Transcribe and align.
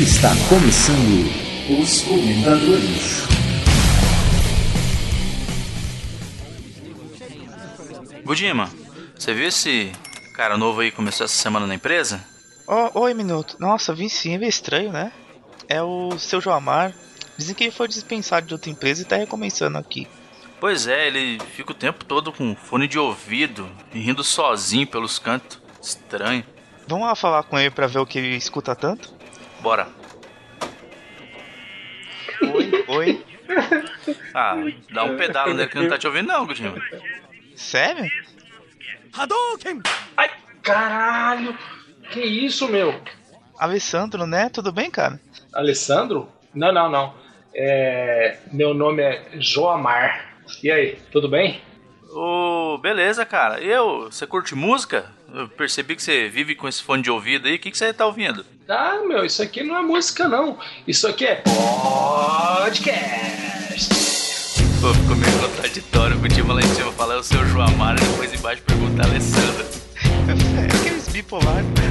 Está 0.00 0.30
começando 0.48 1.28
os 1.78 2.00
Comentadores. 2.04 3.22
Budima, 8.24 8.70
você 9.14 9.34
viu 9.34 9.46
esse 9.48 9.92
cara 10.34 10.56
novo 10.56 10.80
aí 10.80 10.90
que 10.90 10.96
começou 10.96 11.26
essa 11.26 11.34
semana 11.34 11.66
na 11.66 11.74
empresa? 11.74 12.24
Oh, 12.66 13.00
oi, 13.00 13.12
Minuto. 13.12 13.56
Nossa, 13.60 13.92
vi 13.94 14.08
sim, 14.08 14.32
é 14.32 14.38
meio 14.38 14.48
estranho, 14.48 14.90
né? 14.90 15.12
É 15.68 15.82
o 15.82 16.18
seu 16.18 16.40
Joamar. 16.40 16.94
Dizem 17.36 17.54
que 17.54 17.64
ele 17.64 17.70
foi 17.70 17.86
dispensado 17.86 18.46
de 18.46 18.54
outra 18.54 18.70
empresa 18.70 19.02
e 19.02 19.04
tá 19.04 19.16
recomeçando 19.16 19.76
aqui. 19.76 20.08
Pois 20.58 20.86
é, 20.86 21.08
ele 21.08 21.38
fica 21.54 21.72
o 21.72 21.74
tempo 21.74 22.06
todo 22.06 22.32
com 22.32 22.56
fone 22.56 22.88
de 22.88 22.98
ouvido 22.98 23.70
e 23.92 24.00
rindo 24.00 24.24
sozinho 24.24 24.86
pelos 24.86 25.18
cantos. 25.18 25.60
Estranho. 25.82 26.42
Vamos 26.88 27.06
lá 27.06 27.14
falar 27.14 27.42
com 27.42 27.58
ele 27.58 27.70
pra 27.70 27.86
ver 27.86 27.98
o 27.98 28.06
que 28.06 28.18
ele 28.18 28.34
escuta 28.34 28.74
tanto? 28.74 29.19
Bora. 29.62 29.88
Oi, 32.42 32.84
oi. 32.88 33.24
Ah, 34.34 34.56
dá 34.92 35.04
um 35.04 35.16
pedalo 35.16 35.54
nele 35.54 35.68
que 35.68 35.78
não 35.78 35.88
tá 35.88 35.98
te 35.98 36.06
ouvindo 36.06 36.28
não, 36.28 36.46
Gudinho. 36.46 36.74
Sério? 37.54 38.10
Ai, 40.16 40.30
caralho! 40.62 41.56
Que 42.10 42.20
isso, 42.20 42.68
meu? 42.68 43.00
Alessandro, 43.58 44.26
né? 44.26 44.48
Tudo 44.48 44.72
bem, 44.72 44.90
cara? 44.90 45.20
Alessandro? 45.52 46.28
Não, 46.54 46.72
não, 46.72 46.88
não. 46.88 47.14
É, 47.54 48.38
meu 48.52 48.72
nome 48.72 49.02
é 49.02 49.22
Joamar. 49.38 50.36
E 50.62 50.70
aí, 50.70 50.98
tudo 51.12 51.28
bem? 51.28 51.60
Ô, 52.10 52.78
beleza, 52.78 53.24
cara. 53.26 53.60
E 53.60 53.68
eu, 53.68 54.10
você 54.10 54.26
curte 54.26 54.54
música? 54.54 55.12
Eu 55.32 55.48
percebi 55.48 55.94
que 55.94 56.02
você 56.02 56.28
vive 56.28 56.54
com 56.54 56.66
esse 56.66 56.82
fone 56.82 57.02
de 57.02 57.10
ouvido 57.10 57.46
aí. 57.46 57.56
O 57.56 57.58
que, 57.58 57.70
que 57.70 57.78
você 57.78 57.92
tá 57.92 58.06
ouvindo? 58.06 58.44
Ah, 58.72 59.00
meu, 59.04 59.24
isso 59.24 59.42
aqui 59.42 59.64
não 59.64 59.76
é 59.76 59.82
música, 59.82 60.28
não. 60.28 60.56
Isso 60.86 61.08
aqui 61.08 61.26
é 61.26 61.42
podcast. 61.42 62.94
Pô, 64.80 64.94
ficou 64.94 65.16
meio 65.16 65.38
contraditório. 65.40 66.16
O 66.16 66.20
Budima 66.20 66.54
lá 66.54 66.60
em 66.60 66.74
cima 66.74 66.92
fala 66.92 67.14
é 67.14 67.16
o 67.16 67.22
seu 67.24 67.44
Joamar 67.48 67.96
e 67.96 68.00
depois 68.00 68.32
embaixo 68.32 68.62
pergunta 68.62 69.02
a 69.02 69.06
Alessandra. 69.06 69.66
É 70.56 70.66
aqueles 70.76 71.08
bipolar, 71.08 71.64
né? 71.64 71.90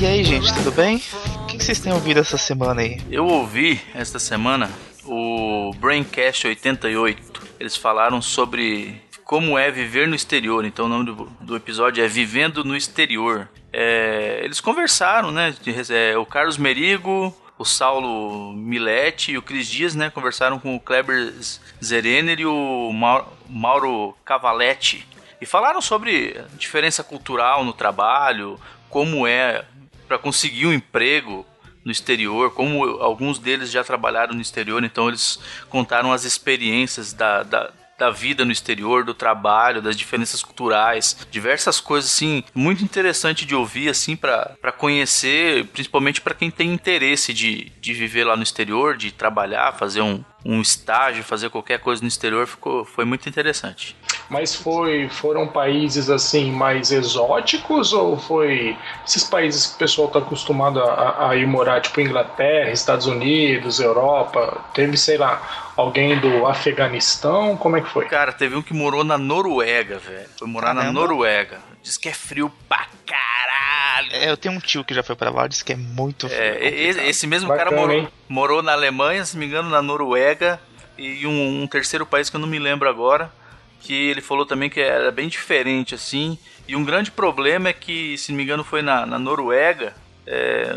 E 0.00 0.06
aí, 0.06 0.22
gente, 0.22 0.54
tudo 0.54 0.70
bem? 0.70 1.02
O 1.42 1.46
que 1.46 1.58
vocês 1.64 1.80
têm 1.80 1.92
ouvido 1.92 2.20
essa 2.20 2.38
semana 2.38 2.82
aí? 2.82 3.00
Eu 3.10 3.26
ouvi 3.26 3.80
esta 3.92 4.20
semana 4.20 4.70
o 5.04 5.72
Braincast 5.80 6.46
88. 6.46 7.42
Eles 7.58 7.74
falaram 7.76 8.22
sobre 8.22 9.02
como 9.30 9.56
é 9.56 9.70
viver 9.70 10.08
no 10.08 10.16
exterior. 10.16 10.64
Então 10.64 10.86
o 10.86 10.88
nome 10.88 11.04
do, 11.04 11.24
do 11.40 11.54
episódio 11.54 12.02
é 12.02 12.08
Vivendo 12.08 12.64
no 12.64 12.76
Exterior. 12.76 13.48
É, 13.72 14.40
eles 14.42 14.60
conversaram, 14.60 15.30
né? 15.30 15.54
é, 15.88 16.18
o 16.18 16.26
Carlos 16.26 16.58
Merigo, 16.58 17.32
o 17.56 17.64
Saulo 17.64 18.52
Milete 18.52 19.30
e 19.30 19.38
o 19.38 19.42
Cris 19.42 19.68
Dias, 19.68 19.94
né? 19.94 20.10
Conversaram 20.10 20.58
com 20.58 20.74
o 20.74 20.80
Kleber 20.80 21.32
Zerener 21.80 22.40
e 22.40 22.44
o 22.44 22.90
Mau- 22.92 23.32
Mauro 23.48 24.16
Cavaletti. 24.24 25.06
E 25.40 25.46
falaram 25.46 25.80
sobre 25.80 26.36
diferença 26.58 27.04
cultural 27.04 27.64
no 27.64 27.72
trabalho, 27.72 28.58
como 28.88 29.28
é 29.28 29.64
para 30.08 30.18
conseguir 30.18 30.66
um 30.66 30.72
emprego 30.72 31.46
no 31.84 31.92
exterior, 31.92 32.52
como 32.52 32.84
alguns 33.00 33.38
deles 33.38 33.70
já 33.70 33.84
trabalharam 33.84 34.34
no 34.34 34.40
exterior, 34.40 34.82
então 34.82 35.08
eles 35.08 35.38
contaram 35.68 36.12
as 36.12 36.24
experiências 36.24 37.12
da, 37.12 37.42
da, 37.42 37.70
da 38.00 38.08
vida 38.08 38.46
no 38.46 38.50
exterior, 38.50 39.04
do 39.04 39.12
trabalho, 39.12 39.82
das 39.82 39.94
diferenças 39.94 40.42
culturais, 40.42 41.26
diversas 41.30 41.80
coisas 41.80 42.10
assim, 42.10 42.42
muito 42.54 42.82
interessante 42.82 43.44
de 43.44 43.54
ouvir 43.54 43.90
assim 43.90 44.16
para 44.16 44.72
conhecer, 44.78 45.66
principalmente 45.66 46.18
para 46.22 46.34
quem 46.34 46.50
tem 46.50 46.72
interesse 46.72 47.34
de, 47.34 47.70
de 47.78 47.92
viver 47.92 48.24
lá 48.24 48.36
no 48.36 48.42
exterior, 48.42 48.96
de 48.96 49.12
trabalhar, 49.12 49.72
fazer 49.72 50.00
um, 50.00 50.24
um 50.42 50.62
estágio, 50.62 51.22
fazer 51.22 51.50
qualquer 51.50 51.78
coisa 51.80 52.00
no 52.00 52.08
exterior, 52.08 52.46
ficou, 52.46 52.86
foi 52.86 53.04
muito 53.04 53.28
interessante. 53.28 53.94
Mas 54.30 54.54
foi, 54.54 55.08
foram 55.08 55.46
países 55.48 56.08
assim 56.08 56.52
mais 56.52 56.92
exóticos 56.92 57.92
ou 57.92 58.16
foi 58.16 58.76
esses 59.04 59.24
países 59.24 59.66
que 59.66 59.74
o 59.74 59.78
pessoal 59.78 60.06
tá 60.08 60.20
acostumado 60.20 60.80
a, 60.80 61.28
a 61.30 61.36
ir 61.36 61.46
morar, 61.48 61.80
tipo 61.80 62.00
Inglaterra, 62.00 62.70
Estados 62.70 63.06
Unidos, 63.06 63.80
Europa? 63.80 64.64
Teve, 64.72 64.96
sei 64.96 65.18
lá, 65.18 65.72
alguém 65.76 66.16
do 66.20 66.46
Afeganistão? 66.46 67.56
Como 67.56 67.76
é 67.76 67.80
que 67.80 67.88
foi? 67.90 68.06
Cara, 68.06 68.32
teve 68.32 68.54
um 68.54 68.62
que 68.62 68.72
morou 68.72 69.02
na 69.02 69.18
Noruega, 69.18 69.98
velho. 69.98 70.28
Foi 70.38 70.46
morar 70.46 70.72
na 70.74 70.82
Caramba. 70.82 71.00
Noruega. 71.00 71.58
Diz 71.82 71.96
que 71.98 72.08
é 72.08 72.12
frio 72.14 72.52
pra 72.68 72.86
caralho. 73.06 74.08
É, 74.12 74.30
eu 74.30 74.36
tenho 74.36 74.54
um 74.54 74.60
tio 74.60 74.84
que 74.84 74.94
já 74.94 75.02
foi 75.02 75.16
pra 75.16 75.30
lá, 75.30 75.46
disse 75.48 75.64
que 75.64 75.72
é 75.72 75.76
muito 75.76 76.26
É, 76.26 76.30
frio, 76.30 76.44
e- 76.68 76.70
complicado. 76.86 77.08
esse 77.08 77.26
mesmo 77.26 77.48
Bacana, 77.48 77.70
cara 77.70 77.80
morou, 77.80 77.96
hein? 77.96 78.08
morou 78.28 78.62
na 78.62 78.72
Alemanha, 78.72 79.24
se 79.24 79.34
não 79.34 79.40
me 79.40 79.46
engano, 79.46 79.68
na 79.68 79.82
Noruega 79.82 80.60
e 80.96 81.26
um, 81.26 81.62
um 81.62 81.66
terceiro 81.66 82.06
país 82.06 82.30
que 82.30 82.36
eu 82.36 82.40
não 82.40 82.46
me 82.48 82.58
lembro 82.58 82.88
agora, 82.88 83.32
que 83.80 83.92
ele 83.92 84.20
falou 84.20 84.46
também 84.46 84.70
que 84.70 84.80
era 84.80 85.10
bem 85.10 85.28
diferente 85.28 85.94
assim. 85.94 86.38
E 86.68 86.76
um 86.76 86.84
grande 86.84 87.10
problema 87.10 87.70
é 87.70 87.72
que, 87.72 88.16
se 88.16 88.30
não 88.30 88.36
me 88.36 88.44
engano, 88.44 88.62
foi 88.62 88.82
na, 88.82 89.04
na 89.04 89.18
Noruega, 89.18 89.94
é, 90.26 90.72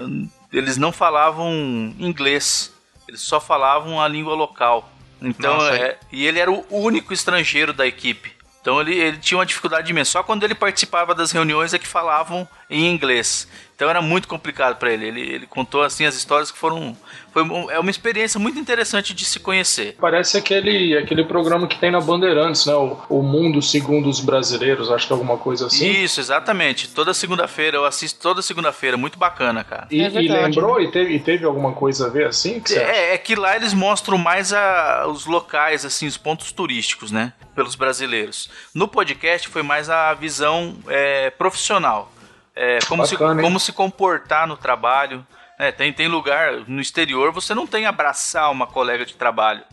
eles 0.51 0.77
não 0.77 0.91
falavam 0.91 1.51
inglês, 1.99 2.73
eles 3.07 3.21
só 3.21 3.39
falavam 3.39 4.01
a 4.01 4.07
língua 4.07 4.33
local. 4.33 4.91
Então, 5.21 5.57
Nossa, 5.57 5.75
é, 5.75 5.99
e 6.11 6.25
ele 6.25 6.39
era 6.39 6.51
o 6.51 6.65
único 6.69 7.13
estrangeiro 7.13 7.71
da 7.73 7.85
equipe. 7.85 8.33
Então 8.63 8.79
ele, 8.79 8.95
ele 8.95 9.17
tinha 9.17 9.37
uma 9.37 9.45
dificuldade 9.45 9.91
imensa. 9.91 10.11
Só 10.11 10.23
quando 10.23 10.43
ele 10.43 10.55
participava 10.55 11.13
das 11.13 11.31
reuniões 11.31 11.73
é 11.73 11.79
que 11.79 11.87
falavam 11.87 12.47
em 12.73 12.89
inglês. 12.93 13.47
Então 13.75 13.89
era 13.89 14.01
muito 14.03 14.27
complicado 14.27 14.77
para 14.77 14.93
ele. 14.93 15.07
ele. 15.07 15.21
Ele 15.21 15.47
contou 15.47 15.81
assim 15.81 16.05
as 16.05 16.15
histórias 16.15 16.51
que 16.51 16.57
foram. 16.57 16.95
Foi, 17.33 17.41
um- 17.43 17.71
é 17.71 17.79
uma 17.79 17.89
experiência 17.89 18.39
muito 18.39 18.57
interessante 18.59 19.13
de 19.13 19.25
se 19.25 19.39
conhecer. 19.39 19.97
Parece 19.99 20.37
aquele, 20.37 20.95
aquele 20.95 21.23
programa 21.25 21.67
que 21.67 21.77
tem 21.79 21.89
na 21.89 21.99
Bandeirantes, 21.99 22.65
né? 22.67 22.73
O, 22.75 22.97
o 23.09 23.23
Mundo 23.23 23.61
Segundo 23.63 24.07
os 24.07 24.19
Brasileiros, 24.19 24.91
acho 24.91 25.07
que 25.07 25.11
é 25.11 25.15
alguma 25.15 25.37
coisa 25.37 25.65
assim. 25.65 25.89
Isso, 25.89 26.19
exatamente. 26.19 26.87
Toda 26.89 27.13
segunda-feira, 27.15 27.77
eu 27.77 27.83
assisto 27.85 28.21
toda 28.21 28.43
segunda-feira. 28.43 28.95
Muito 28.95 29.17
bacana, 29.17 29.63
cara. 29.63 29.87
E, 29.89 30.01
É 30.01 30.05
e 30.05 30.09
verdade, 30.09 30.43
lembrou 30.55 30.79
e 30.79 30.91
teve, 30.91 31.15
e 31.15 31.19
teve 31.19 31.43
alguma 31.43 31.73
coisa 31.73 32.05
a 32.05 32.09
ver 32.09 32.27
assim? 32.27 32.59
Que? 32.59 32.75
É, 32.75 33.15
é 33.15 33.17
que 33.17 33.35
lá 33.35 33.55
eles 33.55 33.73
mostram 33.73 34.17
mais 34.19 34.53
a- 34.53 35.07
os 35.07 35.25
locais, 35.25 35.83
assim, 35.83 36.05
os 36.05 36.15
pontos 36.15 36.51
turísticos, 36.51 37.11
né? 37.11 37.33
Pelos 37.55 37.73
brasileiros. 37.75 38.49
No 38.73 38.87
podcast 38.87 39.47
foi 39.49 39.63
mais 39.63 39.89
a 39.89 40.13
visão 40.13 40.77
é, 40.87 41.31
profissional. 41.31 42.11
É, 42.55 42.79
como, 42.87 43.05
se, 43.05 43.15
Bacana, 43.15 43.41
hein? 43.41 43.47
como 43.47 43.59
se 43.59 43.71
comportar 43.71 44.47
no 44.47 44.55
trabalho. 44.57 45.25
É, 45.57 45.71
tem, 45.71 45.93
tem 45.93 46.07
lugar 46.07 46.51
no 46.67 46.81
exterior, 46.81 47.31
você 47.31 47.53
não 47.53 47.67
tem 47.67 47.85
abraçar 47.85 48.51
uma 48.51 48.67
colega 48.67 49.05
de 49.05 49.13
trabalho. 49.13 49.63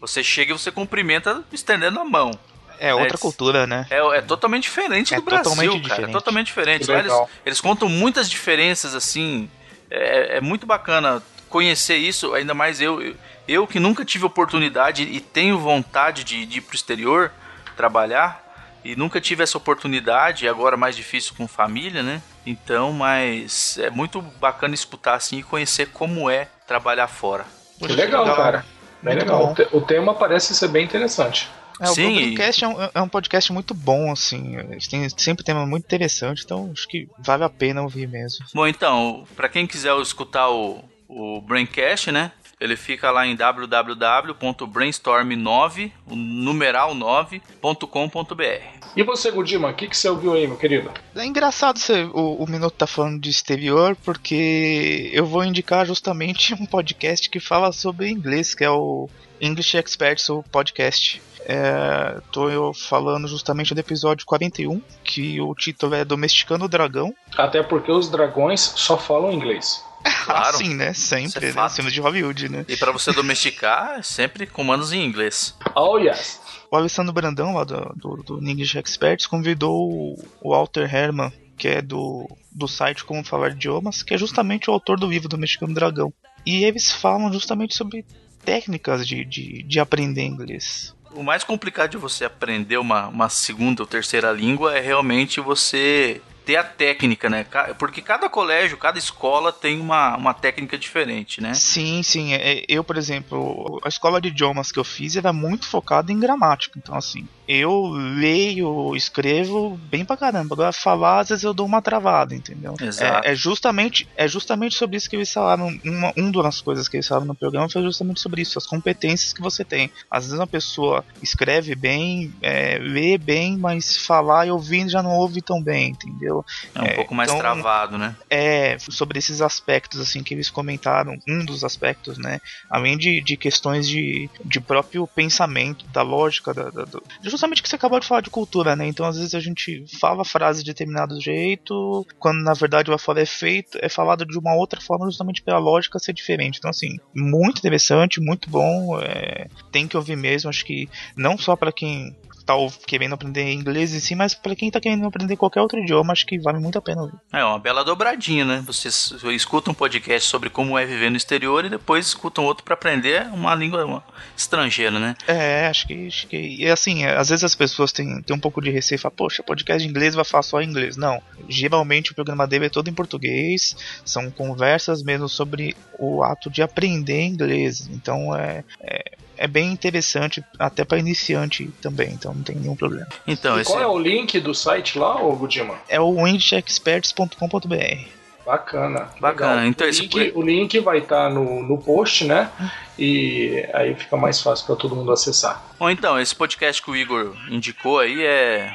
Você 0.00 0.22
chega 0.22 0.52
e 0.52 0.58
você 0.58 0.70
cumprimenta 0.70 1.44
estendendo 1.52 2.00
a 2.00 2.04
mão. 2.04 2.32
É 2.78 2.94
outra 2.94 3.16
É, 3.16 3.18
cultura, 3.18 3.66
né? 3.66 3.86
É, 3.90 3.98
é 3.98 4.20
totalmente 4.22 4.62
diferente 4.64 5.12
É 5.12 5.18
do 5.18 5.22
Brasil, 5.22 5.44
totalmente 5.44 5.72
cara. 5.72 5.82
diferente. 5.82 6.08
É 6.08 6.12
totalmente 6.12 6.46
diferente. 6.46 6.90
Eles, 6.90 7.12
eles 7.44 7.60
contam 7.60 7.88
muitas 7.88 8.28
diferenças, 8.28 8.94
assim. 8.94 9.50
É, 9.90 10.38
é 10.38 10.40
muito 10.40 10.66
bacana 10.66 11.22
conhecer 11.48 11.96
isso, 11.96 12.32
ainda 12.32 12.54
mais 12.54 12.80
eu, 12.80 13.02
eu, 13.02 13.14
eu 13.46 13.66
que 13.66 13.80
nunca 13.80 14.04
tive 14.04 14.24
oportunidade 14.24 15.02
e 15.02 15.20
tenho 15.20 15.58
vontade 15.58 16.22
de, 16.24 16.46
de 16.46 16.58
ir 16.58 16.60
pro 16.62 16.76
exterior 16.76 17.30
trabalhar. 17.76 18.49
E 18.84 18.96
nunca 18.96 19.20
tive 19.20 19.42
essa 19.42 19.58
oportunidade, 19.58 20.44
e 20.44 20.48
agora 20.48 20.76
mais 20.76 20.96
difícil 20.96 21.34
com 21.36 21.46
família, 21.46 22.02
né? 22.02 22.22
Então, 22.46 22.92
mas 22.92 23.78
é 23.78 23.90
muito 23.90 24.20
bacana 24.22 24.74
escutar 24.74 25.14
assim 25.14 25.38
e 25.38 25.42
conhecer 25.42 25.88
como 25.88 26.30
é 26.30 26.48
trabalhar 26.66 27.08
fora. 27.08 27.44
Que 27.78 27.88
legal, 27.92 28.24
cara. 28.36 28.64
Bem 29.02 29.14
Muito 29.14 29.24
legal. 29.24 29.46
bom. 29.46 29.52
O 29.52 29.54
te- 29.54 29.68
O 29.76 29.80
tema 29.80 30.14
parece 30.14 30.54
ser 30.54 30.68
bem 30.68 30.84
interessante. 30.84 31.48
É, 31.80 31.88
o 31.88 31.94
Sim. 31.94 32.14
podcast 32.30 32.64
é 32.64 32.68
um, 32.68 32.76
é 32.94 33.00
um 33.02 33.08
podcast 33.08 33.52
muito 33.52 33.72
bom, 33.72 34.12
assim. 34.12 34.56
Eles 34.58 34.86
têm 34.86 35.08
sempre 35.08 35.42
tema 35.42 35.64
muito 35.64 35.84
interessante, 35.84 36.42
então 36.44 36.70
acho 36.74 36.86
que 36.86 37.08
vale 37.18 37.42
a 37.44 37.48
pena 37.48 37.80
ouvir 37.80 38.06
mesmo. 38.06 38.44
Bom, 38.52 38.66
então, 38.66 39.26
para 39.34 39.48
quem 39.48 39.66
quiser 39.66 39.96
escutar 40.00 40.50
o, 40.50 40.84
o 41.08 41.40
Braincast, 41.40 42.12
né? 42.12 42.32
Ele 42.60 42.76
fica 42.76 43.10
lá 43.10 43.26
em 43.26 43.34
www.brainstorm9, 43.34 45.90
o 46.06 46.14
numeral 46.14 46.94
9.com.br. 46.94 48.80
E 48.94 49.02
você, 49.02 49.30
Gudima, 49.30 49.70
o 49.70 49.74
que, 49.74 49.86
que 49.86 49.96
você 49.96 50.10
ouviu 50.10 50.34
aí, 50.34 50.46
meu 50.46 50.58
querido? 50.58 50.90
É 51.14 51.24
engraçado 51.24 51.78
você, 51.78 52.02
o, 52.12 52.42
o 52.42 52.46
Minuto 52.46 52.74
tá 52.74 52.86
falando 52.86 53.18
de 53.20 53.30
exterior, 53.30 53.96
porque 54.04 55.10
eu 55.12 55.24
vou 55.24 55.42
indicar 55.44 55.86
justamente 55.86 56.52
um 56.60 56.66
podcast 56.66 57.30
que 57.30 57.40
fala 57.40 57.72
sobre 57.72 58.10
inglês, 58.10 58.54
que 58.54 58.64
é 58.64 58.70
o 58.70 59.08
English 59.40 59.74
Experts, 59.76 60.28
o 60.28 60.42
podcast. 60.42 61.22
É, 61.46 62.20
tô 62.30 62.50
eu 62.50 62.74
falando 62.74 63.26
justamente 63.26 63.74
do 63.74 63.80
episódio 63.80 64.26
41, 64.26 64.82
que 65.02 65.40
o 65.40 65.54
título 65.54 65.94
é 65.94 66.04
Domesticando 66.04 66.66
o 66.66 66.68
Dragão. 66.68 67.14
Até 67.36 67.62
porque 67.62 67.90
os 67.90 68.10
dragões 68.10 68.60
só 68.60 68.98
falam 68.98 69.32
inglês. 69.32 69.82
Claro. 70.24 70.56
Assim, 70.56 70.74
né? 70.74 70.88
É 70.88 70.92
Sempre, 70.92 71.46
né? 71.46 71.52
fato. 71.52 71.74
Filme 71.74 71.90
de 71.90 72.00
Hollywood, 72.00 72.48
né? 72.48 72.64
E 72.68 72.76
para 72.76 72.92
você 72.92 73.10
domesticar, 73.12 73.98
é 73.98 74.02
sempre 74.02 74.46
comandos 74.46 74.92
em 74.92 75.04
inglês. 75.04 75.56
Oh, 75.74 75.98
yes. 75.98 76.40
O 76.70 76.76
Alessandro 76.76 77.12
Brandão, 77.12 77.54
lá 77.54 77.64
do, 77.64 77.92
do, 77.96 78.16
do 78.22 78.48
English 78.48 78.78
Experts, 78.78 79.26
convidou 79.26 79.90
o, 79.90 80.24
o 80.40 80.50
Walter 80.50 80.94
Herman 80.94 81.32
que 81.60 81.68
é 81.68 81.82
do, 81.82 82.26
do 82.50 82.66
site 82.66 83.04
Como 83.04 83.22
Falar 83.22 83.50
Idiomas, 83.50 84.02
que 84.02 84.14
é 84.14 84.18
justamente 84.18 84.70
o 84.70 84.72
autor 84.72 84.98
do 84.98 85.06
livro 85.06 85.28
do 85.28 85.36
Mexicano 85.36 85.74
Dragão. 85.74 86.10
E 86.46 86.64
eles 86.64 86.90
falam 86.90 87.30
justamente 87.30 87.76
sobre 87.76 88.02
técnicas 88.42 89.06
de, 89.06 89.26
de, 89.26 89.62
de 89.62 89.78
aprender 89.78 90.24
inglês. 90.24 90.96
O 91.12 91.22
mais 91.22 91.44
complicado 91.44 91.90
de 91.90 91.96
você 91.98 92.24
aprender 92.24 92.78
uma, 92.78 93.08
uma 93.08 93.28
segunda 93.28 93.82
ou 93.82 93.86
terceira 93.86 94.32
língua 94.32 94.74
é 94.74 94.80
realmente 94.80 95.38
você 95.38 96.22
ter 96.44 96.56
a 96.56 96.64
técnica, 96.64 97.28
né? 97.28 97.46
Porque 97.78 98.00
cada 98.00 98.28
colégio, 98.28 98.76
cada 98.76 98.98
escola 98.98 99.52
tem 99.52 99.80
uma, 99.80 100.16
uma 100.16 100.34
técnica 100.34 100.78
diferente, 100.78 101.40
né? 101.40 101.54
Sim, 101.54 102.02
sim. 102.02 102.32
É, 102.34 102.64
eu, 102.68 102.82
por 102.82 102.96
exemplo, 102.96 103.80
a 103.84 103.88
escola 103.88 104.20
de 104.20 104.28
idiomas 104.28 104.72
que 104.72 104.78
eu 104.78 104.84
fiz 104.84 105.16
era 105.16 105.32
muito 105.32 105.66
focada 105.66 106.12
em 106.12 106.18
gramática. 106.18 106.78
Então, 106.78 106.94
assim, 106.94 107.28
eu 107.52 107.88
leio, 107.88 108.94
escrevo 108.94 109.76
bem 109.90 110.04
pra 110.04 110.16
caramba. 110.16 110.54
Agora, 110.54 110.72
falar, 110.72 111.18
às 111.18 111.30
vezes 111.30 111.42
eu 111.42 111.52
dou 111.52 111.66
uma 111.66 111.82
travada, 111.82 112.32
entendeu? 112.32 112.76
É, 113.24 113.32
é 113.32 113.34
justamente, 113.34 114.06
é 114.16 114.28
justamente 114.28 114.76
sobre 114.76 114.96
isso 114.96 115.10
que 115.10 115.16
eles 115.16 115.32
falaram. 115.32 115.76
Uma, 115.84 116.12
uma 116.16 116.42
das 116.44 116.60
coisas 116.60 116.86
que 116.86 116.96
eles 116.96 117.08
falaram 117.08 117.26
no 117.26 117.34
programa 117.34 117.68
foi 117.68 117.82
justamente 117.82 118.20
sobre 118.20 118.42
isso, 118.42 118.56
as 118.56 118.68
competências 118.68 119.32
que 119.32 119.42
você 119.42 119.64
tem. 119.64 119.90
Às 120.08 120.26
vezes 120.26 120.38
uma 120.38 120.46
pessoa 120.46 121.04
escreve 121.20 121.74
bem, 121.74 122.32
é, 122.40 122.78
lê 122.78 123.18
bem, 123.18 123.56
mas 123.56 123.96
falar 123.96 124.46
e 124.46 124.52
ouvir 124.52 124.88
já 124.88 125.02
não 125.02 125.10
ouve 125.10 125.42
tão 125.42 125.60
bem, 125.60 125.88
entendeu? 125.90 126.44
É 126.72 126.80
um 126.80 126.84
é, 126.84 126.94
pouco 126.94 127.16
mais 127.16 127.28
então, 127.28 127.40
travado, 127.40 127.98
né? 127.98 128.14
É, 128.30 128.78
sobre 128.78 129.18
esses 129.18 129.42
aspectos, 129.42 129.98
assim, 129.98 130.22
que 130.22 130.34
eles 130.34 130.48
comentaram, 130.48 131.18
um 131.28 131.44
dos 131.44 131.64
aspectos, 131.64 132.16
né? 132.16 132.40
Além 132.70 132.96
de, 132.96 133.20
de 133.20 133.36
questões 133.36 133.88
de, 133.88 134.30
de 134.44 134.60
próprio 134.60 135.04
pensamento, 135.08 135.84
da 135.88 136.02
lógica, 136.02 136.54
da, 136.54 136.70
da, 136.70 136.84
do, 136.84 137.02
justamente 137.40 137.62
que 137.62 137.68
você 137.68 137.76
acabou 137.76 137.98
de 137.98 138.06
falar 138.06 138.20
de 138.20 138.28
cultura, 138.28 138.76
né? 138.76 138.86
Então, 138.86 139.06
às 139.06 139.16
vezes 139.16 139.34
a 139.34 139.40
gente 139.40 139.84
fala 139.98 140.22
a 140.22 140.24
frase 140.24 140.62
de 140.62 140.70
determinado 140.70 141.18
jeito, 141.20 142.06
quando 142.18 142.42
na 142.42 142.52
verdade 142.52 142.90
o 142.90 142.98
fala 142.98 143.20
é 143.20 143.26
feito, 143.26 143.78
é 143.80 143.88
falado 143.88 144.26
de 144.26 144.38
uma 144.38 144.54
outra 144.54 144.80
forma, 144.80 145.06
justamente 145.06 145.42
pela 145.42 145.58
lógica 145.58 145.98
ser 145.98 146.12
diferente. 146.12 146.58
Então, 146.58 146.68
assim, 146.68 146.98
muito 147.14 147.58
interessante, 147.58 148.20
muito 148.20 148.50
bom, 148.50 149.00
é, 149.00 149.48
tem 149.72 149.88
que 149.88 149.96
ouvir 149.96 150.16
mesmo. 150.16 150.50
Acho 150.50 150.64
que 150.64 150.88
não 151.16 151.38
só 151.38 151.56
para 151.56 151.72
quem 151.72 152.14
tá 152.50 152.78
querendo 152.86 153.14
aprender 153.14 153.52
inglês 153.52 153.94
em 153.94 154.00
si, 154.00 154.14
mas 154.14 154.34
para 154.34 154.54
quem 154.54 154.70
tá 154.70 154.80
querendo 154.80 155.06
aprender 155.06 155.36
qualquer 155.36 155.60
outro 155.60 155.78
idioma, 155.78 156.12
acho 156.12 156.26
que 156.26 156.38
vale 156.38 156.58
muito 156.58 156.78
a 156.78 156.82
pena 156.82 157.02
ouvir. 157.02 157.16
É 157.32 157.44
uma 157.44 157.58
bela 157.58 157.84
dobradinha, 157.84 158.44
né? 158.44 158.62
Vocês 158.66 159.12
escutam 159.32 159.72
um 159.72 159.74
podcast 159.74 160.28
sobre 160.28 160.50
como 160.50 160.78
é 160.78 160.84
viver 160.84 161.10
no 161.10 161.16
exterior 161.16 161.64
e 161.64 161.70
depois 161.70 162.06
escutam 162.06 162.44
outro 162.44 162.64
para 162.64 162.74
aprender 162.74 163.26
uma 163.32 163.54
língua 163.54 164.02
estrangeira, 164.36 164.98
né? 164.98 165.14
É, 165.26 165.66
acho 165.66 165.86
que, 165.86 166.06
acho 166.06 166.26
que 166.26 166.36
e 166.36 166.66
assim, 166.66 167.04
é, 167.04 167.16
às 167.16 167.28
vezes 167.28 167.44
as 167.44 167.54
pessoas 167.54 167.92
têm, 167.92 168.22
têm 168.22 168.36
um 168.36 168.40
pouco 168.40 168.60
de 168.60 168.70
receio, 168.70 169.00
falam, 169.00 169.16
poxa, 169.16 169.42
podcast 169.42 169.82
de 169.82 169.88
inglês 169.88 170.14
vai 170.14 170.24
falar 170.24 170.42
só 170.42 170.62
inglês. 170.62 170.96
Não, 170.96 171.22
geralmente 171.48 172.12
o 172.12 172.14
programa 172.14 172.46
dele 172.46 172.66
é 172.66 172.70
todo 172.70 172.88
em 172.88 172.94
português, 172.94 173.76
são 174.04 174.30
conversas 174.30 175.02
mesmo 175.02 175.28
sobre 175.28 175.76
o 175.98 176.22
ato 176.22 176.50
de 176.50 176.62
aprender 176.62 177.22
inglês. 177.22 177.88
Então 177.92 178.34
é, 178.34 178.64
é 178.80 179.02
é 179.40 179.46
bem 179.46 179.72
interessante, 179.72 180.44
até 180.58 180.84
para 180.84 180.98
iniciante 180.98 181.66
também, 181.80 182.10
então 182.10 182.34
não 182.34 182.42
tem 182.42 182.56
nenhum 182.56 182.76
problema. 182.76 183.08
Então, 183.26 183.58
e 183.58 183.64
qual 183.64 183.80
é... 183.80 183.84
é... 183.84 183.86
o 183.86 183.98
link 183.98 184.38
do 184.38 184.54
site 184.54 184.98
lá, 184.98 185.18
ô 185.22 185.34
Gudima? 185.34 185.78
É 185.88 185.98
o 185.98 186.26
englishexperts.com.br. 186.26 188.20
Bacana. 188.44 189.08
Bacana. 189.18 189.54
Legal. 189.54 189.66
Então, 189.66 189.86
o, 189.86 189.90
esse... 189.90 190.02
link, 190.02 190.32
o 190.34 190.42
link 190.42 190.78
vai 190.80 190.98
estar 190.98 191.28
tá 191.28 191.30
no, 191.30 191.62
no 191.62 191.78
post, 191.78 192.26
né? 192.26 192.50
E 192.98 193.66
aí 193.72 193.94
fica 193.94 194.14
mais 194.14 194.42
fácil 194.42 194.66
para 194.66 194.76
todo 194.76 194.94
mundo 194.94 195.10
acessar. 195.10 195.64
Bom, 195.78 195.88
então, 195.88 196.20
esse 196.20 196.36
podcast 196.36 196.82
que 196.82 196.90
o 196.90 196.96
Igor 196.96 197.34
indicou 197.48 197.98
aí 197.98 198.22
é. 198.22 198.70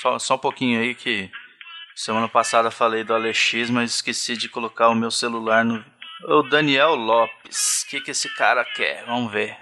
Só, 0.00 0.20
só 0.20 0.36
um 0.36 0.38
pouquinho 0.38 0.80
aí 0.80 0.94
que. 0.94 1.28
Semana 1.96 2.28
passada 2.28 2.70
falei 2.70 3.02
do 3.02 3.14
Alex, 3.14 3.70
mas 3.70 3.94
esqueci 3.94 4.36
de 4.36 4.50
colocar 4.50 4.90
o 4.90 4.94
meu 4.94 5.10
celular 5.10 5.64
no, 5.64 5.82
o 6.24 6.42
Daniel 6.42 6.94
Lopes. 6.94 7.82
O 7.82 7.90
que, 7.90 8.00
que 8.00 8.10
esse 8.10 8.32
cara 8.34 8.64
quer? 8.64 9.04
Vamos 9.04 9.30
ver. 9.30 9.56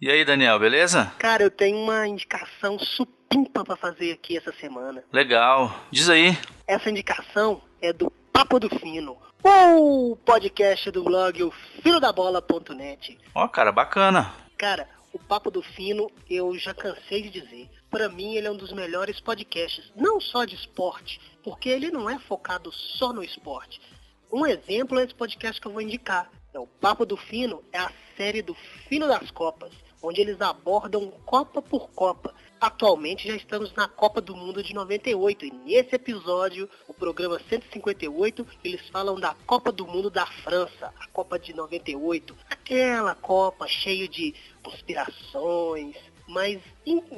E 0.00 0.10
aí, 0.10 0.24
Daniel, 0.24 0.58
beleza? 0.58 1.12
Cara, 1.18 1.42
eu 1.42 1.50
tenho 1.50 1.76
uma 1.76 2.06
indicação 2.06 2.78
supimpa 2.78 3.64
para 3.64 3.76
fazer 3.76 4.12
aqui 4.12 4.36
essa 4.36 4.52
semana. 4.52 5.04
Legal. 5.12 5.74
Diz 5.90 6.08
aí. 6.08 6.36
Essa 6.66 6.90
indicação 6.90 7.62
é 7.80 7.92
do 7.92 8.10
Papo 8.32 8.58
do 8.58 8.68
Fino. 8.78 9.18
O 9.42 10.16
podcast 10.24 10.90
do 10.90 11.02
blog 11.04 11.42
o 11.42 11.50
filodabola.net. 11.82 13.18
Ó, 13.34 13.44
oh, 13.44 13.48
cara, 13.48 13.72
bacana. 13.72 14.34
Cara, 14.56 14.88
o 15.12 15.18
Papo 15.18 15.50
do 15.50 15.62
Fino, 15.62 16.10
eu 16.28 16.56
já 16.58 16.72
cansei 16.72 17.22
de 17.22 17.30
dizer. 17.40 17.68
Para 17.90 18.08
mim, 18.08 18.36
ele 18.36 18.46
é 18.46 18.50
um 18.50 18.56
dos 18.56 18.72
melhores 18.72 19.20
podcasts, 19.20 19.92
não 19.96 20.20
só 20.20 20.44
de 20.44 20.54
esporte, 20.54 21.20
porque 21.42 21.68
ele 21.68 21.90
não 21.90 22.08
é 22.08 22.18
focado 22.18 22.70
só 22.72 23.12
no 23.12 23.22
esporte. 23.22 23.80
Um 24.32 24.46
exemplo 24.46 25.00
é 25.00 25.04
esse 25.04 25.14
podcast 25.14 25.60
que 25.60 25.66
eu 25.66 25.72
vou 25.72 25.82
indicar. 25.82 26.30
É 26.54 26.58
o 26.58 26.66
Papo 26.66 27.04
do 27.04 27.16
Fino, 27.16 27.64
é 27.72 27.78
a 27.78 27.90
série 28.16 28.42
do 28.42 28.54
Fino 28.88 29.08
das 29.08 29.28
Copas, 29.32 29.72
onde 30.00 30.20
eles 30.20 30.40
abordam 30.40 31.10
Copa 31.26 31.60
por 31.60 31.90
Copa. 31.90 32.32
Atualmente 32.60 33.26
já 33.26 33.34
estamos 33.34 33.74
na 33.74 33.88
Copa 33.88 34.20
do 34.20 34.36
Mundo 34.36 34.62
de 34.62 34.72
98 34.72 35.46
e 35.46 35.50
nesse 35.50 35.96
episódio, 35.96 36.70
o 36.86 36.94
programa 36.94 37.40
158, 37.48 38.46
eles 38.62 38.88
falam 38.90 39.18
da 39.18 39.34
Copa 39.46 39.72
do 39.72 39.84
Mundo 39.84 40.10
da 40.10 40.26
França, 40.26 40.94
a 41.00 41.08
Copa 41.08 41.36
de 41.36 41.52
98. 41.52 42.36
Aquela 42.48 43.16
Copa 43.16 43.66
cheia 43.66 44.06
de 44.06 44.32
conspirações, 44.62 45.96
mas 46.28 46.60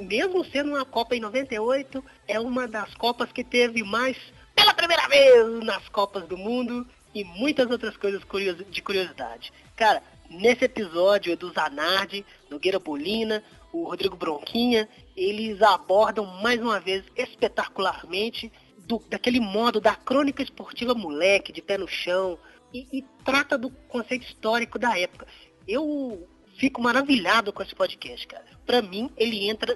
mesmo 0.01 0.43
sendo 0.45 0.71
uma 0.71 0.85
Copa 0.85 1.15
em 1.15 1.19
98, 1.19 2.03
é 2.27 2.39
uma 2.39 2.67
das 2.67 2.91
Copas 2.95 3.31
que 3.31 3.43
teve 3.43 3.83
mais 3.83 4.17
pela 4.55 4.73
primeira 4.73 5.07
vez 5.07 5.63
nas 5.63 5.87
Copas 5.89 6.27
do 6.27 6.37
Mundo 6.37 6.87
e 7.13 7.23
muitas 7.23 7.69
outras 7.69 7.95
coisas 7.97 8.21
de 8.69 8.81
curiosidade. 8.81 9.53
Cara, 9.75 10.01
nesse 10.29 10.65
episódio 10.65 11.37
do 11.37 11.51
Zanardi, 11.51 12.25
Nogueira 12.49 12.79
Bolina, 12.79 13.43
o 13.71 13.83
Rodrigo 13.85 14.15
Bronquinha, 14.15 14.87
eles 15.15 15.61
abordam 15.61 16.25
mais 16.41 16.59
uma 16.59 16.79
vez 16.79 17.03
espetacularmente 17.15 18.51
do, 18.79 18.99
daquele 19.09 19.39
modo 19.39 19.79
da 19.79 19.95
crônica 19.95 20.43
esportiva 20.43 20.93
moleque, 20.93 21.53
de 21.53 21.61
pé 21.61 21.77
no 21.77 21.87
chão, 21.87 22.37
e, 22.73 22.87
e 22.91 23.05
trata 23.23 23.57
do 23.57 23.69
conceito 23.69 24.25
histórico 24.25 24.79
da 24.79 24.97
época. 24.97 25.27
Eu 25.67 26.27
fico 26.57 26.81
maravilhado 26.81 27.53
com 27.53 27.61
esse 27.61 27.75
podcast, 27.75 28.27
cara. 28.27 28.45
Para 28.65 28.81
mim, 28.81 29.09
ele 29.17 29.47
entra 29.47 29.75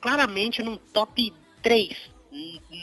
claramente 0.00 0.62
num 0.62 0.76
top 0.76 1.32
3 1.62 2.10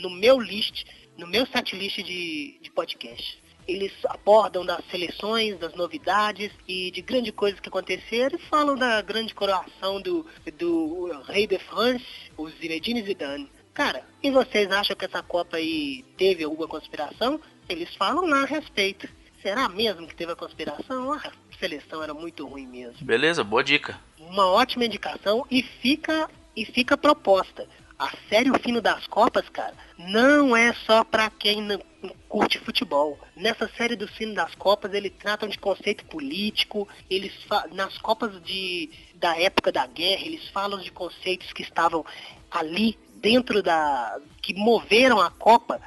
no 0.02 0.10
meu 0.10 0.38
list, 0.40 0.84
no 1.16 1.26
meu 1.26 1.46
setlist 1.46 1.96
de, 2.02 2.58
de 2.60 2.70
podcast 2.70 3.42
eles 3.68 3.92
abordam 4.06 4.64
das 4.64 4.82
seleções, 4.90 5.58
das 5.58 5.74
novidades 5.74 6.50
e 6.66 6.90
de 6.90 7.02
grandes 7.02 7.34
coisas 7.34 7.60
que 7.60 7.68
aconteceram 7.68 8.38
e 8.38 8.42
falam 8.48 8.74
da 8.74 9.02
grande 9.02 9.34
coroação 9.34 10.00
do, 10.00 10.26
do 10.58 11.20
Rei 11.26 11.46
de 11.46 11.58
France, 11.58 12.04
o 12.36 12.48
Zinedine 12.48 13.02
Zidane. 13.02 13.50
Cara, 13.74 14.02
e 14.22 14.30
vocês 14.30 14.72
acham 14.72 14.96
que 14.96 15.04
essa 15.04 15.22
Copa 15.22 15.58
aí 15.58 16.02
teve 16.16 16.42
alguma 16.42 16.66
conspiração? 16.66 17.38
Eles 17.68 17.94
falam 17.94 18.26
lá 18.26 18.42
a 18.42 18.46
respeito. 18.46 19.06
Será 19.42 19.68
mesmo 19.68 20.06
que 20.08 20.16
teve 20.16 20.32
a 20.32 20.36
conspiração? 20.36 21.12
Ah, 21.12 21.30
a 21.30 21.58
seleção 21.60 22.02
era 22.02 22.14
muito 22.14 22.44
ruim 22.46 22.66
mesmo. 22.66 23.06
Beleza, 23.06 23.44
boa 23.44 23.62
dica. 23.62 24.00
Uma 24.18 24.46
ótima 24.46 24.86
indicação 24.86 25.46
e 25.50 25.62
fica 25.62 26.28
e 26.56 26.64
fica 26.64 26.96
proposta 26.96 27.68
a 27.98 28.12
série 28.28 28.50
O 28.50 28.58
Fino 28.60 28.80
das 28.80 29.06
Copas, 29.08 29.48
cara, 29.48 29.74
não 29.98 30.56
é 30.56 30.72
só 30.72 31.02
para 31.02 31.28
quem 31.30 31.60
não 31.60 31.80
curte 32.28 32.58
futebol. 32.58 33.18
Nessa 33.34 33.68
série 33.76 33.96
do 33.96 34.06
Fino 34.06 34.34
das 34.34 34.54
Copas, 34.54 34.94
eles 34.94 35.12
tratam 35.18 35.48
de 35.48 35.58
conceito 35.58 36.04
político, 36.04 36.88
eles 37.10 37.32
nas 37.72 37.98
Copas 37.98 38.40
de, 38.42 38.88
da 39.16 39.36
época 39.36 39.72
da 39.72 39.84
guerra, 39.86 40.22
eles 40.22 40.48
falam 40.50 40.78
de 40.78 40.92
conceitos 40.92 41.52
que 41.52 41.62
estavam 41.62 42.04
ali 42.50 42.96
dentro 43.16 43.62
da. 43.62 44.20
que 44.40 44.54
moveram 44.54 45.20
a 45.20 45.30
Copa. 45.30 45.80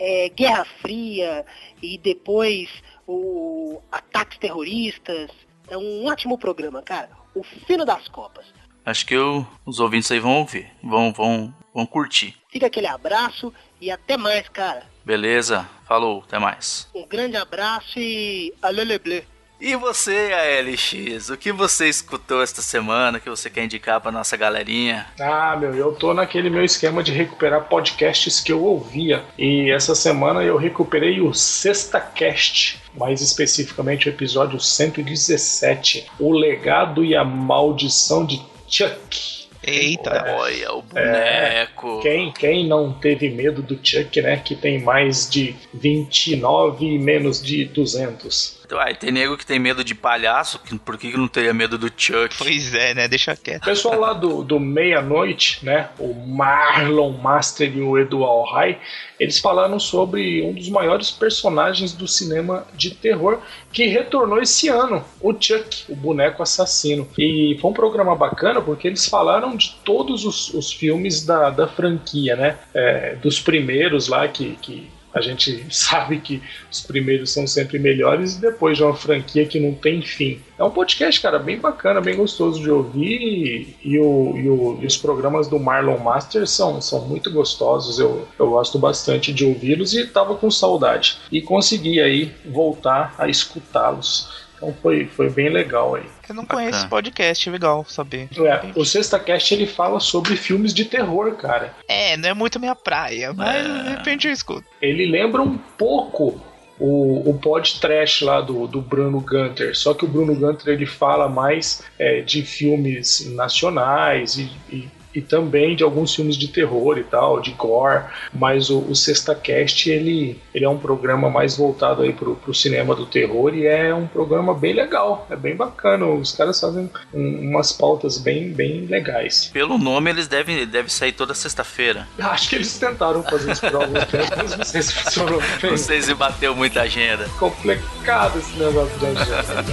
É, 0.00 0.28
Guerra 0.28 0.64
Fria 0.80 1.44
e 1.82 1.98
depois 1.98 2.70
o 3.04 3.82
ataques 3.90 4.38
terroristas. 4.38 5.28
É 5.68 5.76
um 5.76 6.06
ótimo 6.06 6.38
programa, 6.38 6.82
cara. 6.82 7.10
O 7.34 7.42
Fino 7.42 7.84
das 7.84 8.06
Copas. 8.06 8.46
Acho 8.88 9.04
que 9.04 9.12
eu, 9.12 9.46
os 9.66 9.80
ouvintes 9.80 10.10
aí 10.10 10.18
vão 10.18 10.38
ouvir, 10.38 10.66
vão, 10.82 11.12
vão, 11.12 11.54
vão 11.74 11.84
curtir. 11.84 12.34
Fica 12.50 12.68
aquele 12.68 12.86
abraço 12.86 13.52
e 13.78 13.90
até 13.90 14.16
mais, 14.16 14.48
cara. 14.48 14.82
Beleza, 15.04 15.68
falou, 15.86 16.24
até 16.26 16.38
mais. 16.38 16.88
Um 16.94 17.06
grande 17.06 17.36
abraço 17.36 17.98
e 17.98 18.50
alê 18.62 18.84
leblé. 18.84 19.24
E 19.60 19.76
você, 19.76 20.30
ALX, 20.32 21.28
o 21.28 21.36
que 21.36 21.52
você 21.52 21.86
escutou 21.86 22.42
esta 22.42 22.62
semana 22.62 23.20
que 23.20 23.28
você 23.28 23.50
quer 23.50 23.64
indicar 23.64 24.00
pra 24.00 24.10
nossa 24.10 24.38
galerinha? 24.38 25.06
Ah, 25.20 25.54
meu, 25.54 25.74
eu 25.74 25.92
tô 25.92 26.14
naquele 26.14 26.48
meu 26.48 26.64
esquema 26.64 27.02
de 27.02 27.12
recuperar 27.12 27.68
podcasts 27.68 28.40
que 28.40 28.52
eu 28.52 28.64
ouvia. 28.64 29.22
E 29.36 29.70
essa 29.70 29.94
semana 29.94 30.42
eu 30.42 30.56
recuperei 30.56 31.20
o 31.20 31.34
Sexta 31.34 32.00
Cast, 32.00 32.80
mais 32.96 33.20
especificamente 33.20 34.08
o 34.08 34.10
episódio 34.10 34.58
117, 34.58 36.10
O 36.18 36.32
Legado 36.32 37.04
e 37.04 37.14
a 37.14 37.22
Maldição 37.22 38.24
de 38.24 38.40
Chuck. 38.68 39.48
Eita. 39.62 40.24
Olha 40.38 40.72
o 40.72 40.82
boneco. 40.82 42.00
Quem, 42.00 42.32
quem 42.32 42.66
não 42.66 42.92
teve 42.92 43.28
medo 43.28 43.60
do 43.60 43.78
Chuck, 43.82 44.20
né? 44.22 44.36
Que 44.36 44.54
tem 44.54 44.80
mais 44.80 45.28
de 45.28 45.54
29 45.74 46.86
e 46.86 46.98
menos 46.98 47.42
de 47.42 47.64
200. 47.64 48.57
Uai, 48.70 48.94
tem 48.94 49.10
nego 49.10 49.36
que 49.36 49.46
tem 49.46 49.58
medo 49.58 49.82
de 49.82 49.94
palhaço, 49.94 50.60
por 50.84 50.98
que 50.98 51.10
que 51.10 51.16
não 51.16 51.28
teria 51.28 51.54
medo 51.54 51.78
do 51.78 51.90
Chuck? 51.96 52.36
Pois 52.36 52.74
é, 52.74 52.94
né? 52.94 53.08
Deixa 53.08 53.32
O 53.32 53.36
quieto. 53.36 53.64
pessoal 53.64 53.98
lá 53.98 54.12
do, 54.12 54.42
do 54.42 54.60
Meia-Noite, 54.60 55.64
né? 55.64 55.88
O 55.98 56.12
Marlon 56.14 57.12
Master 57.12 57.74
e 57.74 57.80
o 57.80 57.98
Edu 57.98 58.24
Alhai, 58.24 58.78
eles 59.18 59.38
falaram 59.38 59.78
sobre 59.80 60.42
um 60.42 60.52
dos 60.52 60.68
maiores 60.68 61.10
personagens 61.10 61.92
do 61.92 62.06
cinema 62.06 62.66
de 62.74 62.90
terror 62.90 63.40
que 63.72 63.86
retornou 63.86 64.40
esse 64.40 64.68
ano, 64.68 65.04
o 65.20 65.32
Chuck, 65.32 65.84
o 65.88 65.96
boneco 65.96 66.42
assassino. 66.42 67.08
E 67.18 67.56
foi 67.60 67.70
um 67.70 67.74
programa 67.74 68.14
bacana 68.14 68.60
porque 68.60 68.86
eles 68.86 69.06
falaram 69.06 69.56
de 69.56 69.76
todos 69.84 70.24
os, 70.24 70.52
os 70.54 70.72
filmes 70.72 71.24
da, 71.24 71.50
da 71.50 71.66
franquia, 71.66 72.36
né? 72.36 72.58
É, 72.74 73.14
dos 73.16 73.40
primeiros 73.40 74.08
lá 74.08 74.28
que. 74.28 74.56
que 74.60 74.97
a 75.18 75.20
gente 75.20 75.66
sabe 75.70 76.18
que 76.20 76.42
os 76.70 76.80
primeiros 76.80 77.30
são 77.32 77.46
sempre 77.46 77.78
melhores 77.78 78.36
e 78.36 78.40
depois 78.40 78.76
de 78.78 78.84
uma 78.84 78.94
franquia 78.94 79.44
que 79.46 79.60
não 79.60 79.74
tem 79.74 80.00
fim. 80.00 80.40
É 80.58 80.64
um 80.64 80.70
podcast, 80.70 81.20
cara, 81.20 81.38
bem 81.38 81.58
bacana, 81.58 82.00
bem 82.00 82.16
gostoso 82.16 82.60
de 82.60 82.70
ouvir 82.70 83.20
e, 83.20 83.76
e 83.84 83.98
o, 83.98 84.36
e, 84.36 84.48
o- 84.48 84.78
e 84.82 84.86
os 84.86 84.96
programas 84.96 85.46
do 85.48 85.58
Marlon 85.58 85.98
Master 85.98 86.46
são, 86.48 86.80
são 86.80 87.02
muito 87.06 87.30
gostosos. 87.30 87.98
Eu, 87.98 88.26
eu 88.38 88.50
gosto 88.50 88.78
bastante 88.78 89.32
de 89.32 89.44
ouvi-los 89.44 89.94
e 89.94 90.06
tava 90.06 90.34
com 90.34 90.50
saudade. 90.50 91.18
E 91.30 91.40
consegui 91.40 92.00
aí 92.00 92.32
voltar 92.46 93.14
a 93.18 93.28
escutá-los. 93.28 94.47
Então 94.58 94.74
foi, 94.82 95.06
foi 95.06 95.30
bem 95.30 95.48
legal 95.48 95.94
aí. 95.94 96.02
Eu 96.28 96.34
não 96.34 96.42
Bacana. 96.42 96.62
conheço 96.62 96.80
esse 96.80 96.88
podcast, 96.88 97.48
é 97.48 97.52
legal 97.52 97.84
saber. 97.88 98.28
É, 98.36 98.78
o 98.78 98.84
Sexta 98.84 99.18
Cast 99.18 99.54
ele 99.54 99.66
fala 99.66 100.00
sobre 100.00 100.36
filmes 100.36 100.74
de 100.74 100.84
terror, 100.84 101.34
cara. 101.36 101.72
É, 101.86 102.16
não 102.16 102.28
é 102.28 102.34
muito 102.34 102.60
minha 102.60 102.74
praia, 102.74 103.32
mas 103.32 103.64
de 103.64 103.90
repente 103.90 104.26
eu 104.26 104.32
escuto. 104.32 104.64
ele 104.82 105.06
lembra 105.06 105.40
um 105.40 105.56
pouco 105.56 106.40
o, 106.78 107.30
o 107.30 107.38
pod 107.38 107.80
trash 107.80 108.20
lá 108.22 108.40
do, 108.40 108.66
do 108.66 108.80
Bruno 108.80 109.20
Gunter, 109.20 109.76
só 109.76 109.94
que 109.94 110.04
o 110.04 110.08
Bruno 110.08 110.34
Gunter 110.34 110.72
ele 110.72 110.86
fala 110.86 111.28
mais 111.28 111.82
é, 111.98 112.20
de 112.20 112.42
filmes 112.42 113.26
nacionais 113.34 114.36
e, 114.38 114.50
e, 114.70 114.88
e 115.18 115.22
também 115.22 115.74
de 115.76 115.82
alguns 115.82 116.14
filmes 116.14 116.36
de 116.36 116.48
terror 116.48 116.98
e 116.98 117.04
tal, 117.04 117.40
de 117.40 117.50
gore, 117.52 118.04
mas 118.32 118.70
o, 118.70 118.78
o 118.80 118.94
Sexta 118.94 119.34
Cast 119.34 119.90
ele, 119.90 120.40
ele 120.54 120.64
é 120.64 120.68
um 120.68 120.78
programa 120.78 121.28
mais 121.28 121.56
voltado 121.56 122.02
aí 122.02 122.12
pro, 122.12 122.36
pro 122.36 122.54
cinema 122.54 122.94
do 122.94 123.06
terror 123.06 123.54
e 123.54 123.66
é 123.66 123.94
um 123.94 124.06
programa 124.06 124.54
bem 124.54 124.72
legal, 124.74 125.26
é 125.30 125.36
bem 125.36 125.56
bacana, 125.56 126.06
os 126.06 126.32
caras 126.32 126.60
fazem 126.60 126.90
um- 127.12 127.48
umas 127.50 127.72
pautas 127.72 128.18
bem, 128.18 128.50
bem 128.52 128.86
legais. 128.86 129.50
Pelo 129.52 129.78
nome, 129.78 130.10
eles 130.10 130.28
devem, 130.28 130.66
devem 130.66 130.88
sair 130.88 131.12
toda 131.12 131.34
sexta-feira. 131.34 132.06
Acho 132.18 132.48
que 132.50 132.56
eles 132.56 132.78
tentaram 132.78 133.22
fazer 133.22 133.52
isso 133.52 133.60
por 133.62 133.74
algum 133.76 133.94
tempo, 134.06 134.32
mas 134.36 134.56
não 134.56 134.64
sei 134.64 134.82
se 134.82 134.92
funcionou 134.94 135.40
bem. 135.60 135.70
Não 135.70 135.76
sei 135.76 136.02
se 136.02 136.14
bateu 136.14 136.54
muita 136.54 136.82
agenda. 136.82 137.28
complicado 137.38 138.38
esse 138.38 138.56
negócio 138.58 138.98
de 138.98 139.06
agenda. 139.06 139.64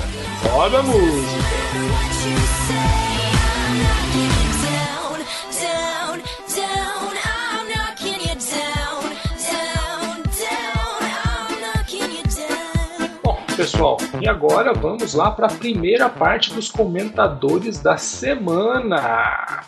Roda 0.50 0.80
a 0.80 0.84
música. 0.84 2.95
Pessoal, 13.66 13.98
e 14.22 14.30
agora 14.30 14.74
vamos 14.74 15.16
lá 15.16 15.32
para 15.32 15.48
a 15.48 15.50
primeira 15.50 16.08
parte 16.08 16.54
dos 16.54 16.70
comentadores 16.70 17.82
da 17.82 17.98
semana. 17.98 19.64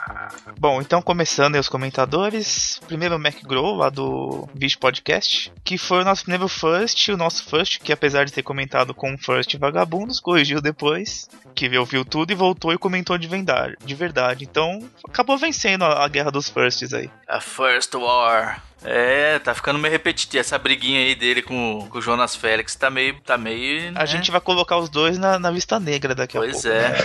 Bom, 0.60 0.82
então 0.82 1.02
começando 1.02 1.56
aí 1.56 1.62
os 1.62 1.70
comentadores. 1.70 2.80
Primeiro 2.88 3.16
o 3.16 3.20
Mac 3.20 3.36
Grow, 3.44 3.76
lá 3.76 3.90
do 3.90 4.48
Bicho 4.56 4.80
Podcast, 4.80 5.52
que 5.64 5.78
foi 5.78 6.02
o 6.02 6.06
nosso 6.06 6.24
primeiro 6.24 6.48
first, 6.48 7.10
o 7.10 7.18
nosso 7.18 7.44
first, 7.48 7.80
que 7.80 7.94
apesar 7.94 8.26
de 8.26 8.34
ter 8.34 8.42
comentado 8.44 8.94
com 8.94 9.14
o 9.14 9.18
first 9.18 9.56
vagabundos, 9.58 10.20
corrigiu 10.20 10.60
depois, 10.60 11.30
que 11.54 11.78
ouviu 11.78 12.04
tudo 12.04 12.32
e 12.32 12.36
voltou 12.36 12.74
e 12.74 12.78
comentou 12.78 13.18
de 13.18 13.28
verdade. 13.28 13.76
De 13.86 13.94
verdade. 13.94 14.46
Então, 14.46 14.84
acabou 15.08 15.38
vencendo 15.38 15.84
a, 15.86 16.04
a 16.04 16.08
guerra 16.08 16.32
dos 16.32 16.50
firsts 16.50 16.94
aí. 16.94 17.10
A 17.28 17.40
First 17.40 17.94
War. 17.94 18.64
É, 18.84 19.40
tá 19.40 19.56
ficando 19.56 19.80
meio 19.80 19.92
repetitivo. 19.92 20.40
Essa 20.40 20.58
briguinha 20.58 21.00
aí 21.00 21.16
dele 21.16 21.42
com, 21.42 21.88
com 21.90 21.98
o 21.98 22.02
Jonas 22.02 22.36
Félix 22.36 22.76
tá 22.76 22.92
meio. 22.92 23.20
Tá 23.22 23.36
meio 23.38 23.90
A 23.90 23.92
né? 23.92 24.06
gente 24.06 24.30
vai 24.30 24.40
colocar 24.40 24.78
os 24.78 24.88
dois 24.88 25.18
na, 25.18 25.40
na 25.40 25.50
lista 25.50 25.80
negra 25.80 26.14
daqui 26.14 26.38
a 26.38 26.42
Pois 26.42 26.62
pouco. 26.62 26.78
é. 26.78 26.96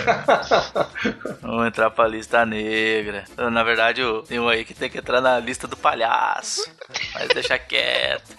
Vamos 1.41 1.67
entrar 1.67 1.89
pra 1.89 2.07
lista 2.07 2.45
negra. 2.45 3.23
Na 3.49 3.63
verdade, 3.63 4.01
tem 4.27 4.39
um 4.39 4.47
aí 4.47 4.63
que 4.65 4.73
tem 4.73 4.89
que 4.89 4.97
entrar 4.97 5.21
na 5.21 5.39
lista 5.39 5.67
do 5.67 5.77
palhaço. 5.77 6.69
Mas 7.13 7.27
deixa 7.29 7.57
quieto. 7.57 8.35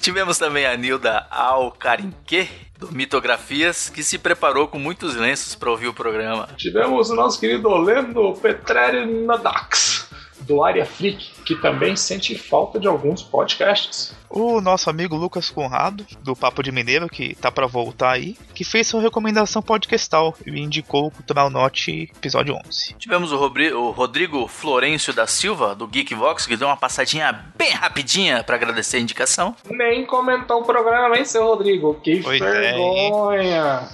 Tivemos 0.00 0.38
também 0.38 0.66
a 0.66 0.76
Nilda 0.76 1.26
Alcarinque, 1.30 2.48
do 2.78 2.90
Mitografias, 2.90 3.88
que 3.88 4.02
se 4.02 4.18
preparou 4.18 4.66
com 4.66 4.78
muitos 4.78 5.14
lenços 5.14 5.54
pra 5.54 5.70
ouvir 5.70 5.88
o 5.88 5.94
programa. 5.94 6.48
Tivemos 6.56 7.10
o 7.10 7.14
nosso 7.14 7.38
querido 7.38 7.68
Olendo 7.68 8.32
Petreri 8.40 9.06
Nadax, 9.06 10.01
do 10.42 10.62
Área 10.64 10.84
Freak, 10.84 11.30
que 11.44 11.54
também 11.56 11.96
sente 11.96 12.36
falta 12.36 12.78
de 12.78 12.86
alguns 12.86 13.22
podcasts. 13.22 14.14
O 14.30 14.60
nosso 14.60 14.88
amigo 14.88 15.14
Lucas 15.16 15.50
Conrado, 15.50 16.06
do 16.22 16.34
Papo 16.34 16.62
de 16.62 16.72
Mineiro, 16.72 17.08
que 17.08 17.34
tá 17.34 17.50
pra 17.50 17.66
voltar 17.66 18.12
aí, 18.12 18.36
que 18.54 18.64
fez 18.64 18.86
sua 18.86 19.00
recomendação 19.02 19.60
podcastal 19.60 20.34
e 20.46 20.58
indicou 20.58 21.06
o 21.06 21.10
Cultural 21.10 21.50
Note 21.50 22.10
episódio 22.16 22.56
11. 22.66 22.94
Tivemos 22.98 23.30
o, 23.32 23.36
Robri- 23.36 23.72
o 23.74 23.90
Rodrigo 23.90 24.48
Florencio 24.48 25.12
da 25.12 25.26
Silva, 25.26 25.74
do 25.74 25.86
Geekvox, 25.86 26.46
que 26.46 26.56
deu 26.56 26.68
uma 26.68 26.76
passadinha 26.76 27.44
bem 27.56 27.72
rapidinha 27.72 28.42
pra 28.42 28.56
agradecer 28.56 28.96
a 28.96 29.00
indicação. 29.00 29.54
Nem 29.70 30.06
comentou 30.06 30.60
o 30.62 30.64
programa, 30.64 31.16
hein, 31.18 31.24
seu 31.24 31.44
Rodrigo? 31.44 31.94
Que 32.02 32.22
Pois 32.22 32.40
é, 32.40 32.50
vergonha! 32.72 33.88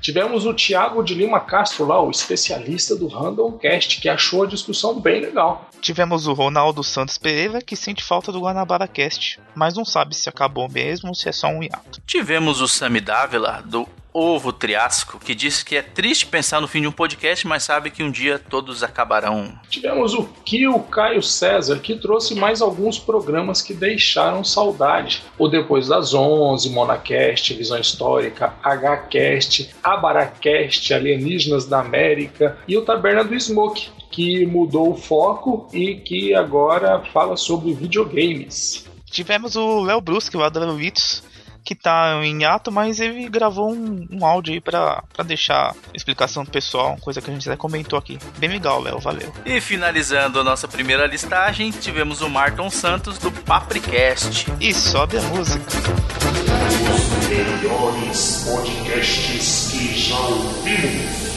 Tivemos 0.00 0.46
o 0.46 0.54
Thiago 0.54 1.02
de 1.02 1.14
Lima 1.14 1.40
Castro 1.40 1.86
lá, 1.86 2.02
o 2.02 2.10
especialista 2.10 2.96
do 2.96 3.08
Randomcast, 3.08 4.00
que 4.00 4.08
achou 4.08 4.44
a 4.44 4.46
discussão 4.46 5.00
bem 5.00 5.20
legal. 5.20 5.68
Tivemos 5.80 6.26
o 6.26 6.32
Ronaldo 6.32 6.82
Santos 6.82 7.18
Pereira, 7.18 7.60
que 7.60 7.76
sente 7.76 8.02
falta 8.02 8.32
do 8.32 8.40
Guanabara 8.40 8.88
Cast, 8.88 9.40
mas 9.54 9.74
não 9.74 9.84
sabe 9.84 10.14
se 10.14 10.28
acabou 10.28 10.68
mesmo 10.68 11.08
ou 11.08 11.14
se 11.14 11.28
é 11.28 11.32
só 11.32 11.48
um 11.48 11.62
hiato. 11.62 12.00
Tivemos 12.06 12.60
o 12.60 12.68
Sami 12.68 13.00
Dávila, 13.00 13.62
do 13.64 13.88
Ovo 14.12 14.52
Triássico, 14.52 15.18
que 15.18 15.34
disse 15.34 15.64
que 15.64 15.76
é 15.76 15.82
triste 15.82 16.26
pensar 16.26 16.60
no 16.60 16.66
fim 16.66 16.80
de 16.80 16.88
um 16.88 16.92
podcast, 16.92 17.46
mas 17.46 17.62
sabe 17.62 17.90
que 17.90 18.02
um 18.02 18.10
dia 18.10 18.38
todos 18.38 18.82
acabarão. 18.82 19.52
Tivemos 19.68 20.14
o 20.14 20.24
Kio 20.44 20.78
Caio 20.80 21.22
César, 21.22 21.78
que 21.78 21.94
trouxe 21.94 22.34
mais 22.34 22.60
alguns 22.60 22.98
programas 22.98 23.62
que 23.62 23.72
deixaram 23.72 24.42
saudade. 24.42 25.22
O 25.38 25.48
Depois 25.48 25.88
das 25.88 26.12
11, 26.12 26.70
Monacast, 26.70 27.54
Visão 27.54 27.78
Histórica, 27.78 28.54
HCast, 28.62 29.70
Abaracast, 29.82 30.92
Alienígenas 30.92 31.66
da 31.66 31.80
América 31.80 32.58
e 32.66 32.76
o 32.76 32.82
Taberna 32.82 33.24
do 33.24 33.38
Smoke, 33.38 33.90
que 34.10 34.44
mudou 34.44 34.92
o 34.92 34.96
foco 34.96 35.68
e 35.72 35.94
que 35.94 36.34
agora 36.34 37.00
fala 37.12 37.36
sobre 37.36 37.72
videogames. 37.72 38.84
Tivemos 39.10 39.56
o 39.56 39.80
Léo 39.80 40.00
Brusque, 40.00 40.36
lá 40.36 40.48
da 40.48 40.60
Levitos, 40.60 41.22
que 41.64 41.74
tá 41.74 42.20
em 42.24 42.42
hiato, 42.42 42.70
mas 42.70 43.00
ele 43.00 43.28
gravou 43.28 43.72
um, 43.72 44.06
um 44.10 44.24
áudio 44.24 44.54
aí 44.54 44.60
pra, 44.60 45.02
pra 45.12 45.24
deixar 45.24 45.74
explicação 45.94 46.44
do 46.44 46.50
pessoal, 46.50 46.96
coisa 47.00 47.20
que 47.20 47.30
a 47.30 47.32
gente 47.32 47.44
já 47.44 47.56
comentou 47.56 47.98
aqui. 47.98 48.18
Bem 48.38 48.50
legal, 48.50 48.80
Léo, 48.80 48.98
valeu. 48.98 49.32
E 49.44 49.60
finalizando 49.60 50.40
a 50.40 50.44
nossa 50.44 50.66
primeira 50.66 51.06
listagem, 51.06 51.70
tivemos 51.70 52.22
o 52.22 52.28
Marton 52.28 52.70
Santos, 52.70 53.18
do 53.18 53.30
Papricast. 53.30 54.46
E 54.60 54.72
sobe 54.74 55.18
a 55.18 55.22
música. 55.22 55.64
Melhores 57.28 58.44
podcasts 58.44 59.68
que 59.70 59.98
já 59.98 60.18
ouvimos. 60.18 61.29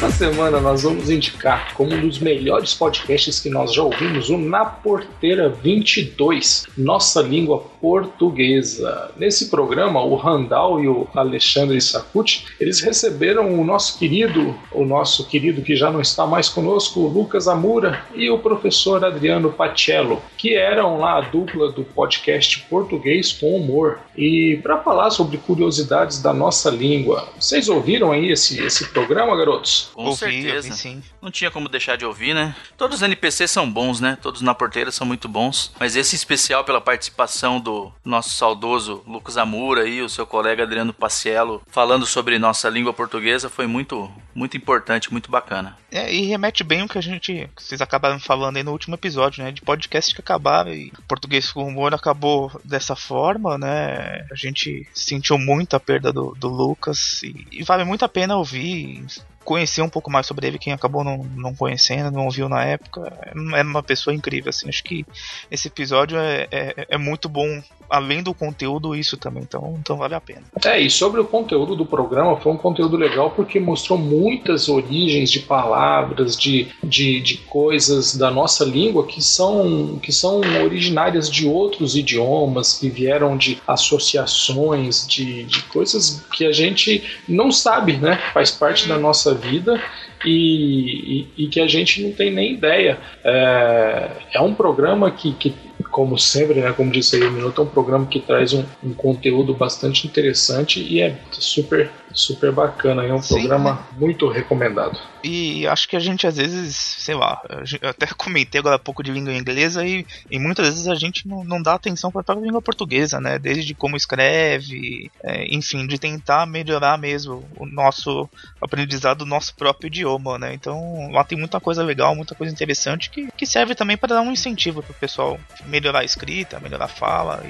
Essa 0.00 0.12
semana 0.12 0.58
nós 0.60 0.82
vamos 0.82 1.10
indicar 1.10 1.74
como 1.74 1.92
um 1.92 2.00
dos 2.00 2.18
melhores 2.18 2.72
podcasts 2.72 3.38
que 3.38 3.50
nós 3.50 3.74
já 3.74 3.82
ouvimos 3.82 4.30
o 4.30 4.38
Na 4.38 4.64
Porteira 4.64 5.50
22, 5.50 6.66
Nossa 6.74 7.20
Língua 7.20 7.62
Portuguesa. 7.82 9.10
Nesse 9.18 9.50
programa, 9.50 10.02
o 10.02 10.16
Randall 10.16 10.82
e 10.82 10.88
o 10.88 11.06
Alexandre 11.14 11.78
Sacucci, 11.82 12.46
eles 12.58 12.80
receberam 12.80 13.60
o 13.60 13.62
nosso 13.62 13.98
querido, 13.98 14.58
o 14.72 14.86
nosso 14.86 15.26
querido 15.26 15.60
que 15.60 15.76
já 15.76 15.90
não 15.90 16.00
está 16.00 16.26
mais 16.26 16.48
conosco, 16.48 17.00
o 17.00 17.06
Lucas 17.06 17.46
Amura 17.46 18.02
e 18.14 18.30
o 18.30 18.38
professor 18.38 19.04
Adriano 19.04 19.52
Pacello, 19.52 20.22
que 20.38 20.54
eram 20.54 20.98
lá 20.98 21.18
a 21.18 21.20
dupla 21.20 21.72
do 21.72 21.84
podcast 21.84 22.58
Português 22.70 23.32
com 23.32 23.54
Humor. 23.54 23.98
E 24.16 24.58
para 24.62 24.78
falar 24.78 25.10
sobre 25.10 25.36
curiosidades 25.36 26.22
da 26.22 26.32
nossa 26.32 26.70
língua, 26.70 27.28
vocês 27.38 27.68
ouviram 27.68 28.12
aí 28.12 28.30
esse, 28.30 28.64
esse 28.64 28.88
programa, 28.88 29.36
garotos? 29.36 29.89
Com 30.00 30.10
ouvi, 30.10 30.16
certeza. 30.16 30.68
ouvi 30.68 30.80
sim. 30.80 31.02
Não 31.20 31.30
tinha 31.30 31.50
como 31.50 31.68
deixar 31.68 31.96
de 31.96 32.04
ouvir, 32.04 32.34
né? 32.34 32.54
Todos 32.76 32.96
os 32.96 33.02
NPCs 33.02 33.50
são 33.50 33.70
bons, 33.70 34.00
né? 34.00 34.16
Todos 34.20 34.40
na 34.40 34.54
porteira 34.54 34.90
são 34.90 35.06
muito 35.06 35.28
bons. 35.28 35.72
Mas 35.78 35.96
esse 35.96 36.14
especial 36.14 36.64
pela 36.64 36.80
participação 36.80 37.60
do 37.60 37.92
nosso 38.04 38.30
saudoso 38.30 39.02
Lucas 39.06 39.36
Amura 39.36 39.88
e 39.88 40.02
o 40.02 40.08
seu 40.08 40.26
colega 40.26 40.62
Adriano 40.62 40.92
Paciello 40.92 41.62
falando 41.68 42.06
sobre 42.06 42.38
nossa 42.38 42.68
língua 42.68 42.92
portuguesa 42.92 43.48
foi 43.48 43.66
muito, 43.66 44.10
muito 44.34 44.56
importante, 44.56 45.12
muito 45.12 45.30
bacana. 45.30 45.76
É, 45.92 46.12
e 46.12 46.22
remete 46.22 46.62
bem 46.62 46.82
o 46.82 46.88
que 46.88 46.98
a 46.98 47.02
gente. 47.02 47.50
que 47.56 47.62
vocês 47.62 47.80
acabaram 47.80 48.20
falando 48.20 48.56
aí 48.56 48.62
no 48.62 48.72
último 48.72 48.94
episódio, 48.94 49.42
né? 49.42 49.50
De 49.50 49.60
podcast 49.60 50.14
que 50.14 50.20
acabaram 50.20 50.72
e 50.72 50.92
português 51.08 51.50
com 51.50 51.66
humor 51.66 51.92
acabou 51.94 52.50
dessa 52.64 52.94
forma, 52.94 53.58
né? 53.58 54.26
A 54.30 54.34
gente 54.34 54.86
sentiu 54.94 55.38
muito 55.38 55.74
a 55.74 55.80
perda 55.80 56.12
do, 56.12 56.34
do 56.38 56.48
Lucas 56.48 57.22
e, 57.22 57.46
e 57.50 57.62
vale 57.64 57.84
muito 57.84 58.04
a 58.04 58.08
pena 58.08 58.36
ouvir. 58.36 59.04
Conhecer 59.44 59.82
um 59.82 59.88
pouco 59.88 60.10
mais 60.10 60.26
sobre 60.26 60.46
ele, 60.46 60.58
quem 60.58 60.72
acabou 60.72 61.02
não, 61.02 61.24
não 61.36 61.54
conhecendo, 61.54 62.10
não 62.10 62.26
ouviu 62.26 62.48
na 62.48 62.64
época. 62.64 63.12
É 63.54 63.62
uma 63.62 63.82
pessoa 63.82 64.14
incrível, 64.14 64.50
assim. 64.50 64.68
Acho 64.68 64.84
que 64.84 65.04
esse 65.50 65.68
episódio 65.68 66.18
é, 66.18 66.46
é, 66.50 66.86
é 66.90 66.98
muito 66.98 67.28
bom, 67.28 67.62
além 67.88 68.22
do 68.22 68.34
conteúdo, 68.34 68.94
isso 68.94 69.16
também. 69.16 69.42
Então, 69.42 69.76
então 69.80 69.96
vale 69.96 70.14
a 70.14 70.20
pena. 70.20 70.42
É, 70.64 70.78
e 70.78 70.90
sobre 70.90 71.20
o 71.20 71.24
conteúdo 71.24 71.74
do 71.74 71.86
programa, 71.86 72.36
foi 72.36 72.52
um 72.52 72.56
conteúdo 72.56 72.96
legal 72.96 73.30
porque 73.30 73.58
mostrou 73.58 73.98
muitas 73.98 74.68
origens 74.68 75.30
de 75.30 75.40
palavras, 75.40 76.36
de, 76.36 76.68
de, 76.82 77.20
de 77.20 77.38
coisas 77.38 78.16
da 78.16 78.30
nossa 78.30 78.64
língua 78.64 79.06
que 79.06 79.22
são, 79.22 79.98
que 80.02 80.12
são 80.12 80.40
originárias 80.62 81.30
de 81.30 81.46
outros 81.46 81.96
idiomas, 81.96 82.78
que 82.78 82.88
vieram 82.88 83.36
de 83.36 83.60
associações, 83.66 85.06
de, 85.06 85.44
de 85.44 85.62
coisas 85.64 86.24
que 86.32 86.44
a 86.44 86.52
gente 86.52 87.02
não 87.28 87.50
sabe, 87.50 87.96
né? 87.96 88.18
Faz 88.32 88.50
parte 88.50 88.86
da 88.86 88.98
nossa 88.98 89.29
vida 89.34 89.80
e, 90.24 91.26
e, 91.36 91.44
e 91.44 91.46
que 91.48 91.60
a 91.60 91.66
gente 91.66 92.02
não 92.02 92.12
tem 92.12 92.30
nem 92.30 92.54
ideia. 92.54 92.98
É, 93.24 94.10
é 94.34 94.40
um 94.40 94.54
programa 94.54 95.10
que, 95.10 95.32
que 95.32 95.54
como 95.90 96.18
sempre, 96.18 96.60
né, 96.60 96.72
como 96.72 96.90
disse 96.90 97.16
aí 97.16 97.22
o 97.22 97.30
Minuto, 97.32 97.60
é 97.60 97.64
um 97.64 97.68
programa 97.68 98.06
que 98.06 98.20
traz 98.20 98.52
um, 98.52 98.64
um 98.82 98.94
conteúdo 98.94 99.54
bastante 99.54 100.06
interessante 100.06 100.80
e 100.80 101.00
é 101.00 101.18
super, 101.32 101.90
super 102.12 102.52
bacana. 102.52 103.04
É 103.04 103.12
um 103.12 103.20
Sim, 103.20 103.34
programa 103.34 103.72
né? 103.72 103.78
muito 103.98 104.28
recomendado. 104.28 104.98
E 105.22 105.66
acho 105.66 105.88
que 105.88 105.96
a 105.96 106.00
gente 106.00 106.26
às 106.26 106.36
vezes, 106.36 106.76
sei 106.76 107.14
lá, 107.14 107.42
eu 107.82 107.90
até 107.90 108.06
comentei 108.16 108.58
agora 108.58 108.76
há 108.76 108.78
pouco 108.78 109.02
de 109.02 109.10
língua 109.10 109.34
inglesa 109.34 109.84
e, 109.84 110.06
e 110.30 110.38
muitas 110.38 110.66
vezes 110.68 110.88
a 110.88 110.94
gente 110.94 111.28
não, 111.28 111.44
não 111.44 111.60
dá 111.60 111.74
atenção 111.74 112.10
para 112.10 112.22
a 112.22 112.24
própria 112.24 112.44
língua 112.44 112.62
portuguesa, 112.62 113.20
né? 113.20 113.38
Desde 113.38 113.74
como 113.74 113.96
escreve, 113.96 115.10
é, 115.22 115.44
enfim, 115.54 115.86
de 115.86 115.98
tentar 115.98 116.46
melhorar 116.46 116.96
mesmo 116.96 117.44
o 117.56 117.66
nosso 117.66 118.28
aprendizado 118.60 119.18
do 119.18 119.26
nosso 119.26 119.54
próprio 119.54 119.88
idioma, 119.88 120.38
né? 120.38 120.54
Então 120.54 121.10
lá 121.12 121.22
tem 121.24 121.36
muita 121.36 121.60
coisa 121.60 121.82
legal, 121.82 122.14
muita 122.14 122.34
coisa 122.34 122.52
interessante 122.52 123.10
que, 123.10 123.28
que 123.36 123.44
serve 123.44 123.74
também 123.74 123.96
para 123.96 124.14
dar 124.14 124.22
um 124.22 124.32
incentivo 124.32 124.82
pro 124.82 124.94
pessoal 124.94 125.38
melhorar 125.66 125.79
a 125.88 126.04
escrita, 126.04 126.60
melhorar 126.60 126.84
a 126.84 126.88
fala 126.88 127.42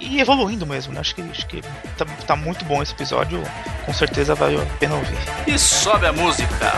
e, 0.00 0.04
e 0.04 0.20
evoluindo 0.20 0.66
mesmo, 0.66 0.92
né? 0.92 1.00
Acho 1.00 1.14
que, 1.14 1.22
acho 1.22 1.46
que 1.46 1.60
tá, 1.96 2.04
tá 2.26 2.36
muito 2.36 2.64
bom 2.64 2.82
esse 2.82 2.92
episódio, 2.92 3.42
com 3.84 3.92
certeza 3.92 4.34
vale 4.34 4.60
a 4.60 4.66
pena 4.78 4.94
ouvir. 4.94 5.18
E 5.46 5.58
sobe 5.58 6.06
a 6.06 6.12
música! 6.12 6.72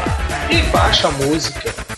E 0.51 0.63
baixa 0.71 1.09
a 1.09 1.13
música. 1.13 1.96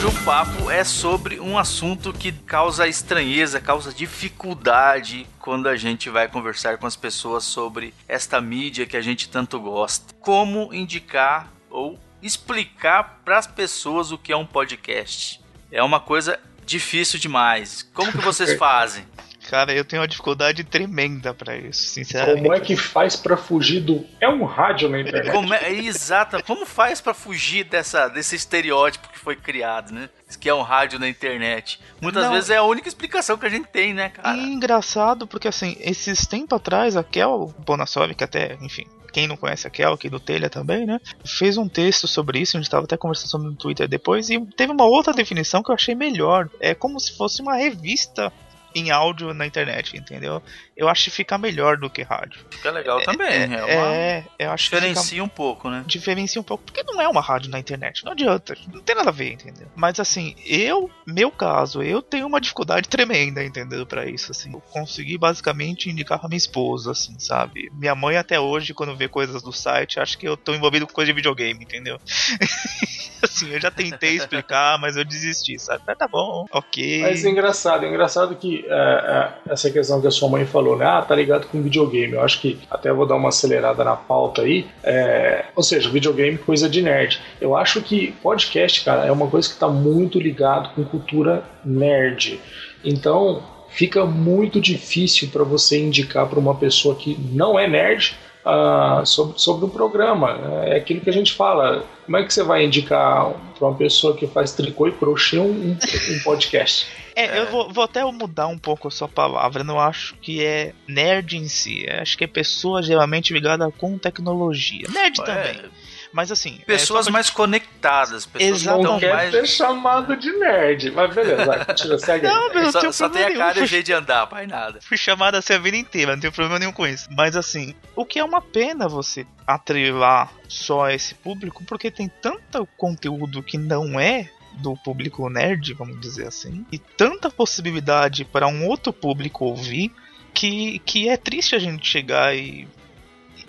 Hoje 0.00 0.06
o 0.06 0.24
papo 0.24 0.70
é 0.70 0.82
sobre 0.82 1.38
um 1.40 1.58
assunto 1.58 2.10
que 2.10 2.32
causa 2.32 2.88
estranheza, 2.88 3.60
causa 3.60 3.92
dificuldade 3.92 5.26
quando 5.38 5.68
a 5.68 5.76
gente 5.76 6.08
vai 6.08 6.26
conversar 6.26 6.78
com 6.78 6.86
as 6.86 6.96
pessoas 6.96 7.44
sobre 7.44 7.92
esta 8.08 8.40
mídia 8.40 8.86
que 8.86 8.96
a 8.96 9.02
gente 9.02 9.28
tanto 9.28 9.60
gosta. 9.60 10.14
Como 10.20 10.72
indicar 10.72 11.52
ou 11.68 11.98
explicar 12.22 13.20
para 13.26 13.36
as 13.36 13.46
pessoas 13.46 14.10
o 14.10 14.16
que 14.16 14.32
é 14.32 14.36
um 14.36 14.46
podcast. 14.46 15.38
É 15.70 15.82
uma 15.82 16.00
coisa 16.00 16.40
difícil 16.64 17.18
demais. 17.18 17.82
Como 17.92 18.10
que 18.10 18.18
vocês 18.18 18.56
fazem? 18.58 19.04
Cara, 19.50 19.74
eu 19.74 19.84
tenho 19.84 20.00
uma 20.00 20.06
dificuldade 20.06 20.62
tremenda 20.62 21.34
para 21.34 21.56
isso, 21.56 21.88
sinceramente. 21.88 22.42
Como 22.42 22.54
é 22.54 22.60
que 22.60 22.76
faz 22.76 23.16
para 23.16 23.36
fugir 23.36 23.80
do. 23.80 24.06
É 24.20 24.28
um 24.28 24.44
rádio 24.44 24.88
na 24.88 25.00
internet? 25.00 25.32
Como 25.32 25.52
é, 25.52 25.72
exato. 25.72 26.40
Como 26.44 26.64
faz 26.64 27.00
para 27.00 27.12
fugir 27.12 27.64
dessa, 27.64 28.06
desse 28.06 28.36
estereótipo 28.36 29.08
que 29.08 29.18
foi 29.18 29.34
criado, 29.34 29.92
né? 29.92 30.08
Que 30.38 30.48
é 30.48 30.54
um 30.54 30.62
rádio 30.62 31.00
na 31.00 31.08
internet. 31.08 31.80
Muitas 32.00 32.26
Não. 32.26 32.32
vezes 32.32 32.50
é 32.50 32.58
a 32.58 32.62
única 32.62 32.86
explicação 32.86 33.36
que 33.36 33.44
a 33.44 33.48
gente 33.48 33.66
tem, 33.66 33.92
né, 33.92 34.10
cara? 34.10 34.36
E 34.36 34.52
engraçado 34.52 35.26
porque, 35.26 35.48
assim, 35.48 35.76
esses 35.80 36.28
tempos 36.28 36.56
atrás, 36.56 36.96
a 36.96 37.02
Kel 37.02 37.52
Bonassov, 37.66 38.14
que 38.14 38.22
até, 38.22 38.56
enfim, 38.60 38.86
quem 39.12 39.26
não 39.26 39.36
conhece 39.36 39.66
a 39.66 39.70
Kel, 39.70 39.94
aqui 39.94 40.08
do 40.08 40.20
Telha 40.20 40.48
também, 40.48 40.86
né? 40.86 41.00
Fez 41.26 41.58
um 41.58 41.68
texto 41.68 42.06
sobre 42.06 42.38
isso, 42.38 42.56
a 42.56 42.60
gente 42.60 42.70
tava 42.70 42.84
até 42.84 42.96
conversando 42.96 43.30
sobre 43.30 43.48
no 43.48 43.56
Twitter 43.56 43.88
depois, 43.88 44.30
e 44.30 44.38
teve 44.56 44.70
uma 44.70 44.84
outra 44.84 45.12
definição 45.12 45.60
que 45.60 45.72
eu 45.72 45.74
achei 45.74 45.96
melhor. 45.96 46.48
É 46.60 46.72
como 46.72 47.00
se 47.00 47.16
fosse 47.16 47.42
uma 47.42 47.56
revista 47.56 48.32
em 48.74 48.90
áudio 48.90 49.34
na 49.34 49.46
internet, 49.46 49.96
entendeu? 49.96 50.42
Eu 50.76 50.88
acho 50.88 51.04
que 51.04 51.10
fica 51.10 51.36
melhor 51.36 51.76
do 51.76 51.90
que 51.90 52.02
rádio. 52.02 52.40
Fica 52.50 52.70
legal 52.70 53.02
também. 53.02 53.28
É, 53.28 53.44
É, 53.44 53.64
uma... 53.64 53.94
é, 53.94 54.24
eu 54.38 54.50
acho 54.50 54.70
que 54.70 54.76
fica 54.76 54.88
Diferencia 54.88 55.24
um 55.24 55.28
pouco, 55.28 55.68
né? 55.68 55.84
diferencia 55.86 56.40
um 56.40 56.44
pouco, 56.44 56.64
porque 56.64 56.82
não 56.82 57.00
é 57.00 57.08
uma 57.08 57.20
rádio 57.20 57.50
na 57.50 57.58
internet, 57.58 58.04
não 58.04 58.12
adianta, 58.12 58.56
não 58.72 58.80
tem 58.80 58.96
nada 58.96 59.10
a 59.10 59.12
ver, 59.12 59.32
entendeu? 59.32 59.66
Mas 59.74 60.00
assim, 60.00 60.34
eu, 60.46 60.90
meu 61.06 61.30
caso, 61.30 61.82
eu 61.82 62.00
tenho 62.00 62.26
uma 62.26 62.40
dificuldade 62.40 62.88
tremenda, 62.88 63.44
entendeu, 63.44 63.80
Pra 63.90 64.06
isso, 64.06 64.30
assim. 64.30 64.52
Eu 64.52 64.60
consegui 64.60 65.18
basicamente 65.18 65.90
indicar 65.90 66.18
pra 66.18 66.28
minha 66.28 66.36
esposa, 66.36 66.92
assim, 66.92 67.18
sabe? 67.18 67.70
Minha 67.72 67.94
mãe 67.94 68.16
até 68.16 68.38
hoje, 68.38 68.74
quando 68.74 68.96
vê 68.96 69.08
coisas 69.08 69.42
do 69.42 69.52
site, 69.52 69.98
acha 69.98 70.16
que 70.16 70.26
eu 70.26 70.36
tô 70.36 70.54
envolvido 70.54 70.86
com 70.86 70.92
coisa 70.92 71.12
de 71.12 71.16
videogame, 71.16 71.64
entendeu? 71.64 71.98
assim, 73.22 73.50
eu 73.50 73.60
já 73.60 73.70
tentei 73.70 74.16
explicar, 74.16 74.78
mas 74.78 74.96
eu 74.96 75.04
desisti, 75.04 75.58
sabe? 75.58 75.82
Ah, 75.86 75.94
tá 75.94 76.08
bom, 76.08 76.46
ok. 76.50 77.02
Mas 77.02 77.24
é 77.24 77.28
engraçado, 77.28 77.84
é 77.84 77.88
engraçado 77.88 78.36
que 78.36 78.59
é, 78.68 79.28
essa 79.48 79.70
questão 79.70 80.00
que 80.00 80.06
a 80.06 80.10
sua 80.10 80.28
mãe 80.28 80.44
falou, 80.44 80.76
né? 80.76 80.86
Ah, 80.86 81.02
tá 81.02 81.14
ligado 81.14 81.46
com 81.46 81.62
videogame. 81.62 82.14
Eu 82.14 82.22
acho 82.22 82.40
que 82.40 82.58
até 82.70 82.92
vou 82.92 83.06
dar 83.06 83.16
uma 83.16 83.28
acelerada 83.28 83.84
na 83.84 83.96
pauta 83.96 84.42
aí. 84.42 84.66
É, 84.82 85.44
ou 85.54 85.62
seja, 85.62 85.88
videogame 85.90 86.38
coisa 86.38 86.68
de 86.68 86.82
nerd. 86.82 87.20
Eu 87.40 87.56
acho 87.56 87.82
que 87.82 88.12
podcast, 88.22 88.84
cara, 88.84 89.06
é 89.06 89.12
uma 89.12 89.28
coisa 89.28 89.48
que 89.48 89.58
tá 89.58 89.68
muito 89.68 90.18
ligado 90.18 90.74
com 90.74 90.84
cultura 90.84 91.44
nerd. 91.64 92.40
Então, 92.84 93.42
fica 93.70 94.04
muito 94.04 94.60
difícil 94.60 95.28
para 95.32 95.44
você 95.44 95.80
indicar 95.80 96.26
para 96.28 96.38
uma 96.38 96.54
pessoa 96.54 96.94
que 96.94 97.16
não 97.32 97.58
é 97.58 97.68
nerd 97.68 98.16
ah, 98.44 99.02
sobre, 99.04 99.38
sobre 99.38 99.64
o 99.66 99.68
programa. 99.68 100.38
É 100.64 100.76
aquilo 100.76 101.00
que 101.00 101.10
a 101.10 101.12
gente 101.12 101.32
fala. 101.32 101.84
Como 102.04 102.16
é 102.16 102.24
que 102.24 102.32
você 102.32 102.42
vai 102.42 102.64
indicar 102.64 103.32
para 103.58 103.68
uma 103.68 103.76
pessoa 103.76 104.16
que 104.16 104.26
faz 104.26 104.52
tricô 104.52 104.88
e 104.88 104.92
crochê 104.92 105.38
um, 105.38 105.72
um 105.72 106.22
podcast? 106.24 106.86
É, 107.26 107.38
eu 107.40 107.46
vou, 107.50 107.72
vou 107.72 107.84
até 107.84 108.04
mudar 108.04 108.46
um 108.46 108.58
pouco 108.58 108.88
a 108.88 108.90
sua 108.90 109.08
palavra. 109.08 109.60
Eu 109.60 109.66
não 109.66 109.78
acho 109.80 110.14
que 110.16 110.44
é 110.44 110.72
nerd 110.88 111.36
em 111.36 111.48
si. 111.48 111.84
Eu 111.88 112.00
acho 112.00 112.16
que 112.16 112.24
é 112.24 112.26
pessoa 112.26 112.82
geralmente 112.82 113.32
ligada 113.32 113.70
com 113.70 113.98
tecnologia. 113.98 114.86
Nerd 114.90 115.20
É, 115.20 115.24
também. 115.24 115.70
Mas 116.12 116.32
assim. 116.32 116.58
é 116.60 116.64
Pessoas 116.64 117.04
pra- 117.06 117.12
mais 117.12 117.30
conectadas, 117.30 118.26
pessoas 118.26 118.50
que 118.62 118.64
Exatamente. 118.68 118.84
Não 118.84 118.94
estão 118.96 118.98
quer 118.98 119.14
mais. 119.14 119.30
ser 119.30 119.46
chamado 119.46 120.16
de 120.16 120.32
nerd. 120.32 120.90
Mas 120.90 121.14
beleza, 121.14 121.44
vai, 121.46 121.64
continua, 121.64 121.98
segue. 122.00 122.26
Não, 122.26 122.52
meu, 122.52 122.62
não 122.64 122.72
Só, 122.72 122.80
tenho 122.80 122.92
só 122.92 123.08
tem 123.08 123.22
problema 123.22 123.44
a 123.44 123.46
cara 123.46 123.52
e 123.52 123.54
nenhum. 123.54 123.64
o 123.64 123.68
jeito 123.68 123.86
de 123.86 123.92
andar, 123.92 124.26
pai 124.26 124.44
nada. 124.46 124.80
Fui 124.82 124.96
chamado 124.96 125.36
assim 125.36 125.52
a 125.52 125.58
vida 125.58 125.76
inteira, 125.76 126.12
não 126.14 126.20
tenho 126.20 126.32
problema 126.32 126.58
nenhum 126.58 126.72
com 126.72 126.84
isso. 126.84 127.08
Mas 127.12 127.36
assim, 127.36 127.76
o 127.94 128.04
que 128.04 128.18
é 128.18 128.24
uma 128.24 128.40
pena 128.42 128.88
você 128.88 129.24
atrelar 129.46 130.32
só 130.48 130.86
a 130.86 130.94
esse 130.94 131.14
público, 131.14 131.62
porque 131.64 131.90
tem 131.92 132.08
tanto 132.20 132.66
conteúdo 132.76 133.40
que 133.42 133.56
não 133.56 133.98
é 134.00 134.28
do 134.52 134.76
público 134.76 135.28
nerd, 135.28 135.72
vamos 135.74 136.00
dizer 136.00 136.26
assim, 136.26 136.64
e 136.72 136.78
tanta 136.78 137.30
possibilidade 137.30 138.24
para 138.24 138.46
um 138.48 138.66
outro 138.66 138.92
público 138.92 139.44
ouvir, 139.44 139.92
que, 140.34 140.78
que 140.80 141.08
é 141.08 141.16
triste 141.16 141.54
a 141.54 141.58
gente 141.58 141.86
chegar 141.86 142.36
e, 142.36 142.66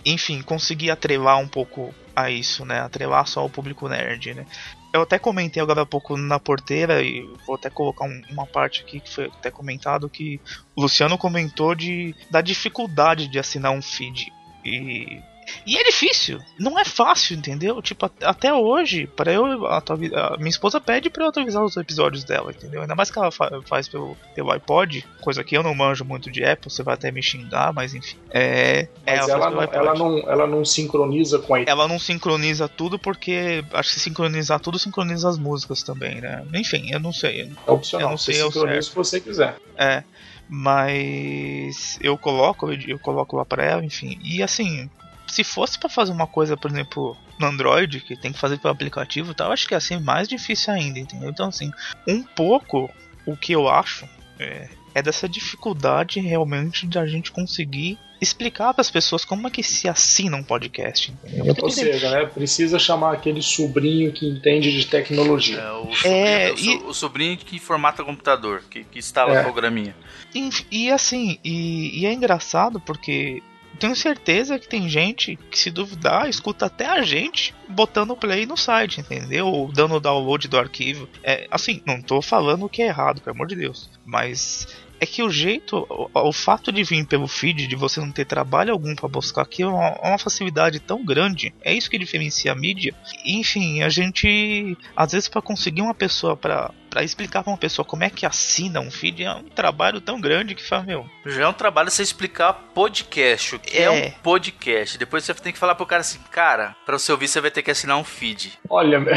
enfim, 0.05 0.41
conseguir 0.41 0.89
atrelar 0.91 1.39
um 1.39 1.47
pouco 1.47 1.93
a 2.15 2.29
isso, 2.29 2.65
né? 2.65 2.81
Atrelar 2.81 3.25
só 3.27 3.45
o 3.45 3.49
público 3.49 3.87
nerd, 3.87 4.33
né? 4.33 4.45
Eu 4.93 5.03
até 5.03 5.17
comentei 5.17 5.61
agora 5.61 5.83
há 5.83 5.85
pouco 5.85 6.17
na 6.17 6.37
porteira 6.39 7.01
e 7.01 7.21
vou 7.45 7.55
até 7.55 7.69
colocar 7.69 8.05
um- 8.05 8.21
uma 8.29 8.45
parte 8.45 8.81
aqui 8.81 8.99
que 8.99 9.09
foi 9.09 9.25
até 9.25 9.49
comentado 9.49 10.09
que 10.09 10.39
o 10.75 10.81
Luciano 10.81 11.17
comentou 11.17 11.73
de 11.73 12.13
da 12.29 12.41
dificuldade 12.41 13.27
de 13.27 13.39
assinar 13.39 13.71
um 13.71 13.81
feed 13.81 14.31
e 14.65 15.21
e 15.65 15.77
é 15.77 15.83
difícil, 15.83 16.39
não 16.59 16.79
é 16.79 16.85
fácil, 16.85 17.35
entendeu? 17.37 17.81
Tipo, 17.81 18.05
at- 18.05 18.23
até 18.23 18.53
hoje, 18.53 19.07
para 19.07 19.31
eu 19.31 19.65
atuali- 19.67 20.11
a 20.15 20.35
minha 20.37 20.49
esposa 20.49 20.79
pede 20.81 21.09
para 21.09 21.23
eu 21.23 21.29
atualizar 21.29 21.63
os 21.63 21.77
episódios 21.77 22.23
dela, 22.23 22.51
entendeu? 22.51 22.81
Ainda 22.81 22.95
mais 22.95 23.09
que 23.11 23.17
ela 23.19 23.31
fa- 23.31 23.61
faz 23.65 23.87
pelo, 23.87 24.15
pelo 24.35 24.51
iPod, 24.51 25.05
coisa 25.21 25.43
que 25.43 25.55
eu 25.55 25.63
não 25.63 25.73
manjo 25.75 26.03
muito 26.05 26.31
de 26.31 26.43
Apple, 26.43 26.69
você 26.71 26.83
vai 26.83 26.93
até 26.95 27.11
me 27.11 27.21
xingar, 27.21 27.73
mas 27.73 27.93
enfim. 27.93 28.17
É, 28.29 28.87
Mas 29.05 29.27
ela, 29.29 29.49
pelo 29.49 29.61
não, 29.61 29.73
ela, 29.73 29.93
não, 29.95 30.17
ela 30.29 30.47
não 30.47 30.65
sincroniza 30.65 31.39
com 31.39 31.55
a 31.55 31.61
Ela 31.61 31.87
não 31.87 31.99
sincroniza 31.99 32.67
tudo 32.67 32.97
porque 32.97 33.63
acho 33.73 33.93
que 33.93 33.99
sincronizar 33.99 34.59
tudo 34.59 34.79
sincroniza 34.79 35.29
as 35.29 35.37
músicas 35.37 35.83
também, 35.83 36.21
né? 36.21 36.43
Enfim, 36.53 36.89
eu 36.91 36.99
não 36.99 37.11
sei. 37.13 37.51
É 37.67 37.71
opcional. 37.71 38.07
Eu 38.07 38.11
não 38.11 38.17
sei 38.17 38.35
você 38.35 38.51
sincroniza 38.51 38.81
se 38.89 38.95
você 38.95 39.19
quiser. 39.21 39.55
É. 39.77 40.03
Mas 40.49 41.97
eu 42.01 42.17
coloco, 42.17 42.71
eu 42.71 42.99
coloco 42.99 43.37
lá 43.37 43.45
para 43.45 43.63
ela, 43.65 43.83
enfim. 43.85 44.19
E 44.23 44.43
assim, 44.43 44.89
se 45.31 45.43
fosse 45.43 45.79
para 45.79 45.89
fazer 45.89 46.11
uma 46.11 46.27
coisa, 46.27 46.57
por 46.57 46.69
exemplo, 46.69 47.17
no 47.39 47.47
Android, 47.47 48.01
que 48.01 48.15
tem 48.15 48.31
que 48.31 48.39
fazer 48.39 48.57
pelo 48.57 48.73
aplicativo 48.73 49.31
e 49.31 49.35
tal, 49.35 49.51
acho 49.51 49.67
que 49.67 49.73
é 49.73 49.77
assim 49.77 49.99
mais 49.99 50.27
difícil 50.27 50.73
ainda, 50.73 50.99
entendeu? 50.99 51.29
Então, 51.29 51.47
assim, 51.47 51.71
um 52.07 52.23
pouco 52.23 52.89
o 53.25 53.37
que 53.37 53.53
eu 53.53 53.67
acho 53.67 54.07
é, 54.39 54.69
é 54.93 55.01
dessa 55.01 55.27
dificuldade 55.27 56.19
realmente 56.19 56.85
de 56.87 56.99
a 56.99 57.05
gente 57.05 57.31
conseguir 57.31 57.97
explicar 58.21 58.71
para 58.71 58.81
as 58.81 58.91
pessoas 58.91 59.25
como 59.25 59.47
é 59.47 59.49
que 59.51 59.63
se 59.63 59.89
assina 59.89 60.37
um 60.37 60.43
podcast. 60.43 61.11
Entendeu? 61.11 61.55
Ou 61.59 61.69
seja, 61.71 62.11
né, 62.11 62.25
precisa 62.27 62.77
chamar 62.77 63.13
aquele 63.13 63.41
sobrinho 63.41 64.11
que 64.11 64.27
entende 64.27 64.71
de 64.71 64.85
tecnologia. 64.85 65.57
É, 65.57 65.71
o, 65.71 65.95
sobrinho, 65.95 66.15
é, 66.15 66.53
e... 66.55 66.75
o 66.83 66.93
sobrinho 66.93 67.37
que 67.37 67.57
formata 67.57 68.03
computador, 68.03 68.63
que, 68.69 68.83
que 68.83 68.99
instala 68.99 69.39
é. 69.39 69.43
programinha. 69.43 69.95
E, 70.35 70.49
e 70.69 70.91
assim, 70.91 71.39
e, 71.43 72.01
e 72.01 72.05
é 72.05 72.13
engraçado 72.13 72.79
porque 72.79 73.41
tenho 73.79 73.95
certeza 73.95 74.59
que 74.59 74.67
tem 74.67 74.87
gente 74.89 75.35
que, 75.49 75.57
se 75.57 75.71
duvidar, 75.71 76.29
escuta 76.29 76.65
até 76.65 76.85
a 76.85 77.01
gente 77.01 77.53
botando 77.67 78.15
play 78.15 78.45
no 78.45 78.57
site, 78.57 78.99
entendeu? 78.99 79.47
Ou 79.47 79.71
dando 79.71 79.99
download 79.99 80.47
do 80.47 80.57
arquivo. 80.57 81.07
É, 81.23 81.47
assim, 81.49 81.81
não 81.85 82.01
tô 82.01 82.21
falando 82.21 82.69
que 82.69 82.81
é 82.81 82.87
errado, 82.87 83.21
pelo 83.21 83.35
amor 83.35 83.47
de 83.47 83.55
Deus. 83.55 83.89
Mas 84.05 84.67
é 85.01 85.05
que 85.07 85.23
o 85.23 85.31
jeito, 85.31 85.87
o, 85.89 86.09
o, 86.13 86.31
fato 86.31 86.71
de 86.71 86.83
vir 86.83 87.03
pelo 87.07 87.27
feed, 87.27 87.65
de 87.65 87.75
você 87.75 87.99
não 87.99 88.11
ter 88.11 88.23
trabalho 88.23 88.71
algum 88.71 88.95
para 88.95 89.09
buscar 89.09 89.41
aqui, 89.41 89.63
é 89.63 89.67
uma, 89.67 89.87
é 89.87 90.07
uma, 90.09 90.19
facilidade 90.19 90.79
tão 90.79 91.03
grande. 91.03 91.51
É 91.63 91.73
isso 91.73 91.89
que 91.89 91.97
diferencia 91.97 92.51
a 92.51 92.55
mídia. 92.55 92.93
Enfim, 93.25 93.81
a 93.81 93.89
gente, 93.89 94.77
às 94.95 95.11
vezes, 95.11 95.27
para 95.27 95.41
conseguir 95.41 95.81
uma 95.81 95.95
pessoa 95.95 96.37
para 96.37 96.71
para 96.91 97.03
explicar 97.03 97.41
para 97.41 97.51
uma 97.51 97.57
pessoa 97.57 97.85
como 97.85 98.03
é 98.03 98.09
que 98.09 98.25
assina 98.25 98.81
um 98.81 98.91
feed 98.91 99.23
é 99.23 99.33
um 99.33 99.43
trabalho 99.43 100.01
tão 100.01 100.19
grande 100.19 100.53
que 100.53 100.61
fala, 100.61 100.83
meu. 100.83 101.09
Já 101.25 101.43
é 101.43 101.47
um 101.47 101.53
trabalho 101.53 101.89
você 101.89 102.03
explicar 102.03 102.51
podcast, 102.51 103.55
o 103.55 103.59
que 103.59 103.77
é, 103.77 103.83
é 103.83 103.89
um 103.89 104.11
podcast. 104.21 104.97
Depois 104.97 105.23
você 105.23 105.33
tem 105.35 105.53
que 105.53 105.57
falar 105.57 105.75
pro 105.75 105.85
cara 105.85 106.01
assim, 106.01 106.19
cara, 106.29 106.75
para 106.85 106.99
você 106.99 107.09
ouvir 107.13 107.29
você 107.29 107.39
vai 107.39 107.49
ter 107.49 107.63
que 107.63 107.71
assinar 107.71 107.95
um 107.95 108.03
feed. 108.03 108.59
Olha, 108.69 108.99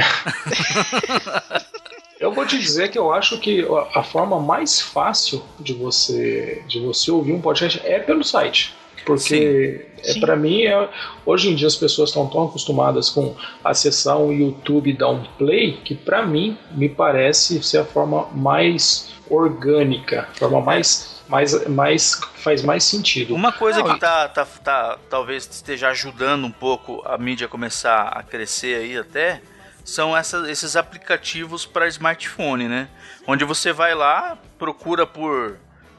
vou 2.44 2.48
te 2.48 2.58
dizer 2.58 2.90
que 2.90 2.98
eu 2.98 3.12
acho 3.12 3.38
que 3.38 3.66
a 3.94 4.02
forma 4.02 4.38
mais 4.38 4.80
fácil 4.80 5.42
de 5.58 5.72
você 5.72 6.62
de 6.68 6.78
você 6.78 7.10
ouvir 7.10 7.32
um 7.32 7.40
podcast 7.40 7.80
é 7.84 7.98
pelo 7.98 8.22
site. 8.22 8.74
Porque 9.04 9.86
é, 10.02 10.18
para 10.18 10.34
mim, 10.34 10.62
é, 10.62 10.88
hoje 11.26 11.50
em 11.50 11.54
dia 11.54 11.66
as 11.66 11.76
pessoas 11.76 12.08
estão 12.08 12.26
tão 12.26 12.44
acostumadas 12.44 13.10
com 13.10 13.34
acessar 13.62 14.18
um 14.18 14.32
YouTube 14.32 14.88
e 14.88 14.94
dar 14.94 15.10
um 15.10 15.22
play 15.36 15.78
que 15.84 15.94
para 15.94 16.24
mim 16.24 16.56
me 16.70 16.88
parece 16.88 17.62
ser 17.62 17.78
a 17.78 17.84
forma 17.84 18.28
mais 18.32 19.12
orgânica, 19.28 20.28
a 20.30 20.38
forma 20.38 20.60
mais 20.60 21.14
mais, 21.26 21.66
mais 21.68 22.20
faz 22.36 22.62
mais 22.62 22.84
sentido. 22.84 23.34
Uma 23.34 23.50
coisa 23.50 23.78
Não, 23.78 23.94
que 23.94 24.00
tá, 24.00 24.28
tá, 24.28 24.44
tá, 24.44 24.98
talvez 25.08 25.48
esteja 25.50 25.88
ajudando 25.88 26.44
um 26.44 26.50
pouco 26.50 27.02
a 27.06 27.16
mídia 27.16 27.48
começar 27.48 28.08
a 28.08 28.22
crescer 28.22 28.76
aí 28.76 28.98
até 28.98 29.40
são 29.84 30.16
essa, 30.16 30.50
esses 30.50 30.74
aplicativos 30.74 31.66
para 31.66 31.86
smartphone, 31.88 32.66
né? 32.66 32.88
Onde 33.26 33.44
você 33.44 33.72
vai 33.72 33.94
lá, 33.94 34.38
procura 34.58 35.06
por 35.06 35.58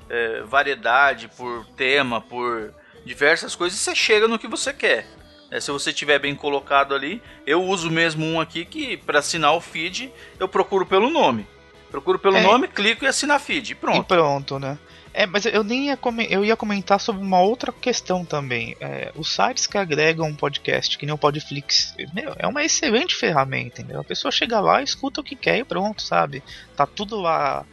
é, 0.10 0.41
variedade, 0.41 1.30
por 1.38 1.65
tema, 1.78 2.19
por 2.19 2.74
diversas 3.06 3.56
coisas 3.56 3.80
e 3.80 3.84
você 3.84 3.95
chega 3.95 4.28
no 4.28 4.39
que 4.39 4.48
você 4.48 4.74
quer. 4.74 5.06
É, 5.52 5.60
se 5.60 5.71
você 5.71 5.93
tiver 5.93 6.17
bem 6.17 6.36
colocado 6.36 6.95
ali, 6.95 7.21
eu 7.45 7.63
uso 7.63 7.91
mesmo 7.91 8.26
um 8.26 8.41
aqui 8.41 8.65
que 8.65 8.98
para 8.98 9.19
assinar 9.19 9.54
o 9.54 9.62
feed 9.62 10.12
eu 10.39 10.48
procuro 10.48 10.86
pelo 10.86 11.10
nome. 11.10 11.48
Procuro 11.91 12.17
pelo 12.17 12.38
é. 12.38 12.41
nome, 12.41 12.67
clico 12.67 13.06
e 13.06 13.08
assina 13.08 13.38
feed. 13.38 13.76
Pronto. 13.76 14.02
E 14.02 14.04
pronto, 14.04 14.60
né? 14.60 14.78
É, 15.17 15.25
mas 15.25 15.45
eu 15.45 15.63
nem 15.63 15.86
ia, 15.86 15.97
eu 16.30 16.43
ia 16.43 16.58
comentar 16.58 16.99
sobre 16.99 17.21
uma 17.21 17.39
outra 17.39 17.71
questão 17.71 18.25
também. 18.25 18.75
É, 18.82 19.13
os 19.15 19.34
sites 19.34 19.65
que 19.65 19.78
agregam 19.78 20.28
um 20.28 20.36
podcast, 20.36 20.97
que 20.97 21.06
nem 21.06 21.15
o 21.15 21.17
Podflix, 21.17 21.95
meu, 22.13 22.36
é 22.38 22.45
uma 22.45 22.65
excelente 22.65 23.15
ferramenta, 23.15 23.82
entendeu? 23.82 24.01
A 24.01 24.04
pessoa 24.04 24.30
chega 24.30 24.60
lá, 24.60 24.84
escuta 24.84 25.21
o 25.21 25.23
que 25.23 25.38
quer 25.38 25.60
e 25.60 25.63
pronto, 25.63 26.01
sabe? 26.01 26.43
Tá 26.75 26.86
tudo 26.86 27.15
lá 27.15 27.65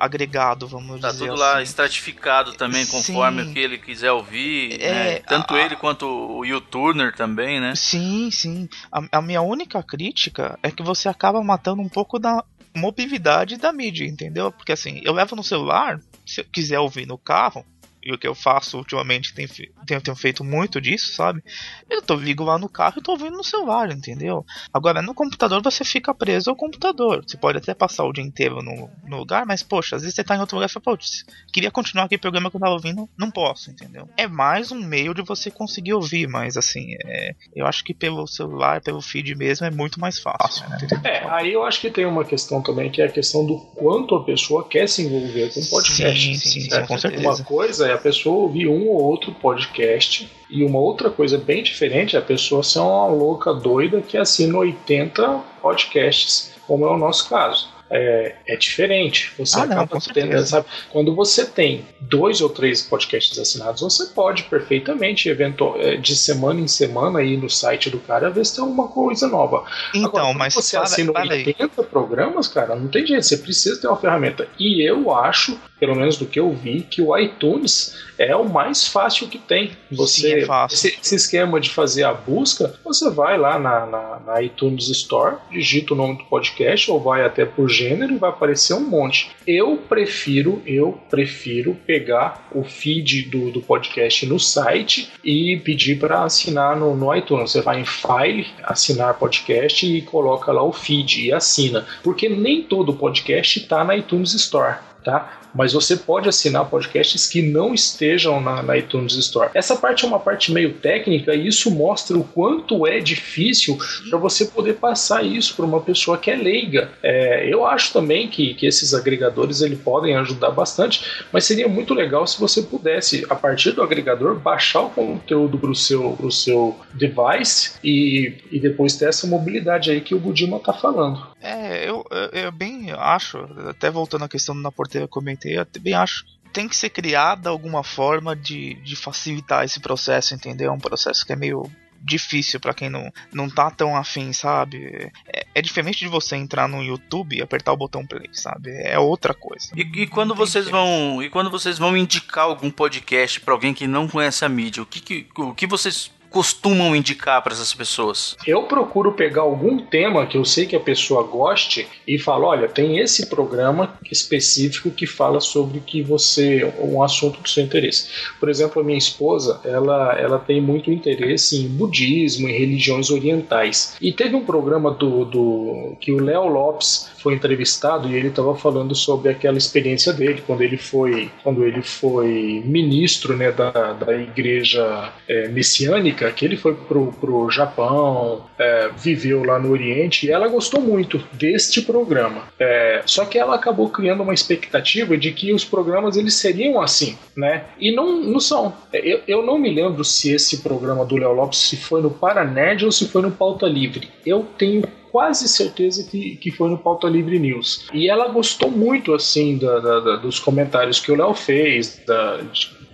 agregado, 0.00 0.66
vamos 0.66 0.98
tá 1.00 1.10
dizer 1.10 1.28
tudo 1.28 1.34
assim. 1.34 1.42
lá 1.42 1.62
estratificado 1.62 2.54
também, 2.54 2.86
conforme 2.86 3.44
sim. 3.44 3.50
o 3.50 3.52
que 3.52 3.58
ele 3.58 3.76
quiser 3.76 4.10
ouvir, 4.10 4.80
é, 4.80 4.92
né? 4.92 5.18
Tanto 5.20 5.54
a, 5.54 5.60
ele 5.60 5.76
quanto 5.76 6.06
o 6.06 6.42
YouTuner 6.44 7.14
também, 7.14 7.60
né? 7.60 7.74
Sim, 7.76 8.30
sim. 8.30 8.68
A, 8.90 9.18
a 9.18 9.22
minha 9.22 9.42
única 9.42 9.82
crítica 9.82 10.58
é 10.62 10.70
que 10.70 10.82
você 10.82 11.08
acaba 11.08 11.42
matando 11.44 11.82
um 11.82 11.88
pouco 11.88 12.18
da 12.18 12.42
mobilidade 12.74 13.58
da 13.58 13.72
mídia, 13.72 14.06
entendeu? 14.06 14.50
Porque 14.50 14.72
assim, 14.72 15.02
eu 15.04 15.12
levo 15.12 15.36
no 15.36 15.44
celular, 15.44 16.00
se 16.26 16.40
eu 16.40 16.44
quiser 16.44 16.78
ouvir 16.78 17.06
no 17.06 17.18
carro, 17.18 17.64
e 18.02 18.12
o 18.12 18.18
que 18.18 18.26
eu 18.26 18.34
faço 18.34 18.78
ultimamente 18.78 19.34
tem, 19.34 19.46
tenho, 19.86 20.00
tenho 20.00 20.16
feito 20.16 20.42
muito 20.42 20.80
disso, 20.80 21.14
sabe? 21.14 21.42
Eu 21.88 22.00
tô 22.00 22.14
ligo 22.14 22.42
lá 22.44 22.58
no 22.58 22.68
carro 22.68 22.94
e 22.98 23.02
tô 23.02 23.12
ouvindo 23.12 23.36
no 23.36 23.44
celular, 23.44 23.90
entendeu? 23.90 24.44
Agora 24.72 25.02
no 25.02 25.14
computador 25.14 25.62
você 25.62 25.84
fica 25.84 26.14
preso 26.14 26.50
ao 26.50 26.56
computador. 26.56 27.22
Você 27.26 27.36
pode 27.36 27.58
até 27.58 27.74
passar 27.74 28.04
o 28.04 28.12
dia 28.12 28.24
inteiro 28.24 28.62
no, 28.62 28.90
no 29.06 29.18
lugar, 29.18 29.44
mas 29.44 29.62
poxa, 29.62 29.96
às 29.96 30.02
vezes 30.02 30.14
você 30.14 30.24
tá 30.24 30.36
em 30.36 30.40
outro 30.40 30.56
lugar 30.56 30.68
e 30.68 30.72
fala, 30.72 30.84
putz, 30.84 31.24
queria 31.52 31.70
continuar 31.70 32.04
aquele 32.04 32.20
programa 32.20 32.50
que 32.50 32.56
eu 32.56 32.60
tava 32.60 32.72
ouvindo, 32.72 33.08
não 33.18 33.30
posso, 33.30 33.70
entendeu? 33.70 34.08
É 34.16 34.26
mais 34.26 34.72
um 34.72 34.80
meio 34.80 35.12
de 35.12 35.22
você 35.22 35.50
conseguir 35.50 35.92
ouvir, 35.92 36.26
mas 36.26 36.56
assim, 36.56 36.94
é, 37.04 37.34
eu 37.54 37.66
acho 37.66 37.84
que 37.84 37.92
pelo 37.92 38.26
celular, 38.26 38.80
pelo 38.80 39.02
feed 39.02 39.34
mesmo, 39.34 39.66
é 39.66 39.70
muito 39.70 40.00
mais 40.00 40.18
fácil, 40.18 40.68
né? 40.68 40.78
É, 41.04 41.28
aí 41.28 41.52
eu 41.52 41.64
acho 41.64 41.80
que 41.80 41.90
tem 41.90 42.06
uma 42.06 42.24
questão 42.24 42.62
também, 42.62 42.90
que 42.90 43.02
é 43.02 43.06
a 43.06 43.12
questão 43.12 43.44
do 43.44 43.58
quanto 43.58 44.14
a 44.14 44.24
pessoa 44.24 44.66
quer 44.66 44.88
se 44.88 45.02
envolver 45.02 45.52
com 45.52 45.60
o 45.60 45.66
podcast. 45.66 46.20
Sim, 46.20 46.34
sim, 46.34 46.60
sim, 46.60 46.86
com 46.86 46.98
certeza. 46.98 47.28
Uma 47.28 47.44
coisa 47.44 47.89
é 47.90 47.94
a 47.94 47.98
pessoa 47.98 48.42
ouvir 48.42 48.68
um 48.68 48.88
ou 48.88 49.02
outro 49.02 49.32
podcast. 49.32 50.30
E 50.48 50.64
uma 50.64 50.78
outra 50.78 51.10
coisa 51.10 51.38
bem 51.38 51.62
diferente 51.62 52.16
é 52.16 52.18
a 52.18 52.22
pessoa 52.22 52.62
ser 52.62 52.80
uma 52.80 53.06
louca 53.06 53.52
doida 53.54 54.00
que 54.00 54.16
assina 54.16 54.58
80 54.58 55.40
podcasts, 55.62 56.52
como 56.66 56.84
é 56.84 56.90
o 56.90 56.98
nosso 56.98 57.28
caso 57.28 57.68
é, 57.90 58.36
é 58.46 58.56
diferente. 58.56 59.32
Você 59.36 59.58
ah, 59.58 59.64
acaba 59.64 59.88
não, 59.92 60.00
tendo, 60.00 60.46
sabe? 60.46 60.66
Quando 60.90 61.14
você 61.14 61.44
tem 61.44 61.84
dois 62.00 62.40
ou 62.40 62.48
três 62.48 62.82
podcasts 62.82 63.36
assinados, 63.38 63.82
você 63.82 64.06
pode 64.06 64.44
perfeitamente, 64.44 65.28
eventual, 65.28 65.78
é, 65.80 65.96
de 65.96 66.14
semana 66.14 66.60
em 66.60 66.68
semana, 66.68 67.22
ir 67.22 67.36
no 67.36 67.50
site 67.50 67.90
do 67.90 67.98
cara 67.98 68.30
ver 68.30 68.46
se 68.46 68.54
tem 68.54 68.64
alguma 68.64 68.86
coisa 68.88 69.26
nova. 69.26 69.64
Então, 69.92 70.08
Agora, 70.08 70.32
mas 70.34 70.54
você 70.54 70.76
para, 70.76 70.84
assina 70.86 71.12
para 71.12 71.34
80 71.34 71.64
aí. 71.82 71.86
programas, 71.88 72.46
cara, 72.46 72.76
não 72.76 72.86
tem 72.86 73.04
jeito. 73.04 73.26
Você 73.26 73.38
precisa 73.38 73.80
ter 73.80 73.88
uma 73.88 73.96
ferramenta. 73.96 74.48
E 74.58 74.88
eu 74.88 75.12
acho, 75.12 75.58
pelo 75.80 75.96
menos 75.96 76.18
do 76.18 76.26
que 76.26 76.38
eu 76.38 76.52
vi, 76.52 76.82
que 76.82 77.00
o 77.00 77.16
iTunes 77.16 77.98
é 78.18 78.36
o 78.36 78.46
mais 78.46 78.86
fácil 78.86 79.26
que 79.26 79.38
tem. 79.38 79.70
Você, 79.90 80.44
Sim, 80.44 80.52
é 80.52 80.66
esse, 80.70 80.98
esse, 81.00 81.14
esquema 81.14 81.58
de 81.58 81.70
fazer 81.70 82.04
a 82.04 82.12
busca, 82.12 82.74
você 82.84 83.08
vai 83.10 83.38
lá 83.38 83.58
na, 83.58 83.86
na, 83.86 84.20
na 84.26 84.42
iTunes 84.42 84.88
Store, 84.90 85.36
digita 85.50 85.94
o 85.94 85.96
nome 85.96 86.18
do 86.18 86.24
podcast 86.24 86.90
ou 86.90 87.00
vai 87.00 87.24
até 87.24 87.46
por 87.46 87.68
gênero 87.68 88.12
e 88.12 88.18
vai 88.18 88.28
aparecer 88.28 88.74
um 88.74 88.86
monte. 88.86 89.30
Eu 89.46 89.78
prefiro, 89.78 90.62
eu 90.66 91.00
prefiro 91.08 91.74
pegar 91.86 92.46
o 92.52 92.62
feed 92.62 93.22
do, 93.30 93.50
do 93.50 93.62
podcast 93.62 94.26
no 94.26 94.38
site 94.38 95.10
e 95.24 95.56
pedir 95.64 95.98
para 95.98 96.22
assinar 96.24 96.76
no, 96.76 96.94
no 96.94 97.14
iTunes. 97.14 97.52
Você 97.52 97.62
vai 97.62 97.80
em 97.80 97.84
File, 97.86 98.46
assinar 98.62 99.14
podcast 99.14 99.86
e 99.86 100.02
coloca 100.02 100.52
lá 100.52 100.62
o 100.62 100.72
feed 100.72 101.26
e 101.26 101.32
assina. 101.32 101.86
Porque 102.02 102.28
nem 102.28 102.62
todo 102.62 102.92
podcast 102.92 103.60
está 103.60 103.82
na 103.82 103.96
iTunes 103.96 104.34
Store. 104.34 104.89
Tá? 105.04 105.40
mas 105.54 105.72
você 105.72 105.96
pode 105.96 106.28
assinar 106.28 106.68
podcasts 106.68 107.26
que 107.26 107.42
não 107.42 107.74
estejam 107.74 108.40
na, 108.40 108.62
na, 108.62 108.76
iTunes 108.76 109.14
Store. 109.14 109.50
Essa 109.54 109.76
parte 109.76 110.04
é 110.04 110.08
uma 110.08 110.18
parte 110.18 110.52
meio 110.52 110.74
técnica 110.74 111.34
e 111.34 111.46
isso 111.46 111.70
mostra 111.70 112.16
o 112.16 112.24
quanto 112.24 112.86
é 112.86 112.98
difícil 112.98 113.76
para 114.08 114.18
você 114.18 114.46
poder 114.46 114.74
passar 114.74 115.24
isso 115.24 115.54
para 115.54 115.64
uma 115.64 115.80
pessoa 115.80 116.18
que 116.18 116.30
é 116.30 116.36
leiga. 116.36 116.90
É, 117.02 117.52
eu 117.52 117.66
acho 117.66 117.92
também 117.92 118.28
que, 118.28 118.54
que 118.54 118.66
esses 118.66 118.94
agregadores 118.94 119.60
ele 119.60 119.76
podem 119.76 120.16
ajudar 120.16 120.50
bastante, 120.50 121.24
mas 121.32 121.44
seria 121.44 121.68
muito 121.68 121.94
legal 121.94 122.26
se 122.26 122.38
você 122.38 122.62
pudesse, 122.62 123.26
a 123.28 123.34
partir 123.34 123.72
do 123.72 123.82
agregador, 123.82 124.38
baixar 124.38 124.82
o 124.82 124.90
conteúdo 124.90 125.58
para 125.58 125.70
o 125.70 125.74
seu, 125.74 126.12
pro 126.12 126.30
seu 126.30 126.76
device 126.94 127.72
e, 127.82 128.34
e 128.50 128.60
depois 128.60 128.96
ter 128.96 129.08
essa 129.08 129.26
mobilidade 129.26 129.90
aí 129.90 130.00
que 130.00 130.14
o 130.14 130.18
Budima 130.18 130.58
está 130.58 130.72
falando. 130.72 131.30
É, 131.42 131.88
eu, 131.88 132.04
eu 132.32 132.52
bem 132.52 132.79
acho, 132.98 133.38
até 133.68 133.90
voltando 133.90 134.24
à 134.24 134.28
questão 134.28 134.60
da 134.60 134.72
porteira 134.72 135.06
comentei 135.06 135.30
comentei, 135.30 135.58
eu 135.58 135.66
também 135.66 135.94
acho 135.94 136.24
tem 136.52 136.68
que 136.68 136.74
ser 136.74 136.90
criada 136.90 137.48
alguma 137.48 137.84
forma 137.84 138.34
de, 138.34 138.74
de 138.82 138.96
facilitar 138.96 139.64
esse 139.64 139.78
processo, 139.78 140.34
entendeu? 140.34 140.70
É 140.70 140.72
um 140.72 140.80
processo 140.80 141.24
que 141.24 141.32
é 141.32 141.36
meio 141.36 141.70
difícil 142.02 142.58
para 142.58 142.74
quem 142.74 142.88
não, 142.88 143.12
não 143.32 143.48
tá 143.48 143.70
tão 143.70 143.94
afim, 143.94 144.32
sabe? 144.32 145.12
É, 145.32 145.46
é, 145.54 145.62
diferente 145.62 145.98
de 145.98 146.08
você 146.08 146.34
entrar 146.34 146.66
no 146.66 146.82
YouTube 146.82 147.36
e 147.36 147.42
apertar 147.42 147.72
o 147.72 147.76
botão 147.76 148.06
play, 148.06 148.28
sabe? 148.32 148.70
É 148.70 148.98
outra 148.98 149.34
coisa. 149.34 149.68
E, 149.76 149.82
e 150.02 150.06
quando 150.06 150.34
vocês 150.34 150.68
vão 150.68 151.22
e 151.22 151.28
quando 151.28 151.50
vocês 151.50 151.78
vão 151.78 151.96
indicar 151.96 152.44
algum 152.44 152.70
podcast 152.70 153.40
para 153.40 153.54
alguém 153.54 153.74
que 153.74 153.86
não 153.86 154.08
conhece 154.08 154.44
a 154.44 154.48
mídia, 154.48 154.82
o 154.82 154.86
que, 154.86 155.00
que 155.00 155.28
o 155.40 155.54
que 155.54 155.66
vocês 155.66 156.10
costumam 156.30 156.94
indicar 156.94 157.42
para 157.42 157.52
essas 157.52 157.74
pessoas? 157.74 158.36
Eu 158.46 158.62
procuro 158.62 159.12
pegar 159.12 159.42
algum 159.42 159.78
tema 159.78 160.26
que 160.26 160.36
eu 160.36 160.44
sei 160.44 160.66
que 160.66 160.76
a 160.76 160.80
pessoa 160.80 161.22
goste 161.24 161.86
e 162.06 162.18
falo, 162.18 162.46
olha, 162.46 162.68
tem 162.68 162.98
esse 162.98 163.26
programa 163.26 163.98
específico 164.10 164.90
que 164.90 165.06
fala 165.06 165.40
sobre 165.40 165.80
que 165.80 166.02
você 166.02 166.72
um 166.80 167.02
assunto 167.02 167.40
do 167.40 167.48
seu 167.48 167.64
interesse. 167.64 168.08
Por 168.38 168.48
exemplo, 168.48 168.80
a 168.80 168.84
minha 168.84 168.98
esposa, 168.98 169.60
ela 169.64 170.18
ela 170.18 170.38
tem 170.38 170.60
muito 170.60 170.90
interesse 170.90 171.56
em 171.56 171.68
budismo, 171.68 172.48
em 172.48 172.52
religiões 172.52 173.10
orientais. 173.10 173.96
E 174.00 174.12
teve 174.12 174.34
um 174.36 174.44
programa 174.44 174.90
do, 174.90 175.24
do 175.24 175.96
que 176.00 176.12
o 176.12 176.22
Léo 176.22 176.46
Lopes 176.46 177.10
foi 177.18 177.34
entrevistado 177.34 178.08
e 178.08 178.14
ele 178.14 178.28
estava 178.28 178.54
falando 178.54 178.94
sobre 178.94 179.30
aquela 179.30 179.58
experiência 179.58 180.12
dele 180.12 180.42
quando 180.46 180.62
ele 180.62 180.76
foi 180.76 181.30
quando 181.42 181.64
ele 181.64 181.82
foi 181.82 182.62
ministro 182.64 183.36
né, 183.36 183.52
da, 183.52 183.92
da 183.92 184.14
igreja 184.14 185.12
é, 185.28 185.48
messiânica 185.48 186.19
que 186.32 186.44
ele 186.44 186.56
foi 186.56 186.74
pro, 186.74 187.12
pro 187.12 187.48
Japão 187.50 188.44
é, 188.58 188.90
viveu 188.96 189.44
lá 189.44 189.58
no 189.58 189.70
Oriente 189.70 190.26
e 190.26 190.30
ela 190.30 190.48
gostou 190.48 190.80
muito 190.80 191.22
deste 191.32 191.82
programa. 191.82 192.42
É, 192.58 193.02
só 193.06 193.24
que 193.24 193.38
ela 193.38 193.54
acabou 193.54 193.88
criando 193.88 194.22
uma 194.22 194.34
expectativa 194.34 195.16
de 195.16 195.32
que 195.32 195.52
os 195.52 195.64
programas 195.64 196.16
eles 196.16 196.34
seriam 196.34 196.80
assim 196.80 197.16
né? 197.36 197.64
E 197.78 197.90
não, 197.94 198.20
não 198.20 198.40
são. 198.40 198.72
Eu, 198.92 199.20
eu 199.26 199.42
não 199.44 199.58
me 199.58 199.72
lembro 199.72 200.04
se 200.04 200.32
esse 200.32 200.58
programa 200.58 201.04
do 201.04 201.16
Léo 201.16 201.32
Lopes 201.32 201.58
se 201.58 201.76
foi 201.76 202.02
no 202.02 202.10
Paranerd 202.10 202.84
ou 202.84 202.92
se 202.92 203.08
foi 203.08 203.22
no 203.22 203.30
Pauta 203.30 203.66
Livre. 203.66 204.08
Eu 204.24 204.46
tenho 204.58 204.82
quase 205.10 205.48
certeza 205.48 206.08
que, 206.08 206.36
que 206.36 206.50
foi 206.50 206.68
no 206.68 206.78
Pauta 206.78 207.08
Livre 207.08 207.38
News. 207.38 207.88
E 207.92 208.08
ela 208.08 208.28
gostou 208.28 208.70
muito, 208.70 209.12
assim, 209.12 209.58
da, 209.58 209.78
da, 209.80 210.00
da 210.00 210.16
dos 210.16 210.38
comentários 210.38 211.00
que 211.00 211.10
o 211.10 211.16
Léo 211.16 211.34
fez, 211.34 212.00
da, 212.06 212.40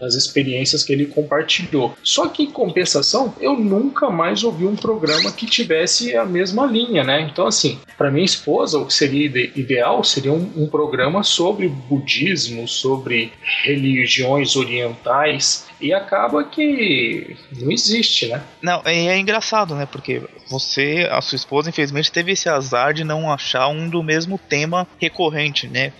das 0.00 0.14
experiências 0.14 0.82
que 0.82 0.92
ele 0.92 1.06
compartilhou. 1.06 1.96
Só 2.02 2.28
que, 2.28 2.44
em 2.44 2.50
compensação, 2.50 3.34
eu 3.40 3.56
nunca 3.56 4.10
mais 4.10 4.44
ouvi 4.44 4.66
um 4.66 4.76
programa 4.76 5.32
que 5.32 5.46
tivesse 5.46 6.16
a 6.16 6.24
mesma 6.24 6.66
linha, 6.66 7.02
né? 7.02 7.28
Então, 7.30 7.46
assim, 7.46 7.78
para 7.96 8.10
minha 8.10 8.24
esposa, 8.24 8.78
o 8.78 8.86
que 8.86 8.94
seria 8.94 9.26
ideal 9.56 10.04
seria 10.04 10.32
um, 10.32 10.50
um 10.56 10.66
programa 10.66 11.22
sobre 11.22 11.68
budismo, 11.68 12.68
sobre 12.68 13.32
religiões 13.64 14.56
orientais, 14.56 15.66
e 15.80 15.92
acaba 15.92 16.44
que 16.44 17.36
não 17.52 17.70
existe, 17.70 18.28
né? 18.28 18.42
Não, 18.62 18.82
é 18.84 19.18
engraçado, 19.18 19.74
né? 19.74 19.86
Porque 19.86 20.22
você, 20.48 21.08
a 21.10 21.20
sua 21.20 21.36
esposa, 21.36 21.68
infelizmente 21.68 22.10
teve 22.10 22.32
esse 22.32 22.48
azar 22.48 22.94
de 22.94 23.04
não 23.04 23.30
achar 23.30 23.68
um 23.68 23.88
do 23.88 24.02
mesmo 24.02 24.38
tema 24.38 24.86
recorrente, 25.00 25.68
né? 25.68 25.92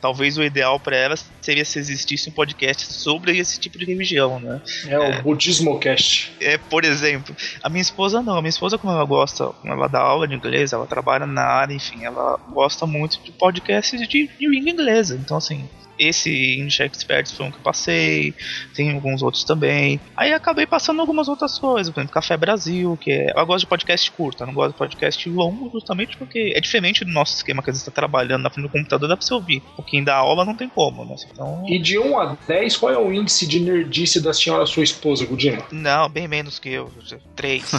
Talvez 0.00 0.38
o 0.38 0.42
ideal 0.42 0.80
para 0.80 0.96
ela 0.96 1.14
seria 1.40 1.64
se 1.64 1.78
existisse 1.78 2.28
um 2.28 2.32
podcast 2.32 2.92
sobre 2.92 3.36
esse 3.38 3.58
tipo 3.58 3.78
de 3.78 3.84
religião, 3.84 4.40
né? 4.40 4.60
É, 4.86 4.94
é 4.94 4.98
o 4.98 5.22
budismo 5.22 5.78
cast. 5.78 6.32
É, 6.40 6.56
por 6.56 6.84
exemplo, 6.84 7.34
a 7.62 7.68
minha 7.68 7.82
esposa 7.82 8.22
não, 8.22 8.36
a 8.36 8.42
minha 8.42 8.50
esposa 8.50 8.78
como 8.78 8.92
ela 8.92 9.04
gosta, 9.04 9.46
como 9.46 9.72
ela 9.72 9.88
dá 9.88 10.00
aula 10.00 10.26
de 10.26 10.34
inglês, 10.34 10.72
ela 10.72 10.86
trabalha 10.86 11.26
na 11.26 11.42
área, 11.42 11.74
enfim, 11.74 12.04
ela 12.04 12.38
gosta 12.50 12.86
muito 12.86 13.20
de 13.22 13.32
podcasts 13.32 14.08
de 14.08 14.30
língua 14.40 14.70
inglesa, 14.70 15.16
então 15.16 15.36
assim, 15.36 15.68
esse 15.98 16.58
Indie 16.58 16.82
Experts 16.82 17.32
foi 17.32 17.46
um 17.46 17.50
que 17.50 17.58
eu 17.58 17.62
passei, 17.62 18.34
tem 18.74 18.92
alguns 18.92 19.22
outros 19.22 19.44
também. 19.44 20.00
Aí 20.16 20.32
acabei 20.32 20.66
passando 20.66 21.00
algumas 21.00 21.28
outras 21.28 21.58
coisas, 21.58 21.92
por 21.92 22.00
exemplo, 22.00 22.14
Café 22.14 22.36
Brasil, 22.36 22.98
que 23.00 23.10
é. 23.10 23.32
Eu 23.36 23.46
gosto 23.46 23.60
de 23.60 23.66
podcast 23.66 24.10
curto, 24.12 24.42
eu 24.42 24.46
não 24.46 24.54
gosto 24.54 24.72
de 24.72 24.78
podcast 24.78 25.28
longo, 25.28 25.70
justamente 25.72 26.16
porque 26.16 26.52
é 26.54 26.60
diferente 26.60 27.04
do 27.04 27.12
nosso 27.12 27.36
esquema 27.36 27.62
que 27.62 27.70
a 27.70 27.72
gente 27.72 27.80
está 27.80 27.92
trabalhando 27.92 28.42
na 28.42 28.50
frente 28.50 28.66
do 28.66 28.72
computador, 28.72 29.08
dá 29.08 29.16
pra 29.16 29.24
você 29.24 29.34
ouvir. 29.34 29.62
Um 29.72 29.76
pouquinho 29.76 30.04
da 30.04 30.16
aula 30.16 30.44
não 30.44 30.54
tem 30.54 30.68
como, 30.68 31.04
né? 31.04 31.16
Então... 31.30 31.64
E 31.68 31.78
de 31.78 31.98
1 31.98 32.18
a 32.18 32.36
10, 32.46 32.76
qual 32.76 32.92
é 32.92 32.98
o 32.98 33.12
índice 33.12 33.46
de 33.46 33.60
nerdice 33.60 34.20
da 34.20 34.32
senhora 34.32 34.66
sua 34.66 34.84
esposa, 34.84 35.24
Gudima? 35.26 35.62
Não, 35.70 36.08
bem 36.08 36.28
menos 36.28 36.58
que 36.58 36.68
eu. 36.70 36.90
3. 37.34 37.72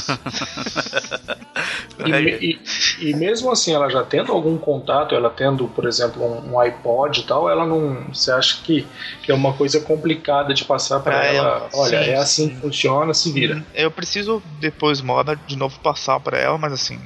e, 2.05 2.60
e, 3.01 3.10
e, 3.10 3.15
mesmo 3.15 3.51
assim, 3.51 3.73
ela 3.73 3.89
já 3.89 4.03
tendo 4.03 4.32
algum 4.32 4.58
contato, 4.58 5.15
ela 5.15 5.29
tendo, 5.29 5.67
por 5.67 5.86
exemplo, 5.86 6.23
um, 6.23 6.53
um 6.53 6.60
iPod 6.60 7.19
e 7.19 7.23
tal, 7.23 7.49
ela 7.49 7.65
não 7.65 8.08
você 8.13 8.31
acha 8.31 8.61
que, 8.63 8.87
que 9.23 9.31
é 9.31 9.35
uma 9.35 9.53
coisa 9.53 9.79
complicada 9.81 10.53
de 10.53 10.65
passar 10.65 10.99
para 10.99 11.25
ela, 11.25 11.47
ela? 11.47 11.69
Olha, 11.73 12.03
sim, 12.03 12.09
é 12.09 12.15
assim 12.15 12.47
sim. 12.47 12.55
que 12.55 12.61
funciona, 12.61 13.13
se 13.13 13.31
vira. 13.31 13.65
Eu 13.73 13.91
preciso 13.91 14.41
depois 14.59 15.01
moda 15.01 15.35
de 15.47 15.55
novo 15.55 15.79
passar 15.79 16.19
para 16.19 16.37
ela, 16.37 16.57
mas 16.57 16.73
assim, 16.73 16.99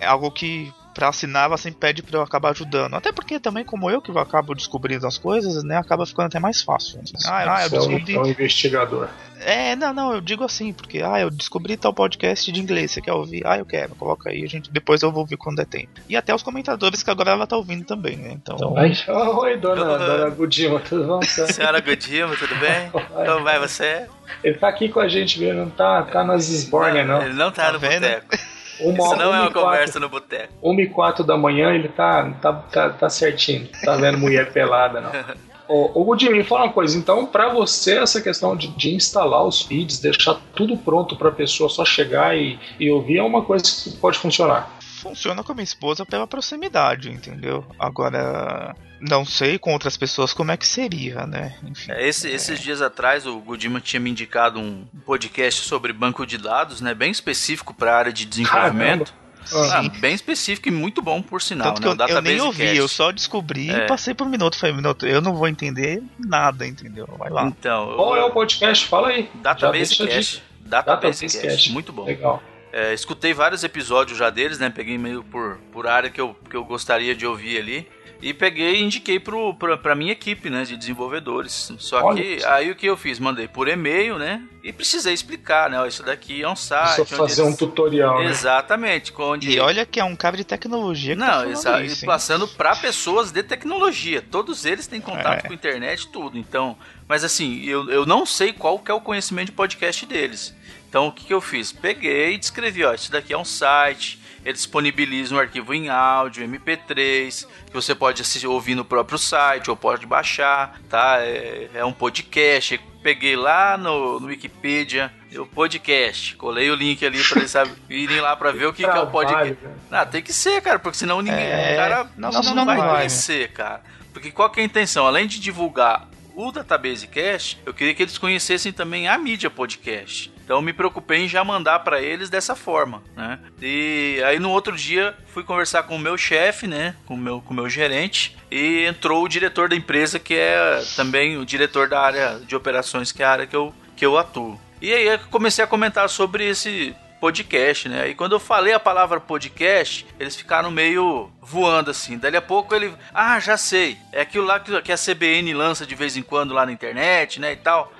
é 0.00 0.06
algo 0.06 0.30
que 0.30 0.72
para 0.94 1.08
assinar, 1.08 1.46
ela 1.46 1.56
sempre 1.56 1.80
pede 1.80 2.02
para 2.02 2.18
eu 2.18 2.22
acabar 2.22 2.50
ajudando. 2.50 2.94
Até 2.94 3.12
porque 3.12 3.40
também, 3.40 3.64
como 3.64 3.90
eu 3.90 4.00
que 4.00 4.16
acabo 4.16 4.54
descobrindo 4.54 5.06
as 5.06 5.18
coisas, 5.18 5.62
né, 5.64 5.76
acaba 5.76 6.06
ficando 6.06 6.26
até 6.26 6.38
mais 6.38 6.62
fácil. 6.62 7.00
Ah, 7.26 7.56
ah 7.56 7.64
eu 7.64 7.70
descobri. 7.70 8.14
É 8.14 8.20
um 8.20 8.26
investigador. 8.26 9.08
É, 9.40 9.76
não, 9.76 9.92
não, 9.92 10.14
eu 10.14 10.20
digo 10.20 10.44
assim, 10.44 10.72
porque 10.72 11.02
ah, 11.02 11.20
eu 11.20 11.30
descobri 11.30 11.76
tal 11.76 11.92
podcast 11.92 12.50
de 12.50 12.60
inglês, 12.60 12.92
você 12.92 13.02
quer 13.02 13.12
ouvir? 13.12 13.42
Ah, 13.44 13.58
eu 13.58 13.66
quero, 13.66 13.94
coloca 13.94 14.30
aí, 14.30 14.42
a 14.42 14.46
gente, 14.46 14.70
depois 14.70 15.02
eu 15.02 15.10
vou 15.10 15.20
ouvir 15.20 15.36
quando 15.36 15.56
der 15.56 15.66
tempo. 15.66 16.00
E 16.08 16.16
até 16.16 16.34
os 16.34 16.42
comentadores 16.42 17.02
que 17.02 17.10
agora 17.10 17.32
ela 17.32 17.46
tá 17.46 17.56
ouvindo 17.56 17.84
também, 17.84 18.16
né? 18.16 18.32
Então. 18.32 18.56
então 18.56 18.74
oh, 19.08 19.40
oi, 19.40 19.58
dona, 19.58 19.98
dona 19.98 20.30
Gudima, 20.30 20.80
tudo 20.80 21.06
bom? 21.06 21.20
Senhora 21.22 21.80
Gudima, 21.80 22.34
tudo 22.36 22.54
bem? 22.56 22.90
Como 23.26 23.44
vai 23.44 23.58
você? 23.58 24.06
Ele 24.42 24.54
tá 24.56 24.68
aqui 24.68 24.88
com 24.88 25.00
a 25.00 25.08
gente 25.08 25.38
mesmo, 25.40 25.60
não 25.60 25.70
tá, 25.70 26.02
tá 26.04 26.24
nas 26.24 26.48
esbórnias, 26.48 27.06
não. 27.06 27.22
Ele 27.22 27.34
não 27.34 27.50
tá, 27.50 27.66
tá 27.66 27.72
no 27.72 27.80
boteco. 27.80 28.53
Uma, 28.80 29.04
Isso 29.04 29.16
não 29.16 29.34
é 29.34 29.40
uma 29.40 29.50
conversa 29.50 30.00
no 30.00 30.08
boteco. 30.08 30.52
1 30.62 30.80
e 30.80 30.86
4 30.88 31.24
da 31.24 31.36
manhã 31.36 31.72
ele 31.72 31.88
tá, 31.88 32.30
tá, 32.40 32.52
tá, 32.52 32.90
tá 32.90 33.08
certinho. 33.08 33.68
Tá 33.84 33.96
vendo 33.96 34.18
mulher 34.18 34.52
pelada, 34.52 35.00
não. 35.00 35.10
Ô, 35.66 36.00
ô 36.00 36.04
Gudinho, 36.04 36.32
me 36.32 36.44
fala 36.44 36.64
uma 36.64 36.72
coisa. 36.74 36.98
Então, 36.98 37.24
para 37.24 37.48
você, 37.48 37.96
essa 37.96 38.20
questão 38.20 38.54
de, 38.54 38.68
de, 38.68 38.94
instalar 38.94 39.42
os 39.46 39.62
feeds, 39.62 39.98
deixar 39.98 40.38
tudo 40.54 40.76
pronto 40.76 41.16
para 41.16 41.30
a 41.30 41.32
pessoa 41.32 41.70
só 41.70 41.86
chegar 41.86 42.36
e, 42.36 42.58
e 42.78 42.90
ouvir, 42.90 43.16
é 43.16 43.22
uma 43.22 43.42
coisa 43.42 43.64
que 43.64 43.96
pode 43.96 44.18
funcionar 44.18 44.70
funciona 45.04 45.44
com 45.44 45.52
a 45.52 45.54
minha 45.54 45.64
esposa 45.64 46.06
pela 46.06 46.26
proximidade, 46.26 47.10
entendeu? 47.10 47.62
Agora, 47.78 48.74
não 49.08 49.24
sei 49.24 49.58
com 49.58 49.72
outras 49.72 49.96
pessoas 49.96 50.32
como 50.32 50.50
é 50.50 50.56
que 50.56 50.66
seria, 50.66 51.26
né? 51.26 51.56
Enfim, 51.62 51.92
é, 51.92 52.08
esse, 52.08 52.30
é... 52.30 52.34
Esses 52.34 52.58
dias 52.58 52.80
atrás, 52.80 53.26
o 53.26 53.38
Gudima 53.38 53.80
tinha 53.80 54.00
me 54.00 54.10
indicado 54.10 54.58
um 54.58 54.86
podcast 55.04 55.62
sobre 55.62 55.92
banco 55.92 56.26
de 56.26 56.38
dados, 56.38 56.80
né? 56.80 56.94
Bem 56.94 57.10
específico 57.10 57.74
para 57.74 57.92
a 57.92 57.98
área 57.98 58.12
de 58.12 58.24
desenvolvimento. 58.24 59.12
Caramba. 59.12 59.24
Ah, 59.52 59.82
bem 60.00 60.14
específico 60.14 60.68
e 60.68 60.70
muito 60.70 61.02
bom, 61.02 61.20
por 61.20 61.42
sinal. 61.42 61.74
Tanto 61.74 61.94
né? 61.94 62.06
eu, 62.08 62.16
eu, 62.16 62.22
nem 62.22 62.40
ouvi, 62.40 62.62
Cast. 62.62 62.76
eu 62.78 62.88
só 62.88 63.12
descobri 63.12 63.70
é. 63.70 63.84
e 63.84 63.86
passei 63.86 64.14
por 64.14 64.26
um 64.26 64.30
minuto. 64.30 64.58
Falei, 64.58 64.74
minuto, 64.74 65.06
eu 65.06 65.20
não 65.20 65.34
vou 65.34 65.46
entender 65.46 66.02
nada, 66.18 66.66
entendeu? 66.66 67.06
Vai 67.18 67.28
lá. 67.28 67.46
Então, 67.46 67.94
Qual 67.94 68.16
é 68.16 68.24
o 68.24 68.30
podcast? 68.30 68.86
Fala 68.86 69.08
aí. 69.08 69.28
Database 69.34 69.96
Cast. 69.98 70.42
Database, 70.60 71.26
Database 71.26 71.40
Cast. 71.40 71.72
Muito 71.72 71.92
bom. 71.92 72.06
Legal. 72.06 72.42
É, 72.72 72.92
escutei 72.94 73.32
vários 73.34 73.62
episódios 73.62 74.18
já 74.18 74.30
deles, 74.30 74.58
né? 74.58 74.70
Peguei 74.70 74.96
meio 74.96 75.22
por, 75.22 75.58
por 75.72 75.86
área 75.86 76.10
que 76.10 76.20
eu, 76.20 76.34
que 76.48 76.56
eu 76.56 76.64
gostaria 76.64 77.14
de 77.14 77.26
ouvir 77.26 77.58
ali. 77.58 77.88
E 78.22 78.32
peguei 78.32 78.76
e 78.76 78.82
indiquei 78.82 79.20
pro, 79.20 79.54
pra, 79.54 79.76
pra 79.76 79.94
minha 79.94 80.12
equipe, 80.12 80.48
né, 80.48 80.64
de 80.64 80.76
desenvolvedores. 80.76 81.72
Só 81.78 82.02
Olha 82.02 82.22
que 82.22 82.28
isso. 82.36 82.48
aí 82.48 82.70
o 82.70 82.74
que 82.74 82.86
eu 82.86 82.96
fiz? 82.96 83.18
Mandei 83.18 83.46
por 83.46 83.68
e-mail, 83.68 84.18
né? 84.18 84.42
E 84.62 84.72
precisei 84.72 85.12
explicar, 85.12 85.68
né? 85.68 85.78
Ó, 85.78 85.86
isso 85.86 86.02
daqui 86.02 86.42
é 86.42 86.48
um 86.48 86.56
site. 86.56 86.96
Só 86.96 87.04
fazer 87.04 87.42
um 87.42 87.54
tutorial, 87.54 88.20
né? 88.20 88.30
Exatamente. 88.30 89.12
Onde... 89.18 89.50
E 89.50 89.60
olha 89.60 89.84
que 89.84 90.00
é 90.00 90.04
um 90.04 90.16
cara 90.16 90.36
de 90.36 90.44
tecnologia 90.44 91.14
que 91.14 91.20
Não, 91.20 91.26
tá 91.26 91.48
exato. 91.48 91.84
Isso, 91.84 92.06
passando 92.06 92.48
para 92.48 92.74
pessoas 92.76 93.30
de 93.30 93.42
tecnologia. 93.42 94.22
Todos 94.22 94.64
eles 94.64 94.86
têm 94.86 95.00
contato 95.00 95.44
é. 95.44 95.46
com 95.46 95.52
a 95.52 95.54
internet 95.54 96.08
tudo. 96.08 96.38
Então, 96.38 96.78
mas 97.06 97.24
assim, 97.24 97.62
eu, 97.64 97.90
eu 97.90 98.06
não 98.06 98.24
sei 98.24 98.52
qual 98.52 98.78
que 98.78 98.90
é 98.90 98.94
o 98.94 99.00
conhecimento 99.00 99.46
de 99.46 99.52
podcast 99.52 100.06
deles. 100.06 100.54
Então 100.88 101.08
o 101.08 101.12
que, 101.12 101.26
que 101.26 101.34
eu 101.34 101.40
fiz? 101.40 101.72
Peguei 101.72 102.34
e 102.34 102.38
descrevi, 102.38 102.84
ó, 102.84 102.94
isso 102.94 103.10
daqui 103.12 103.32
é 103.32 103.38
um 103.38 103.44
site, 103.44 104.18
ele 104.44 104.52
disponibiliza 104.52 105.34
um 105.34 105.38
arquivo 105.38 105.72
em 105.72 105.88
áudio, 105.88 106.46
MP3, 106.46 107.46
que 107.66 107.72
você 107.72 107.94
pode 107.94 108.20
assistir, 108.20 108.46
ouvir 108.46 108.74
no 108.74 108.84
próprio 108.84 109.18
site 109.18 109.70
ou 109.70 109.76
pode 109.76 110.06
baixar, 110.06 110.78
tá? 110.88 111.16
É, 111.20 111.70
é 111.74 111.84
um 111.84 111.92
podcast. 111.92 112.78
Peguei 113.02 113.36
lá 113.36 113.76
no, 113.76 114.20
no 114.20 114.26
Wikipedia 114.28 115.12
o 115.38 115.46
podcast, 115.46 116.36
colei 116.36 116.70
o 116.70 116.74
link 116.74 117.04
ali 117.04 117.22
para 117.22 117.40
eles 117.40 117.50
sabe, 117.50 117.72
irem 117.90 118.20
lá 118.20 118.36
para 118.36 118.52
ver 118.52 118.66
o 118.66 118.72
que, 118.72 118.84
que, 118.84 118.88
é 118.88 119.00
o 119.00 119.06
podcast. 119.08 119.56
Ah, 119.90 120.06
tem 120.06 120.22
que 120.22 120.32
ser, 120.32 120.62
cara, 120.62 120.78
porque 120.78 120.96
senão 120.96 121.20
ninguém, 121.20 121.44
é... 121.44 121.72
o 121.72 121.76
cara 121.76 122.10
não, 122.16 122.30
não, 122.30 122.54
não 122.54 122.64
vai 122.64 122.76
conhecer, 122.76 123.50
cara. 123.52 123.82
Porque 124.12 124.30
qual 124.30 124.48
que 124.50 124.60
é 124.60 124.62
a 124.62 124.66
intenção? 124.66 125.06
Além 125.06 125.26
de 125.26 125.40
divulgar 125.40 126.08
o 126.36 126.52
Database 126.52 127.06
Cast, 127.06 127.60
eu 127.66 127.74
queria 127.74 127.94
que 127.94 128.02
eles 128.02 128.18
conhecessem 128.18 128.72
também 128.72 129.08
a 129.08 129.18
mídia 129.18 129.50
podcast. 129.50 130.32
Então 130.44 130.60
me 130.60 130.72
preocupei 130.72 131.24
em 131.24 131.28
já 131.28 131.42
mandar 131.42 131.80
para 131.80 132.02
eles 132.02 132.28
dessa 132.28 132.54
forma, 132.54 133.02
né? 133.16 133.38
E 133.60 134.22
aí 134.26 134.38
no 134.38 134.50
outro 134.50 134.76
dia 134.76 135.16
fui 135.28 135.42
conversar 135.42 135.84
com 135.84 135.96
o 135.96 135.98
meu 135.98 136.18
chefe, 136.18 136.66
né? 136.66 136.94
Com 137.06 137.14
o 137.14 137.18
meu, 137.18 137.40
com 137.40 137.52
o 137.52 137.56
meu 137.56 137.68
gerente. 137.68 138.36
E 138.50 138.84
entrou 138.84 139.24
o 139.24 139.28
diretor 139.28 139.68
da 139.68 139.74
empresa, 139.74 140.18
que 140.18 140.34
é 140.34 140.82
também 140.96 141.38
o 141.38 141.46
diretor 141.46 141.88
da 141.88 142.00
área 142.00 142.40
de 142.46 142.54
operações, 142.54 143.10
que 143.10 143.22
é 143.22 143.26
a 143.26 143.30
área 143.30 143.46
que 143.46 143.56
eu, 143.56 143.74
que 143.96 144.04
eu 144.04 144.18
atuo. 144.18 144.60
E 144.82 144.92
aí 144.92 145.06
eu 145.06 145.18
comecei 145.30 145.64
a 145.64 145.66
comentar 145.66 146.08
sobre 146.10 146.46
esse 146.46 146.94
podcast, 147.24 147.88
né? 147.88 148.10
E 148.10 148.14
quando 148.14 148.32
eu 148.32 148.38
falei 148.38 148.74
a 148.74 148.78
palavra 148.78 149.18
podcast, 149.18 150.06
eles 150.20 150.36
ficaram 150.36 150.70
meio 150.70 151.30
voando 151.40 151.90
assim. 151.90 152.18
Dali 152.18 152.36
a 152.36 152.42
pouco 152.42 152.74
ele, 152.74 152.94
ah, 153.14 153.40
já 153.40 153.56
sei, 153.56 153.96
é 154.12 154.20
aquilo 154.20 154.44
lá 154.44 154.60
que 154.60 154.92
a 154.92 154.96
CBN 154.96 155.54
lança 155.54 155.86
de 155.86 155.94
vez 155.94 156.18
em 156.18 156.22
quando 156.22 156.52
lá 156.52 156.66
na 156.66 156.72
internet, 156.72 157.40
né, 157.40 157.52
e 157.52 157.56
tal. 157.56 157.90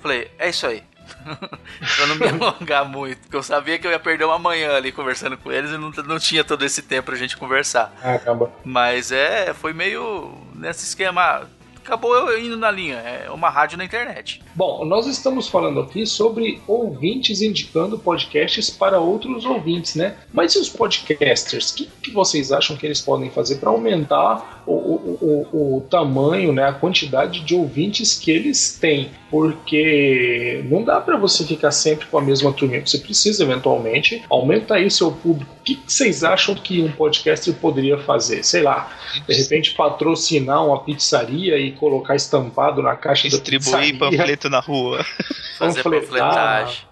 Falei, 0.00 0.30
é 0.38 0.48
isso 0.48 0.64
aí. 0.64 0.84
pra 1.96 2.06
não 2.06 2.16
me 2.16 2.28
alongar 2.28 2.84
muito. 2.84 3.20
Porque 3.20 3.36
eu 3.36 3.42
sabia 3.42 3.78
que 3.78 3.86
eu 3.86 3.90
ia 3.90 3.98
perder 3.98 4.24
uma 4.24 4.38
manhã 4.38 4.76
ali 4.76 4.92
conversando 4.92 5.36
com 5.36 5.50
eles 5.50 5.70
e 5.70 5.78
não, 5.78 5.90
não 5.90 6.18
tinha 6.18 6.44
todo 6.44 6.64
esse 6.64 6.82
tempo 6.82 7.06
pra 7.06 7.16
gente 7.16 7.36
conversar. 7.36 7.92
Ah, 8.02 8.14
acaba. 8.14 8.50
Mas 8.64 9.12
é, 9.12 9.52
foi 9.54 9.72
meio 9.72 10.36
nesse 10.54 10.84
esquema 10.84 11.48
acabou 11.88 12.38
indo 12.38 12.56
na 12.56 12.70
linha. 12.70 12.96
É 12.96 13.30
uma 13.30 13.48
rádio 13.48 13.78
na 13.78 13.84
internet. 13.84 14.42
Bom, 14.54 14.84
nós 14.84 15.06
estamos 15.06 15.48
falando 15.48 15.80
aqui 15.80 16.04
sobre 16.04 16.60
ouvintes 16.66 17.40
indicando 17.40 17.98
podcasts 17.98 18.68
para 18.68 19.00
outros 19.00 19.46
ouvintes, 19.46 19.94
né? 19.94 20.16
Mas 20.32 20.54
e 20.54 20.58
os 20.58 20.68
podcasters? 20.68 21.70
O 21.70 21.74
que, 21.76 21.88
que 22.02 22.10
vocês 22.10 22.52
acham 22.52 22.76
que 22.76 22.84
eles 22.84 23.00
podem 23.00 23.30
fazer 23.30 23.56
para 23.56 23.70
aumentar 23.70 24.62
o, 24.66 24.72
o, 24.72 25.18
o, 25.52 25.76
o, 25.76 25.80
tamanho, 25.82 26.52
né, 26.52 26.64
a 26.64 26.72
quantidade 26.72 27.40
de 27.40 27.54
ouvintes 27.54 28.18
que 28.18 28.30
eles 28.30 28.76
têm? 28.78 29.10
Porque 29.30 30.64
não 30.68 30.82
dá 30.82 31.00
para 31.00 31.16
você 31.16 31.44
ficar 31.44 31.70
sempre 31.70 32.06
com 32.06 32.18
a 32.18 32.22
mesma 32.22 32.52
turma. 32.52 32.80
Você 32.84 32.98
precisa, 32.98 33.42
eventualmente, 33.44 34.22
aumentar 34.28 34.76
aí 34.76 34.90
seu 34.90 35.12
público. 35.12 35.54
O 35.60 35.62
que, 35.62 35.76
que 35.76 35.92
vocês 35.92 36.24
acham 36.24 36.54
que 36.54 36.82
um 36.82 36.90
podcaster 36.90 37.54
poderia 37.54 37.98
fazer? 37.98 38.42
Sei 38.42 38.62
lá, 38.62 38.90
de 39.26 39.34
repente 39.34 39.74
patrocinar 39.74 40.66
uma 40.66 40.82
pizzaria 40.82 41.58
e 41.58 41.72
colocar 41.78 42.14
estampado 42.14 42.82
na 42.82 42.96
caixa 42.96 43.28
Distribuir 43.28 43.98
panfleto 43.98 44.50
na 44.50 44.60
rua. 44.60 45.04
Fazer 45.58 45.82
panfletagem. 45.82 46.88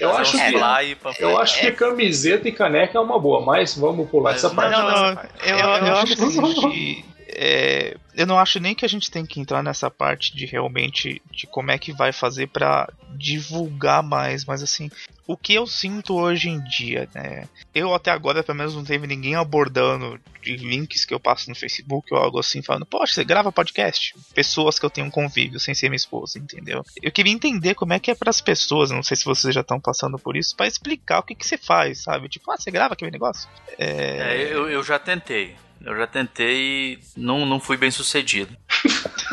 Eu 0.00 0.16
acho, 0.16 0.32
que, 0.32 1.22
eu 1.22 1.38
acho 1.38 1.60
que 1.60 1.72
camiseta 1.72 2.48
e 2.48 2.52
caneca 2.52 2.96
é 2.96 3.00
uma 3.00 3.18
boa, 3.18 3.44
mas 3.44 3.76
vamos 3.76 4.08
pular 4.08 4.32
mas 4.32 4.44
essa 4.44 4.54
parte. 4.54 4.70
Não, 4.70 4.88
não, 4.88 5.22
eu, 5.44 5.58
eu, 5.58 5.86
eu 5.86 5.96
acho 5.96 6.16
que 6.70 7.04
é, 7.34 7.96
eu 8.14 8.26
não 8.26 8.38
acho 8.38 8.60
nem 8.60 8.74
que 8.74 8.84
a 8.84 8.88
gente 8.88 9.10
tem 9.10 9.24
que 9.24 9.40
entrar 9.40 9.62
nessa 9.62 9.90
parte 9.90 10.34
de 10.34 10.46
realmente 10.46 11.22
de 11.30 11.46
como 11.46 11.70
é 11.70 11.78
que 11.78 11.92
vai 11.92 12.12
fazer 12.12 12.48
para 12.48 12.92
divulgar 13.14 14.02
mais, 14.02 14.44
mas 14.44 14.62
assim, 14.62 14.90
o 15.26 15.36
que 15.36 15.54
eu 15.54 15.66
sinto 15.66 16.14
hoje 16.14 16.48
em 16.48 16.62
dia, 16.64 17.08
né? 17.14 17.48
Eu 17.74 17.94
até 17.94 18.10
agora 18.10 18.42
pelo 18.42 18.58
menos 18.58 18.74
não 18.74 18.84
teve 18.84 19.06
ninguém 19.06 19.36
abordando 19.36 20.20
de 20.42 20.56
links 20.56 21.04
que 21.04 21.14
eu 21.14 21.20
passo 21.20 21.48
no 21.48 21.54
Facebook 21.54 22.12
ou 22.12 22.18
algo 22.18 22.38
assim, 22.38 22.62
falando, 22.62 22.86
poxa, 22.86 23.14
você 23.14 23.24
grava 23.24 23.52
podcast? 23.52 24.14
Pessoas 24.34 24.78
que 24.78 24.84
eu 24.84 24.90
tenho 24.90 25.06
um 25.06 25.10
convívio 25.10 25.60
sem 25.60 25.74
ser 25.74 25.88
minha 25.88 25.96
esposa, 25.96 26.38
entendeu? 26.38 26.84
Eu 27.00 27.12
queria 27.12 27.32
entender 27.32 27.74
como 27.74 27.92
é 27.92 27.98
que 27.98 28.10
é 28.10 28.14
para 28.14 28.30
as 28.30 28.40
pessoas, 28.40 28.90
não 28.90 29.02
sei 29.02 29.16
se 29.16 29.24
vocês 29.24 29.54
já 29.54 29.60
estão 29.60 29.78
passando 29.78 30.18
por 30.18 30.36
isso, 30.36 30.56
para 30.56 30.66
explicar 30.66 31.20
o 31.20 31.22
que, 31.22 31.34
que 31.34 31.46
você 31.46 31.56
faz, 31.56 32.02
sabe? 32.02 32.28
Tipo, 32.28 32.50
ah, 32.50 32.56
você 32.56 32.70
grava 32.70 32.94
aquele 32.94 33.10
negócio? 33.10 33.48
É... 33.78 34.34
é 34.34 34.52
eu, 34.52 34.68
eu 34.68 34.82
já 34.82 34.98
tentei. 34.98 35.56
Eu 35.84 35.96
já 35.96 36.06
tentei 36.06 36.56
e 36.56 36.98
não, 37.16 37.46
não 37.46 37.58
fui 37.58 37.76
bem 37.76 37.90
sucedido. 37.90 38.56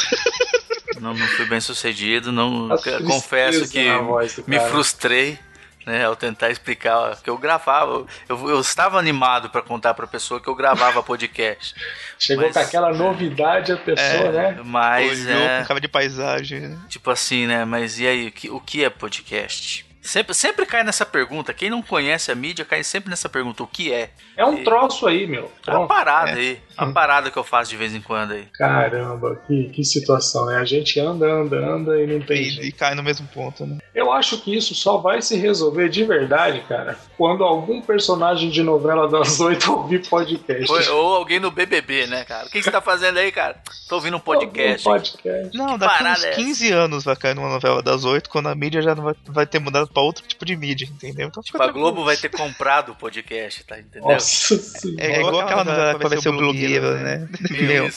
não, 1.01 1.13
não 1.13 1.27
fui 1.27 1.45
bem 1.45 1.59
sucedido, 1.59 2.31
não 2.31 2.69
confesso 3.05 3.69
que 3.69 3.85
me 4.47 4.59
frustrei 4.59 5.37
né, 5.87 6.03
ao 6.03 6.17
tentar 6.17 6.49
explicar 6.49 7.15
que 7.23 7.29
eu 7.29 7.37
gravava, 7.37 8.05
eu, 8.27 8.49
eu 8.49 8.59
estava 8.59 8.99
animado 8.99 9.49
para 9.49 9.61
contar 9.61 9.93
para 9.93 10.03
a 10.03 10.07
pessoa 10.07 10.37
que 10.37 10.49
eu 10.49 10.53
gravava 10.53 11.01
podcast. 11.01 11.73
Chegou 12.19 12.43
mas, 12.43 12.53
com 12.53 12.59
aquela 12.59 12.93
novidade 12.93 13.71
a 13.71 13.77
pessoa, 13.77 14.27
é, 14.27 14.31
né? 14.31 14.61
Mas 14.65 15.25
Olhou 15.25 15.41
é, 15.41 15.61
com 15.61 15.67
cara 15.69 15.79
de 15.79 15.87
paisagem. 15.87 16.59
Né? 16.59 16.77
Tipo 16.89 17.09
assim, 17.09 17.47
né? 17.47 17.63
Mas 17.63 17.99
e 17.99 18.05
aí, 18.05 18.27
o 18.27 18.31
que, 18.33 18.49
o 18.49 18.59
que 18.59 18.83
é 18.83 18.89
podcast? 18.89 19.86
Sempre, 20.07 20.33
sempre 20.33 20.65
cai 20.65 20.85
nessa 20.85 21.05
pergunta. 21.05 21.53
Quem 21.53 21.69
não 21.69 21.81
conhece 21.81 22.31
a 22.31 22.35
mídia 22.35 22.63
cai 22.63 22.81
sempre 22.81 23.09
nessa 23.09 23.27
pergunta: 23.27 23.61
o 23.61 23.67
que 23.67 23.91
é? 23.91 24.11
É 24.37 24.45
um 24.45 24.63
troço 24.63 25.05
aí, 25.05 25.27
meu. 25.27 25.51
É 25.67 25.71
uma 25.71 25.85
parada 25.85 26.31
é. 26.31 26.35
aí. 26.35 26.61
Uma 26.77 26.93
parada 26.93 27.31
que 27.31 27.37
eu 27.37 27.43
faço 27.43 27.71
de 27.71 27.77
vez 27.77 27.93
em 27.93 28.01
quando 28.01 28.33
aí. 28.33 28.45
Caramba, 28.53 29.35
que, 29.47 29.69
que 29.69 29.83
situação, 29.83 30.45
né? 30.45 30.57
A 30.57 30.65
gente 30.65 30.99
anda, 30.99 31.25
anda, 31.25 31.57
anda 31.57 32.01
e 32.01 32.07
não 32.07 32.19
tem. 32.21 32.43
E, 32.43 32.67
e, 32.67 32.71
cai 32.71 32.93
no 32.93 33.03
mesmo 33.03 33.27
ponto, 33.27 33.65
né? 33.65 33.77
Eu 33.93 34.11
acho 34.11 34.39
que 34.39 34.55
isso 34.55 34.75
só 34.75 34.97
vai 34.97 35.21
se 35.21 35.35
resolver 35.35 35.89
de 35.89 36.03
verdade, 36.03 36.63
cara, 36.67 36.97
quando 37.17 37.43
algum 37.43 37.81
personagem 37.81 38.49
de 38.49 38.61
novela 38.61 39.09
das 39.09 39.39
oito 39.41 39.71
ouvir 39.73 40.07
podcast. 40.07 40.91
Ou, 40.91 41.05
ou, 41.05 41.15
alguém 41.15 41.39
no 41.39 41.49
BBB, 41.49 42.07
né, 42.07 42.23
cara? 42.23 42.47
O 42.47 42.49
que 42.49 42.61
você 42.61 42.69
tá 42.69 42.81
fazendo 42.81 43.17
aí, 43.17 43.31
cara? 43.31 43.57
Tô 43.89 43.95
ouvindo 43.95 44.17
um 44.17 44.19
podcast. 44.19 44.87
Um 44.87 44.91
podcast. 44.91 45.57
Não, 45.57 45.77
daqui 45.77 46.03
uns 46.03 46.25
15 46.35 46.71
é 46.71 46.73
anos 46.73 47.03
vai 47.03 47.15
cair 47.15 47.33
numa 47.33 47.49
novela 47.49 47.81
das 47.81 48.05
oito, 48.05 48.29
quando 48.29 48.47
a 48.49 48.55
mídia 48.55 48.81
já 48.81 48.93
não 48.93 49.03
vai, 49.03 49.15
vai 49.25 49.47
ter 49.47 49.59
mudado 49.59 49.87
pra 49.87 50.03
outro 50.03 50.27
tipo 50.27 50.45
de 50.45 50.55
mídia, 50.55 50.87
entendeu? 50.91 51.27
Então, 51.27 51.41
tipo, 51.41 51.61
a 51.61 51.67
Globo 51.71 52.03
vai 52.03 52.17
ter 52.17 52.29
comprado 52.29 52.91
o 52.91 52.95
podcast, 52.95 53.63
tá 53.63 53.79
entendendo? 53.79 54.09
Nossa, 54.09 54.55
é, 54.99 55.13
é, 55.13 55.19
igual 55.19 55.39
aquela 55.39 55.63
novela 55.63 55.97
que 55.97 56.07
vai 56.07 56.21
ser 56.21 56.29
o 56.29 56.37
né? 56.67 57.27
Meu. 57.61 57.89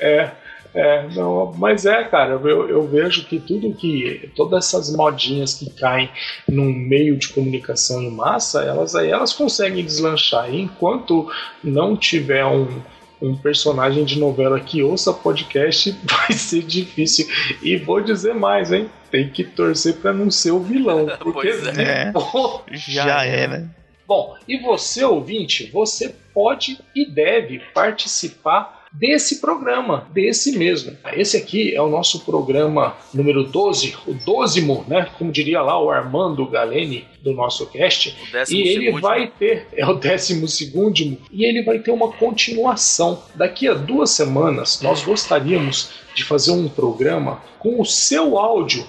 É. 0.00 0.30
É, 0.74 1.06
não, 1.14 1.52
mas 1.58 1.84
é, 1.84 2.02
cara, 2.04 2.32
eu, 2.32 2.68
eu, 2.68 2.88
vejo 2.88 3.26
que 3.26 3.38
tudo 3.38 3.74
que. 3.74 4.30
Todas 4.34 4.66
essas 4.66 4.94
modinhas 4.96 5.54
que 5.54 5.68
caem 5.68 6.08
num 6.48 6.72
meio 6.72 7.16
de 7.16 7.28
comunicação 7.28 8.02
em 8.02 8.10
massa, 8.10 8.62
elas 8.62 8.94
aí 8.94 9.10
elas 9.10 9.34
conseguem 9.34 9.84
deslanchar. 9.84 10.52
E 10.52 10.62
enquanto 10.62 11.30
não 11.62 11.94
tiver 11.94 12.46
um, 12.46 12.80
um 13.20 13.36
personagem 13.36 14.04
de 14.04 14.18
novela 14.18 14.58
que 14.58 14.82
ouça 14.82 15.12
podcast, 15.12 15.94
vai 16.04 16.32
ser 16.32 16.62
difícil. 16.62 17.28
E 17.62 17.76
vou 17.76 18.00
dizer 18.00 18.34
mais, 18.34 18.72
hein? 18.72 18.88
Tem 19.10 19.28
que 19.28 19.44
torcer 19.44 19.96
para 19.96 20.14
não 20.14 20.30
ser 20.30 20.52
o 20.52 20.60
vilão. 20.60 21.06
Porque 21.20 21.48
é. 21.48 22.10
Pô, 22.12 22.62
já, 22.70 23.04
já 23.04 23.24
é, 23.24 23.46
né? 23.46 23.68
Bom, 24.06 24.36
e 24.46 24.58
você, 24.58 25.04
ouvinte, 25.04 25.70
você 25.72 26.14
pode 26.34 26.78
e 26.94 27.04
deve 27.04 27.60
participar 27.74 28.82
desse 28.92 29.40
programa, 29.40 30.06
desse 30.12 30.58
mesmo. 30.58 30.96
Esse 31.14 31.36
aqui 31.36 31.74
é 31.74 31.80
o 31.80 31.88
nosso 31.88 32.24
programa 32.24 32.94
número 33.14 33.44
12, 33.44 33.96
o 34.06 34.12
dozimo, 34.12 34.84
né? 34.86 35.08
Como 35.18 35.32
diria 35.32 35.62
lá 35.62 35.82
o 35.82 35.90
Armando 35.90 36.46
Galeni 36.46 37.06
do 37.22 37.32
nosso 37.32 37.66
cast. 37.66 38.14
E 38.50 38.68
ele 38.68 38.86
segundo. 38.86 39.00
vai 39.00 39.26
ter, 39.26 39.66
é 39.72 39.86
o 39.86 39.94
décimo 39.94 40.46
segundo, 40.46 41.16
e 41.30 41.44
ele 41.44 41.62
vai 41.62 41.78
ter 41.78 41.90
uma 41.90 42.12
continuação. 42.12 43.22
Daqui 43.34 43.66
a 43.66 43.74
duas 43.74 44.10
semanas, 44.10 44.82
nós 44.82 45.02
gostaríamos 45.02 45.90
de 46.14 46.24
fazer 46.24 46.50
um 46.50 46.68
programa 46.68 47.40
com 47.58 47.80
o 47.80 47.86
seu 47.86 48.38
áudio. 48.38 48.86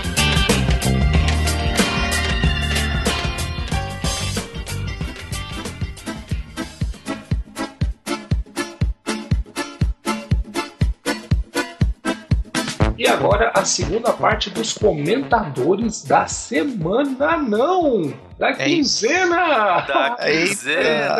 Agora 13.10 13.50
a 13.54 13.64
segunda 13.64 14.12
parte 14.12 14.50
dos 14.50 14.72
comentadores 14.72 16.04
da 16.04 16.26
semana. 16.26 17.36
Não! 17.36 18.29
Da 18.40 18.48
É 18.52 18.54
quinzena! 18.54 19.80
Da 19.82 20.16
quinzena. 20.24 21.14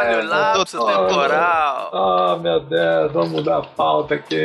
Olha 0.00 0.22
lá, 0.22 0.52
Doutor. 0.52 0.68
seu 0.68 0.86
temporal. 0.86 1.90
Ah, 1.92 2.38
meu 2.40 2.60
Deus, 2.60 3.12
vamos 3.12 3.30
mudar 3.30 3.58
a 3.58 3.62
pauta 3.62 4.14
aqui. 4.14 4.36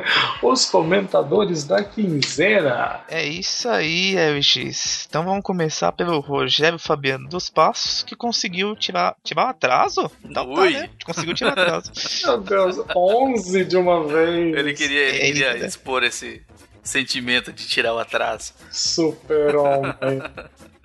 Os 0.42 0.64
comentadores 0.64 1.64
da 1.64 1.84
quinzena. 1.84 3.00
É 3.10 3.22
isso 3.26 3.68
aí, 3.68 4.16
RX. 4.16 5.04
Então 5.06 5.22
vamos 5.22 5.42
começar 5.42 5.92
pelo 5.92 6.18
Rogério 6.20 6.78
Fabiano 6.78 7.28
dos 7.28 7.50
Passos, 7.50 8.02
que 8.02 8.16
conseguiu 8.16 8.74
tirar, 8.74 9.14
tirar 9.22 9.44
o 9.44 9.50
atraso? 9.50 10.10
Não, 10.24 10.32
tá, 10.54 10.60
Ui. 10.62 10.70
né? 10.72 10.88
Conseguiu 11.04 11.34
tirar 11.34 11.50
atraso. 11.52 11.92
Meu 12.24 12.40
Deus, 12.40 12.80
11 12.96 13.64
de 13.66 13.76
uma 13.76 14.02
vez. 14.06 14.56
Ele 14.56 14.72
queria, 14.72 15.08
ele 15.10 15.32
queria 15.34 15.52
Eita. 15.52 15.66
expor 15.66 16.02
esse 16.04 16.40
sentimento 16.82 17.52
de 17.52 17.68
tirar 17.68 17.92
o 17.92 17.98
atraso. 17.98 18.54
Super-homem. 18.72 19.92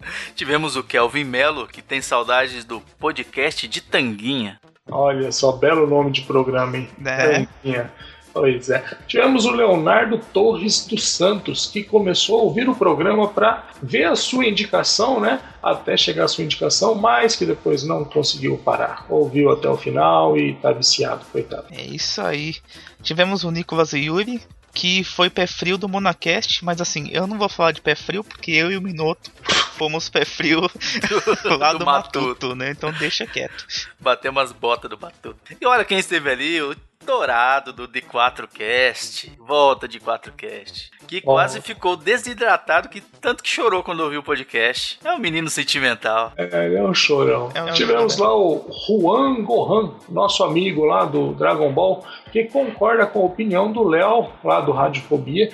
Tivemos 0.36 0.76
o 0.76 0.84
Kelvin 0.84 1.24
Melo, 1.24 1.68
que 1.68 1.82
tem 1.82 2.02
saudades 2.02 2.64
do 2.64 2.82
podcast 3.00 3.68
de 3.68 3.82
Tanguinha. 3.82 4.60
Olha 4.92 5.32
só, 5.32 5.52
belo 5.52 5.88
nome 5.88 6.12
de 6.12 6.22
programa, 6.22 6.78
hein? 6.78 6.90
É. 7.06 7.46
Tanquinha. 7.46 7.92
Pois 8.32 8.70
é. 8.70 8.84
Tivemos 9.08 9.46
o 9.46 9.52
Leonardo 9.52 10.20
Torres 10.32 10.86
dos 10.86 11.08
Santos, 11.08 11.66
que 11.66 11.84
começou 11.84 12.40
a 12.40 12.44
ouvir 12.44 12.70
o 12.70 12.76
programa 12.76 13.28
para 13.28 13.68
ver 13.82 14.06
a 14.06 14.16
sua 14.16 14.46
indicação, 14.46 15.20
né? 15.20 15.40
Até 15.62 15.98
chegar 15.98 16.26
a 16.26 16.28
sua 16.28 16.44
indicação, 16.44 16.96
mas 16.96 17.36
que 17.36 17.46
depois 17.46 17.84
não 17.84 18.06
conseguiu 18.06 18.58
parar. 18.58 19.06
Ouviu 19.10 19.52
até 19.52 19.68
o 19.68 19.76
final 19.76 20.38
e 20.38 20.54
tá 20.56 20.72
viciado, 20.72 21.26
coitado. 21.32 21.66
É 21.72 21.82
isso 21.82 22.22
aí. 22.22 22.56
Tivemos 23.02 23.44
o 23.44 23.52
Nicolas 23.52 23.94
Yuri, 23.94 24.42
que 24.74 25.04
foi 25.04 25.30
pé 25.30 25.48
frio 25.48 25.78
do 25.78 25.90
Monacast, 25.90 26.64
mas 26.64 26.80
assim, 26.80 27.10
eu 27.12 27.26
não 27.26 27.38
vou 27.38 27.50
falar 27.50 27.72
de 27.72 27.82
pé 27.82 27.96
frio, 27.96 28.24
porque 28.24 28.52
eu 28.52 28.72
e 28.72 28.78
o 28.78 28.82
Minoto 28.82 29.32
fomos 29.80 30.10
pé 30.10 30.26
frio 30.26 30.62
lá 31.58 31.72
do, 31.74 31.80
Do 31.80 31.86
Matuto, 31.86 32.22
Matuto. 32.22 32.56
né? 32.56 32.70
Então 32.72 32.92
deixa 32.92 33.26
quieto. 33.26 33.66
Bateu 34.00 34.32
umas 34.32 34.52
botas 34.52 34.90
do 34.90 34.98
Batuta. 34.98 35.56
E 35.60 35.66
olha 35.66 35.86
quem 35.86 35.98
esteve 35.98 36.30
ali, 36.30 36.62
o 36.62 36.76
Dourado 37.06 37.72
do 37.74 37.88
D4Cast. 37.88 39.32
Volta 39.40 39.88
de 39.88 40.00
4Cast. 40.00 40.90
Que 41.08 41.22
quase 41.22 41.62
ficou 41.62 41.96
desidratado, 41.96 42.90
que 42.90 43.02
tanto 43.02 43.42
que 43.42 43.50
chorou 43.50 43.82
quando 43.82 44.02
ouviu 44.02 44.20
o 44.20 44.24
podcast. 44.24 45.00
É 45.04 45.12
um 45.14 45.18
menino 45.18 45.50
sentimental. 45.50 46.34
É, 46.38 46.66
ele 46.66 46.76
é 46.76 46.84
um 46.84 46.94
chorão. 46.94 47.50
É 47.56 47.64
um 47.64 47.72
Tivemos 47.72 48.16
chorão. 48.16 48.30
lá 48.30 48.38
o 48.38 48.70
Juan 48.86 49.44
Gohan, 49.44 49.94
nosso 50.10 50.44
amigo 50.44 50.86
lá 50.86 51.06
do 51.06 51.34
Dragon 51.34 51.72
Ball, 51.72 52.06
que 52.32 52.44
concorda 52.44 53.08
com 53.08 53.22
a 53.22 53.26
opinião 53.26 53.72
do 53.72 53.84
Léo, 53.88 54.30
lá 54.44 54.60
do 54.62 54.72
Radiofobia, 54.72 55.50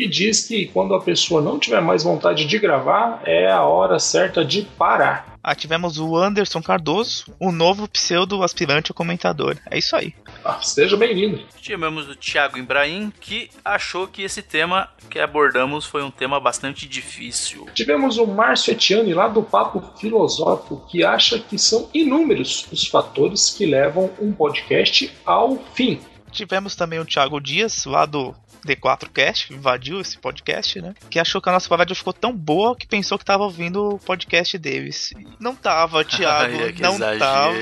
que 0.00 0.08
diz 0.08 0.46
que 0.46 0.64
quando 0.64 0.94
a 0.94 1.00
pessoa 1.02 1.42
não 1.42 1.58
tiver 1.58 1.82
mais 1.82 2.02
vontade 2.02 2.46
de 2.46 2.58
gravar, 2.58 3.20
é 3.26 3.50
a 3.52 3.62
hora 3.64 3.98
certa 3.98 4.42
de 4.42 4.62
parar. 4.62 5.36
Ah, 5.42 5.54
tivemos 5.54 5.98
o 5.98 6.16
Anderson 6.16 6.62
Cardoso, 6.62 7.26
o 7.38 7.52
novo 7.52 7.86
pseudo 7.86 8.42
aspirante 8.42 8.92
a 8.92 8.94
comentador. 8.94 9.58
É 9.70 9.76
isso 9.76 9.94
aí. 9.94 10.14
Ah, 10.42 10.58
seja 10.62 10.96
bem-vindo. 10.96 11.42
Tivemos 11.60 12.08
o 12.08 12.16
Thiago 12.16 12.56
Ibrahim, 12.56 13.12
que 13.20 13.50
achou 13.62 14.06
que 14.06 14.22
esse 14.22 14.40
tema 14.40 14.88
que 15.10 15.18
abordamos 15.18 15.84
foi 15.84 16.02
um 16.02 16.10
tema 16.10 16.40
bastante 16.40 16.88
difícil. 16.88 17.66
Tivemos 17.74 18.16
o 18.16 18.26
Márcio 18.26 18.72
Etiani, 18.72 19.12
lá 19.12 19.28
do 19.28 19.42
Papo 19.42 19.82
Filosófico, 19.98 20.82
que 20.88 21.04
acha 21.04 21.38
que 21.38 21.58
são 21.58 21.90
inúmeros 21.92 22.66
os 22.72 22.86
fatores 22.86 23.50
que 23.50 23.66
levam 23.66 24.10
um 24.18 24.32
podcast 24.32 25.12
ao 25.26 25.58
fim. 25.74 26.00
Tivemos 26.32 26.74
também 26.74 26.98
o 26.98 27.04
Thiago 27.04 27.38
Dias, 27.38 27.84
lá 27.84 28.06
do 28.06 28.34
D4Cast, 28.66 29.50
invadiu 29.50 30.00
esse 30.00 30.18
podcast, 30.18 30.80
né? 30.80 30.94
Que 31.08 31.18
achou 31.18 31.40
que 31.40 31.48
a 31.48 31.52
nossa 31.52 31.68
paródia 31.68 31.94
ficou 31.94 32.12
tão 32.12 32.32
boa 32.32 32.76
que 32.76 32.86
pensou 32.86 33.18
que 33.18 33.24
tava 33.24 33.44
ouvindo 33.44 33.94
o 33.94 33.98
podcast 33.98 34.56
deles. 34.58 35.12
Não 35.38 35.54
tava, 35.54 36.04
Thiago, 36.04 36.62
Ai, 36.62 36.72
que 36.72 36.82
não 36.82 36.94
exagero. 36.94 37.18
tava. 37.18 37.56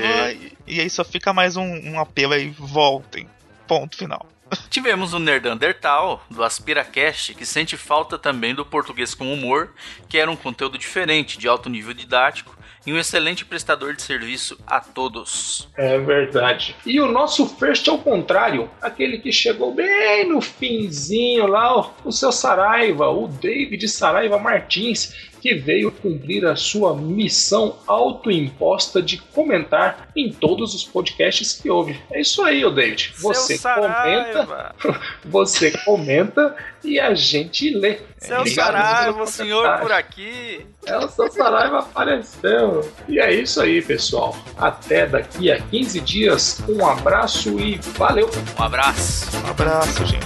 E 0.67 0.79
aí 0.79 0.89
só 0.89 1.03
fica 1.03 1.33
mais 1.33 1.55
um, 1.57 1.63
um 1.63 1.99
apelo 1.99 2.33
aí, 2.33 2.49
voltem. 2.49 3.27
Ponto 3.67 3.97
final. 3.97 4.27
Tivemos 4.69 5.13
o 5.13 5.19
Nerdandertal, 5.19 6.23
do 6.29 6.43
AspiraCast, 6.43 7.35
que 7.35 7.45
sente 7.45 7.77
falta 7.77 8.17
também 8.17 8.55
do 8.55 8.65
português 8.65 9.13
com 9.13 9.31
humor, 9.31 9.73
que 10.07 10.17
era 10.17 10.29
um 10.29 10.35
conteúdo 10.35 10.77
diferente, 10.77 11.37
de 11.37 11.47
alto 11.47 11.69
nível 11.69 11.93
didático 11.93 12.58
e 12.85 12.93
um 12.93 12.97
excelente 12.97 13.45
prestador 13.45 13.93
de 13.93 14.01
serviço 14.01 14.57
a 14.65 14.79
todos. 14.79 15.67
É 15.75 15.97
verdade. 15.99 16.75
E 16.85 16.99
o 16.99 17.11
nosso 17.11 17.47
first 17.57 17.87
ao 17.87 17.99
contrário, 17.99 18.69
aquele 18.81 19.19
que 19.19 19.31
chegou 19.31 19.73
bem 19.73 20.27
no 20.27 20.41
finzinho 20.41 21.47
lá, 21.47 21.91
o 22.03 22.11
seu 22.11 22.31
Saraiva, 22.31 23.09
o 23.09 23.27
David 23.27 23.87
Saraiva 23.87 24.37
Martins, 24.39 25.29
que 25.41 25.55
veio 25.55 25.91
cumprir 25.91 26.45
a 26.45 26.55
sua 26.55 26.95
missão 26.95 27.77
autoimposta 27.87 29.01
de 29.01 29.17
comentar 29.17 30.09
em 30.15 30.31
todos 30.31 30.73
os 30.73 30.83
podcasts 30.83 31.53
que 31.53 31.69
houve. 31.69 31.99
É 32.11 32.21
isso 32.21 32.43
aí, 32.43 32.63
ô 32.63 32.69
David. 32.69 33.13
Você 33.17 33.57
Seu 33.57 33.73
comenta, 33.73 34.75
você 35.25 35.71
comenta 35.85 36.55
e 36.83 36.99
a 36.99 37.13
gente 37.13 37.69
lê. 37.71 37.99
Seu 38.17 38.39
Obrigado 38.39 38.73
Saraiva, 38.73 39.23
o 39.23 39.27
senhor 39.27 39.79
por 39.79 39.91
aqui! 39.91 40.65
É, 40.85 40.97
o 40.97 41.07
seu 41.07 41.31
Saraiva 41.31 41.79
apareceu. 41.79 42.91
E 43.07 43.19
é 43.19 43.33
isso 43.33 43.61
aí, 43.61 43.81
pessoal. 43.81 44.35
Até 44.57 45.05
daqui 45.05 45.51
a 45.51 45.61
15 45.61 46.01
dias. 46.01 46.61
Um 46.67 46.85
abraço 46.85 47.59
e 47.59 47.79
valeu! 47.97 48.29
Um 48.59 48.63
abraço! 48.63 49.29
Um 49.37 49.49
abraço, 49.49 50.05
gente. 50.05 50.25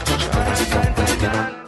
Tchau. 1.19 1.62